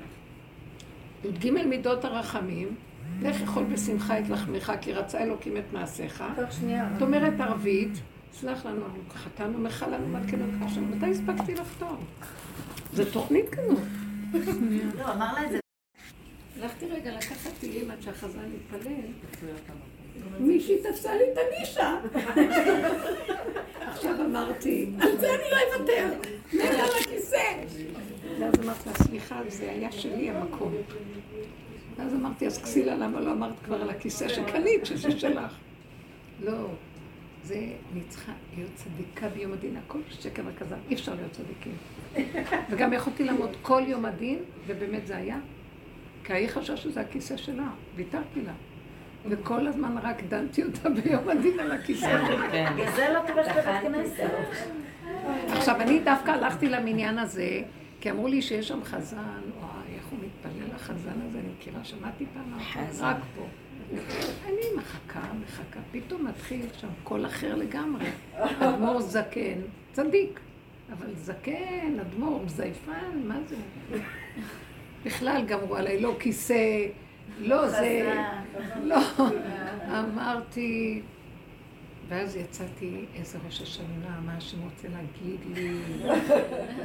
[1.24, 2.74] י"ג מידות הרחמים,
[3.22, 6.24] לך יכול בשמחה את לחמך, כי רצה אלוקים את מעשיך.
[6.36, 6.88] תוך שנייה.
[6.96, 8.00] את אומרת ערבית,
[8.32, 12.04] סלח לנו, חטאנו, מחה לנו, מתקנו עכשיו, מתי הספקתי לחתום?
[12.92, 13.78] זו תוכנית כזאת.
[14.98, 15.58] לא, אמר לה את זה.
[16.60, 18.90] הלכתי רגע לקחת תהילים עד שהחזן יתפלל.
[20.40, 21.96] מישהי תפסה לי את הנישה.
[23.80, 26.08] עכשיו אמרתי, על זה אני לא אוותר,
[26.52, 27.36] נראה על הכיסא.
[28.40, 30.74] ואז אמרתי לה, סליחה, זה היה שלי המקום.
[31.96, 35.52] ואז אמרתי, אז כסילה, למה לא אמרת כבר על הכיסא שקנית, שזה שלך?
[36.40, 36.66] לא,
[37.44, 37.54] זה,
[37.92, 41.76] אני צריכה להיות צדיקה ביום הדין, הכל שקר וכזב, אי אפשר להיות צדיקים.
[42.70, 45.38] וגם יכולתי לעמוד כל יום הדין, ובאמת זה היה,
[46.24, 48.52] כי ההיא חשבה שזה הכיסא שלה, ויתרתי לה.
[49.28, 52.50] וכל הזמן רק דנתי אותה ביום הדין על הכיסא שלה.
[52.50, 52.72] כן.
[52.74, 54.30] בגלל זה לא תלך לבית כנסת.
[55.48, 57.60] עכשיו, אני דווקא הלכתי למניין הזה,
[58.00, 62.24] כי אמרו לי שיש שם חזן, וואי, איך הוא מתפלל לחזן הזה, אני מכירה, שמעתי
[62.34, 62.58] פעם.
[63.00, 63.46] רק פה.
[63.92, 68.06] אני מחכה, מחכה, פתאום מתחיל שם קול אחר לגמרי.
[68.34, 69.60] אדמו"ר זקן,
[69.92, 70.40] צדיק,
[70.92, 73.56] אבל זקן, אדמו"ר, זייפן, מה זה?
[75.04, 76.86] בכלל גמרו עליי, לא כיסא,
[77.38, 78.14] לא זה,
[78.82, 79.00] לא.
[80.00, 81.02] אמרתי,
[82.08, 85.78] ואז יצאתי, איזה ראש השנה, מה השם רוצה להגיד לי,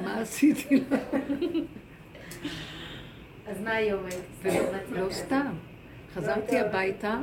[0.03, 0.97] מה עשיתי לו.
[3.47, 4.55] אז מה היום היית?
[4.89, 5.53] ולא סתם.
[6.13, 7.19] חזרתי הביתה,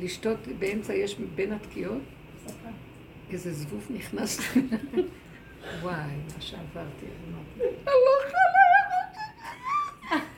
[0.00, 2.02] לשתות, באמצע יש בין התקיעות,
[3.30, 4.62] איזה זבוב נכנס לי.
[5.82, 5.94] וואי,
[6.34, 8.40] מה שעברתי, אמרתי, אני לא יכולה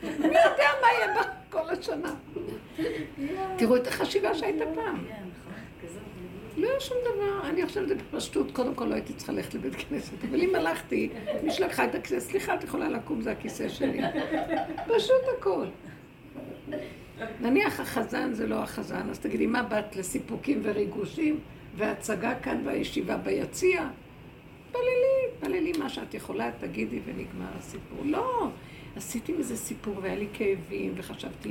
[0.03, 2.13] מי יודע מה יהיה בה כל השנה?
[3.57, 4.97] תראו את החשיבה שהייתה פעם.
[5.07, 5.53] כן, נכון.
[6.57, 9.75] לא היה שום דבר, אני את זה בפשטות, קודם כל לא הייתי צריכה ללכת לבית
[9.75, 11.09] כנסת, אבל אם הלכתי,
[11.43, 14.01] מישהו לקחה את הכיסא, סליחה, את יכולה לקום, זה הכיסא שלי.
[14.95, 15.65] פשוט הכל.
[17.41, 21.39] נניח החזן זה לא החזן, אז תגידי, מה באת לסיפוקים וריגושים
[21.77, 23.87] והצגה כאן בישיבה ביציע?
[24.69, 27.99] תפללי, תפללי מה שאת יכולה, תגידי ונגמר הסיפור.
[28.05, 28.47] לא,
[28.95, 31.49] עשיתי מזה סיפור והיה לי כאבים וחשבתי,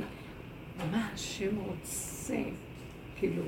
[0.91, 2.37] מה השם רוצה?
[3.15, 3.43] כאילו,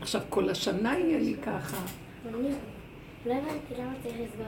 [0.00, 1.76] עכשיו כל השנה יהיה לי ככה.
[3.26, 4.46] לא הבנתי למה צריך לסגור.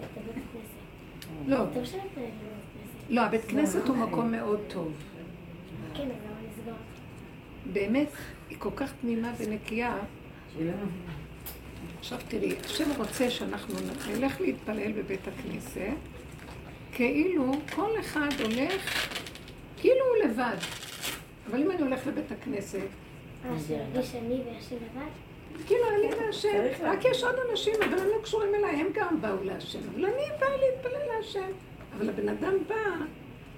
[0.00, 0.80] את הבית כנסת.
[1.46, 1.58] לא,
[3.10, 4.92] לא, הבית כנסת הוא מקום מאוד טוב.
[5.94, 6.74] כן, אבל לסגור?
[7.72, 8.08] באמת,
[8.50, 9.96] היא כל כך תמימה ונקייה.
[11.98, 13.74] עכשיו תראי, השם רוצה שאנחנו
[14.10, 15.94] נלך להתפלל בבית הכנסת,
[16.92, 19.08] כאילו כל אחד הולך,
[19.76, 20.56] כאילו הוא לבד.
[21.50, 22.78] אבל אם אני הולך לבית הכנסת,
[23.44, 25.10] אה, שירגיש אני והשם לבד?
[25.66, 29.44] כאילו אני והשם, רק יש עוד אנשים, אבל הם לא קשורים אליי, הם גם באו
[29.44, 29.78] להשם.
[29.94, 31.52] אבל אני באה להתפלל להשם.
[31.96, 32.74] אבל הבן אדם בא,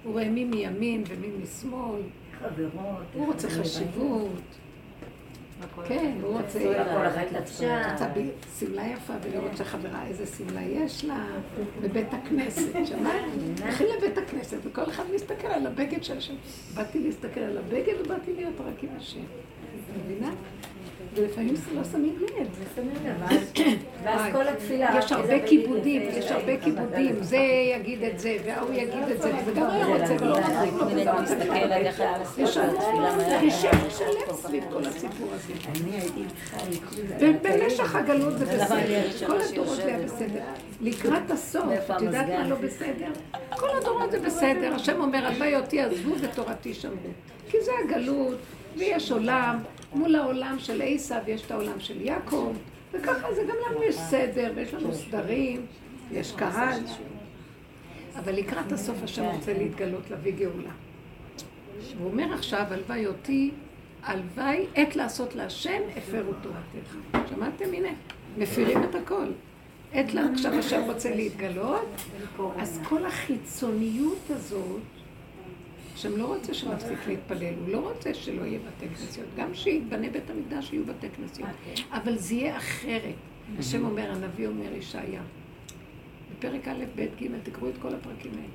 [0.03, 2.01] הוא רואה מי מימין ומי משמאל,
[2.39, 3.03] חברות.
[3.13, 4.31] הוא רוצה חשיבות.
[5.87, 6.59] כן, הוא רוצה...
[7.31, 7.91] לעצמה.
[7.91, 8.29] רוצה ב-
[8.59, 11.25] שמלה יפה ולראות שחברה איזה שמלה יש לה
[11.81, 13.21] בבית הכנסת, שמעת?
[13.63, 16.33] הולכים לבית הכנסת וכל אחד מסתכל על הבגד של השם.
[16.75, 19.19] באתי להסתכל על הבגד ובאתי להיות רק עם השם.
[19.19, 20.31] את מבינה?
[21.15, 22.47] ולפעמים לא שמים לב.
[24.03, 24.99] ואז כל התפילה.
[24.99, 27.37] יש הרבה כיבודים, יש הרבה כיבודים, זה
[27.75, 31.73] יגיד את זה, וההוא יגיד את זה, וזה גם הוא רוצה ולא מחזיק לו, לא
[31.73, 31.91] היה
[32.37, 32.57] יש
[33.41, 35.53] רישם שלם סביב כל הסיפור הזה.
[37.19, 40.41] ובמשך הגלות זה בסדר, כל הדורות זה היה בסדר.
[40.81, 43.11] לקראת הסוף, את יודעת מה לא בסדר?
[43.49, 46.95] כל הדורות זה בסדר, השם אומר, הלוואי אותי עזבו ותורתי שמרו.
[47.49, 48.37] כי זה הגלות,
[48.77, 49.57] ויש עולם,
[49.93, 52.53] מול העולם של עשיו יש את העולם של יעקב,
[52.91, 55.65] וככה זה גם לנו יש סדר, ויש לנו סדרים,
[56.11, 56.79] יש קהל.
[58.15, 60.71] אבל לקראת הסוף השם רוצה להתגלות, להביא גאולה.
[61.99, 63.51] הוא אומר עכשיו, הלוואי אותי,
[64.03, 66.95] הלוואי עת לעשות להשם, הפרו תורתך.
[67.29, 67.73] שמעתם?
[67.73, 67.89] הנה,
[68.37, 69.25] מפירים את הכל.
[69.93, 71.87] עת לה, עכשיו השם רוצה להתגלות,
[72.59, 74.81] אז כל החיצוניות הזאת,
[75.93, 79.27] השם לא רוצה שנפסיק להתפלל, הוא לא רוצה שלא יהיה בתי כנסיות.
[79.37, 81.49] גם שיתבנה בית המקדש יהיו בתי כנסיות.
[81.91, 83.15] אבל זה יהיה אחרת.
[83.59, 85.21] השם אומר, הנביא אומר ישעיה.
[86.37, 88.47] בפרק א', ב', ג', תקראו את כל הפרקים האלה.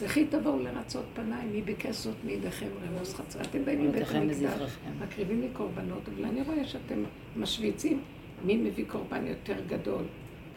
[0.00, 3.40] וכי תבואו לרצות פניי, מי ביקש זאת מידיכם רמוס חצר.
[3.40, 4.76] אתם באים מבית עבודתכם המקדש.
[5.00, 7.02] מקריבים לי קורבנות, אבל אני רואה שאתם
[7.36, 8.00] משוויצים
[8.44, 10.02] מי מביא קורבן יותר גדול,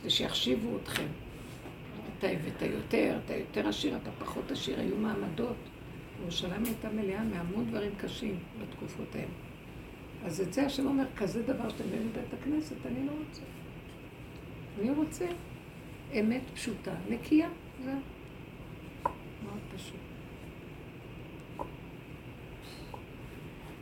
[0.02, 1.08] כדי שיחשיבו אתכם.
[2.20, 5.56] אתה הבאת יותר, אתה יותר עשיר, אתה פחות עשיר, היו מעמדות.
[6.22, 9.32] ירושלים הייתה מלאה מהמון דברים קשים בתקופות האלה.
[10.26, 13.42] אז את זה השם אומר, כזה דבר שאתם באים לבית הכנסת, אני לא רוצה.
[14.80, 15.26] אני רוצה
[16.20, 17.50] אמת פשוטה, נקייה,
[17.86, 17.94] זהו.
[19.44, 19.96] מאוד פשוט.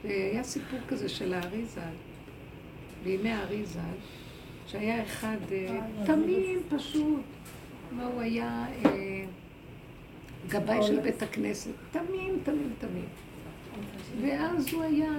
[0.03, 1.81] והיה סיפור כזה של הארי ז"ל,
[3.03, 3.79] בימי הארי ז"ל,
[4.67, 7.25] שהיה אחד אה, תמים פשוט,
[7.91, 9.25] מה הוא היה אה,
[10.49, 13.05] גבאי של בית הכנסת, תמים, תמים, תמים.
[14.21, 15.11] ואז הוא היה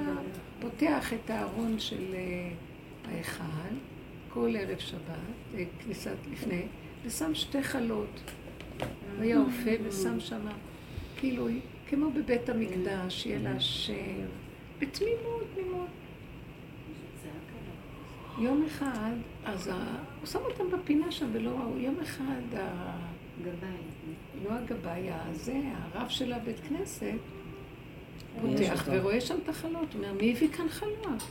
[0.61, 2.51] פותח את הארון של אה,
[3.09, 3.45] ההיכל
[4.29, 5.01] כל ערב שבת,
[5.55, 6.63] אה, כניסת לפני,
[7.05, 8.21] ושם שתי חלות.
[9.17, 10.47] הוא היה אופה ושם שם,
[11.17, 11.49] כאילו,
[11.89, 14.27] כמו בבית המקדש, יהיה לה השם,
[14.79, 15.89] בתמימות, תמימות.
[18.39, 19.13] יום אחד,
[19.45, 19.69] אז.
[20.21, 22.97] הוא שם אותם בפינה שם ולא ראו, יום אחד, ה...
[24.45, 25.61] לא הגבאי, הזה,
[25.93, 27.19] הרב של הבית כנסת,
[28.41, 31.23] פותח ורואה שם את החלות, הוא אומר, מי הביא כאן חלות?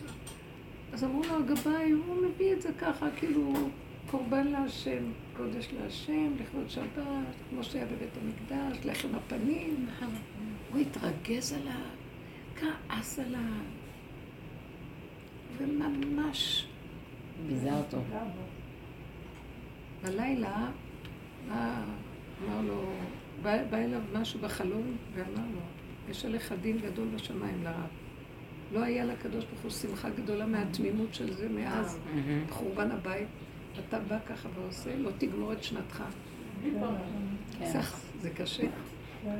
[0.94, 3.53] אז אמרו לו, הגבאי, הוא מביא את זה ככה, כאילו,
[4.11, 5.03] קורבן להשם,
[5.38, 7.03] קודש להשם, לכבוד שבת,
[7.49, 9.88] כמו שהיה בבית המקדש, לחם הפנים.
[10.72, 11.90] הוא התרגז עליו,
[12.56, 13.64] כעס עליו,
[15.57, 16.68] וממש
[17.48, 17.98] ביזה אותו.
[20.03, 20.68] בלילה,
[22.45, 22.84] אמר לו,
[23.41, 25.60] בא, בא אליו משהו בחלום ואמר לו,
[26.10, 27.88] יש עליך דין גדול בשמיים לרב.
[28.74, 31.99] לא היה לקדוש ברוך הוא שמחה גדולה מהתמימות של זה מאז
[32.49, 33.28] חורבן הבית.
[33.88, 36.03] אתה בא ככה ועושה, לא תגמור את שנתך.
[37.64, 38.64] סך, זה קשה.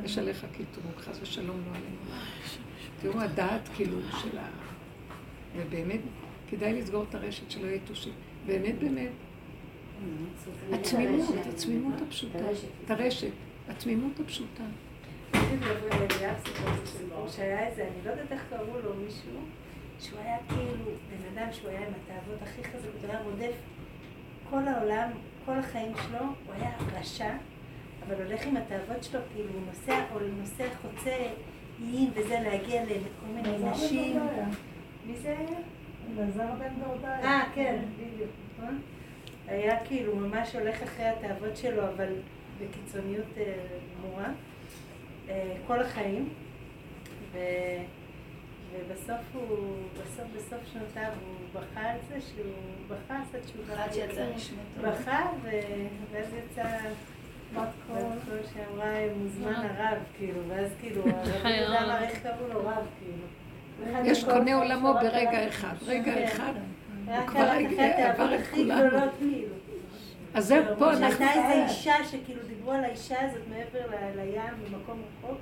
[0.04, 2.22] יש עליך קטרוג, חס ושלום לא עלינו.
[3.02, 4.48] תראו, הדעת כאילו של ה...
[5.56, 6.00] ובאמת,
[6.50, 8.14] כדאי לסגור את הרשת שלא יהיה תושים.
[8.46, 9.12] באמת, באמת,
[10.74, 12.40] התמימות, התמימות הפשוטה,
[12.86, 13.32] את הרשת,
[13.70, 14.64] התמימות הפשוטה.
[17.36, 19.32] שהיה איזה, אני לא יודעת איך קראו לו, מישהו,
[20.00, 23.56] שהוא היה כאילו בן אדם שהוא היה עם התאוות הכי חזקות, הוא היה רודף
[24.50, 25.10] כל העולם,
[25.46, 27.34] כל החיים שלו, הוא היה רשע,
[28.08, 31.16] אבל הולך עם התאוות שלו, כאילו הוא נוסע, או נוסע חוצה
[31.82, 34.20] איים וזה, להגיע לכל מיני נשים.
[35.06, 35.60] מי זה היה?
[36.18, 37.24] אלעזר בן דורדאי.
[37.24, 38.82] אה, כן, בדיוק, נכון?
[39.50, 42.14] היה כאילו ממש הולך אחרי התאוות שלו, אבל
[42.62, 43.54] בקיצוניות אה,
[43.98, 44.30] גמורה,
[45.30, 46.30] אה, כל החיים.
[47.32, 47.38] ו...
[48.74, 52.46] ובסוף הוא, בסוף בסוף שנותיו הוא בכה על זה שהוא
[52.88, 53.84] בכה, עשה תשובה.
[53.84, 54.82] עד שיצא נשמתו.
[54.82, 55.50] בכה, ו...
[56.12, 56.64] ואז יצא
[57.54, 61.84] בת קול שאמרה מוזמן הרב, כאילו, ואז כאילו, הרב רב.
[61.84, 64.04] אמר איך קראו לו רב, כאילו.
[64.06, 65.74] יש קונה עולמו ברגע אחד.
[65.88, 66.54] רגע אחד.
[67.28, 68.64] כבר הגיע- אחת עבר את הכי.
[68.66, 69.54] גדולות, כאילו.
[70.34, 71.26] אז זהו, פה אנחנו...
[71.26, 73.80] שהייתה איזו אישה שכאילו דיברו על האישה הזאת מעבר
[74.16, 75.38] לים במקום רחוק,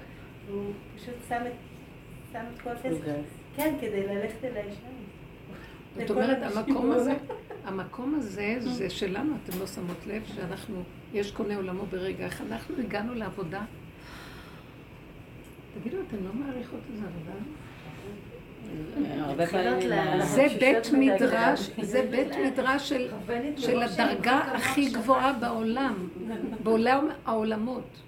[0.48, 2.98] והוא פשוט שם את, כל הכסף.
[3.56, 4.80] כן, כדי ללכת אל האישה.
[5.96, 6.92] זאת אומרת, המקום.
[6.92, 7.14] הזה,
[7.66, 10.84] המקום הזה זה שלנו, אתם לא שמות לב, שאנחנו,
[11.14, 12.46] יש קונה עולמו ברגע אחד.
[12.52, 13.62] אנחנו הגענו לעבודה.
[15.80, 17.32] תגידו, אתן לא מעריכות איזה עבודה?
[20.20, 23.08] זה בית מדרש, זה בית מדרש של,
[23.58, 26.08] של הדרגה הכי גבוהה בעולם,
[26.64, 28.02] בעולם העולמות.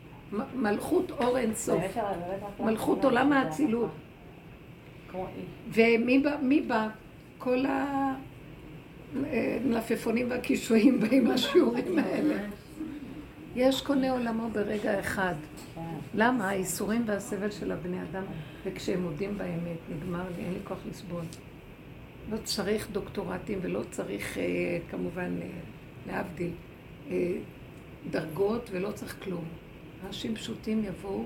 [0.56, 1.84] מלכות אור אין סוף,
[2.60, 3.90] מלכות עולם האצילות.
[5.74, 6.36] ומי בא?
[6.42, 6.88] מי בא?
[7.38, 7.66] כל
[9.16, 12.36] המלפפונים והקישואים באים לשיעורים האלה.
[13.56, 15.34] יש קונה עולמו ברגע אחד.
[16.14, 16.50] למה?
[16.50, 18.24] האיסורים והסבל של הבני אדם,
[18.66, 21.24] וכשהם מודים באמת, נגמר לי, אין לי כוח לסבול.
[22.30, 24.44] לא צריך דוקטורטים ולא צריך, אה,
[24.92, 25.48] כמובן, אה,
[26.08, 26.52] להבדיל,
[27.12, 27.32] אה,
[28.12, 29.44] דרגות ולא צריך כלום.
[30.08, 31.26] אנשים פשוטים יבואו,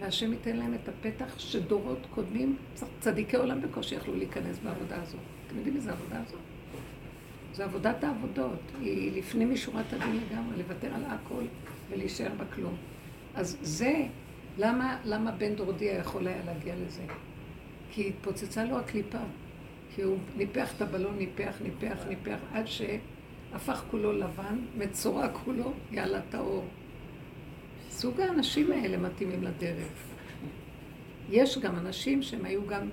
[0.00, 2.56] והשם ייתן להם את הפתח שדורות קודמים,
[3.00, 5.20] צדיקי עולם בקושי יכלו להיכנס בעבודה הזאת.
[5.46, 6.40] אתם יודעים איזה עבודה זאת?
[7.54, 8.60] זו עבודת העבודות.
[8.80, 11.42] היא לפני משורת הדין לגמרי, לוותר על הכל
[11.90, 12.76] ולהישאר בכלום.
[13.34, 14.06] אז זה,
[14.58, 17.02] למה, למה בן דורדיה יכול היה להגיע לזה?
[17.90, 19.18] כי התפוצצה לו הקליפה.
[19.94, 26.20] כי הוא ניפח את הבלון, ניפח, ניפח, ניפח, עד שהפך כולו לבן, מצורע כולו, יאללה
[26.30, 26.64] טהור.
[27.90, 29.92] סוג האנשים האלה מתאימים לדרך.
[31.30, 32.88] יש גם אנשים שהם היו גם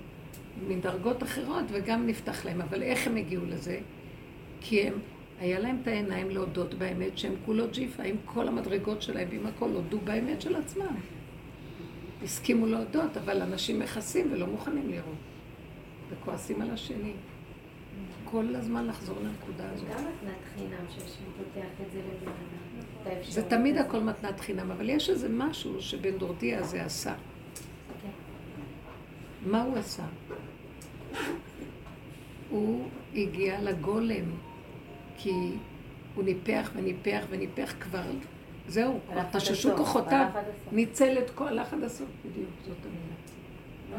[0.67, 3.79] מדרגות אחרות וגם נפתח להם, אבל איך הם הגיעו לזה?
[4.61, 4.93] כי הם,
[5.39, 9.69] היה להם את העיניים להודות באמת שהם כולו ג'יפה, עם כל המדרגות שלהם ועם הכל,
[9.69, 10.95] הודו באמת של עצמם.
[12.23, 15.15] הסכימו להודות, אבל אנשים מכסים ולא מוכנים לראות.
[16.09, 17.13] וכועסים על השני.
[18.25, 19.87] כל הזמן לחזור לנקודה הזאת.
[19.89, 23.23] גם מתנת חינם שהשם פותח את זה לבן אדם.
[23.29, 23.77] זה תמיד.
[23.77, 27.13] הכל מתנת חינם, אבל יש איזה משהו שבן דורדיה הזה עשה.
[28.01, 28.09] כן.
[29.49, 30.05] מה הוא עשה?
[32.49, 34.25] הוא הגיע לגולם,
[35.17, 35.51] כי
[36.15, 38.03] הוא ניפח וניפח וניפח כבר,
[38.67, 40.27] זהו, כבר תששו כוחותיו.
[40.71, 43.15] ניצל את כל, הלך עד הסוף, בדיוק, זאת המילה.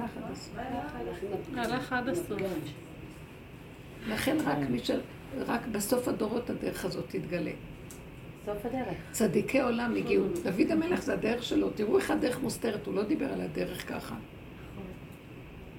[0.03, 1.49] הלך עד הסוף.
[1.57, 2.43] הלך עד הסוף.
[4.09, 4.91] לכן רק מי ש...
[5.47, 7.51] רק בסוף הדורות הדרך הזאת תתגלה.
[8.47, 8.97] סוף הדרך.
[9.11, 10.25] צדיקי עולם הגיעו.
[10.43, 11.71] דוד המלך זה הדרך שלו.
[11.71, 14.15] תראו איך הדרך מוסתרת, הוא לא דיבר על הדרך ככה.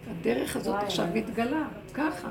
[0.07, 1.07] הדרך הזאת עכשיו.
[1.13, 2.29] מתגלה, ככה.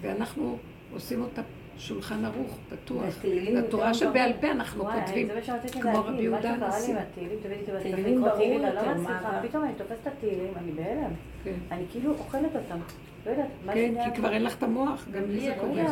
[0.00, 0.58] ואנחנו
[0.92, 1.42] עושים אותה
[1.78, 3.04] שולחן ערוך, פתוח.
[3.24, 5.34] יותר שבעל פה אנחנו כותבים, מה
[5.70, 6.94] כמו רבי להגיד, מה יהודה שקרה לי הנשיא.
[6.94, 7.38] עם התהילים,
[7.82, 9.40] תהילים ברור יותר, לא מה?
[9.48, 11.10] פתאום אני תופסת את התהילים, אני בהלם.
[11.44, 11.52] כן.
[11.70, 12.78] אני כאילו אוכלת אותם.
[13.26, 13.32] לא
[13.66, 15.84] מה כן, כי כבר אין לך את המוח, גם לי זה לא קורה.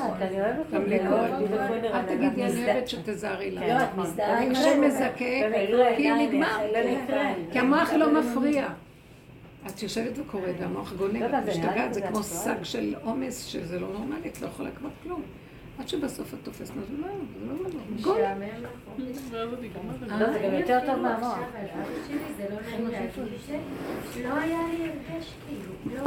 [0.73, 1.39] גם לי קורה.
[1.85, 2.65] אל תגידי, אני.
[2.65, 3.89] אוהבת שתזהרי לה.
[3.93, 4.81] כשהוא זה.
[4.81, 5.13] מזכה,
[5.97, 6.59] כי נגמר.
[7.53, 8.69] כי המוח לא מפריע.
[9.67, 12.23] את יושבת וקוראת והמוח גונב, את משתגעת, זה כמו.
[12.23, 15.23] שק של עומס שזה לא נורמלי, את לא יכולה כבר כלום.
[15.79, 18.03] עד שבסוף את תופסת, זה לא, זה לא נורמלי.
[18.03, 18.17] גול.
[18.19, 18.71] משעמם לך.
[19.31, 20.21] ואז אני גמרת.
[20.21, 21.39] לא, זה גם יותר טוב מהמוח.
[21.39, 21.85] לא
[22.37, 26.05] זה, לא היה לי הרגש כאילו, לא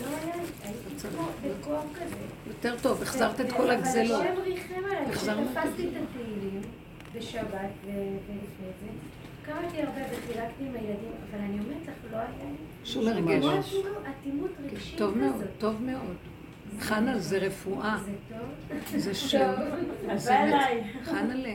[0.00, 2.16] לא היה לי, הייתי כמו בקור כזה.
[2.46, 4.20] יותר טוב, החזרת את כל הגזלות.
[4.20, 6.60] אבל השם ריחם עליי, כשתפסתי את התהילים
[7.14, 8.36] בשבת ולפני
[8.80, 8.86] זה,
[9.42, 13.74] קראתי הרבה וחילקתי עם הילדים, אבל אני אומרת לך, לא היה לי שום הרגש.
[14.20, 15.48] אטימות רגשית טוב מאוד, כזאת.
[15.58, 16.16] טוב מאוד.
[16.80, 17.96] חנה, זה רפואה.
[18.04, 18.78] זה טוב?
[19.00, 19.52] זה שם.
[20.16, 21.54] זה באמת- חנה'לה,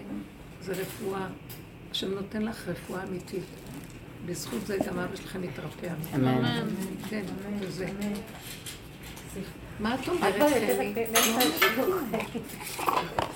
[0.61, 1.27] זה רפואה.
[1.91, 3.43] השם נותן לך רפואה אמיתית.
[4.25, 5.87] בזכות זה גם אבא שלכם התרפא.
[6.15, 6.67] אמן.
[7.09, 7.21] כן,
[7.59, 7.85] וזה.
[9.79, 10.93] מה את אומרת, חלי?
[11.13, 11.95] השידור.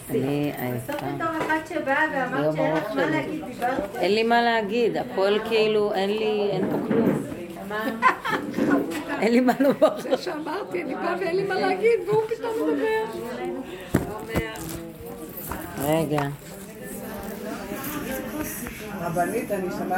[0.09, 0.93] אני בסוף עייפה.
[0.93, 5.93] בתור אחת שבאה ואמרת שאין לך מה להגיד, דיברת אין לי מה להגיד, הכל כאילו,
[5.93, 7.23] אין לי, אין פה כלום.
[9.21, 10.01] אין לי מה לומר.
[10.01, 13.19] זה שאמרתי, אני באה ואין לי מה להגיד, והוא פתאום מדבר.
[15.83, 16.21] רגע.
[19.01, 19.95] רבנית, אני שמעתי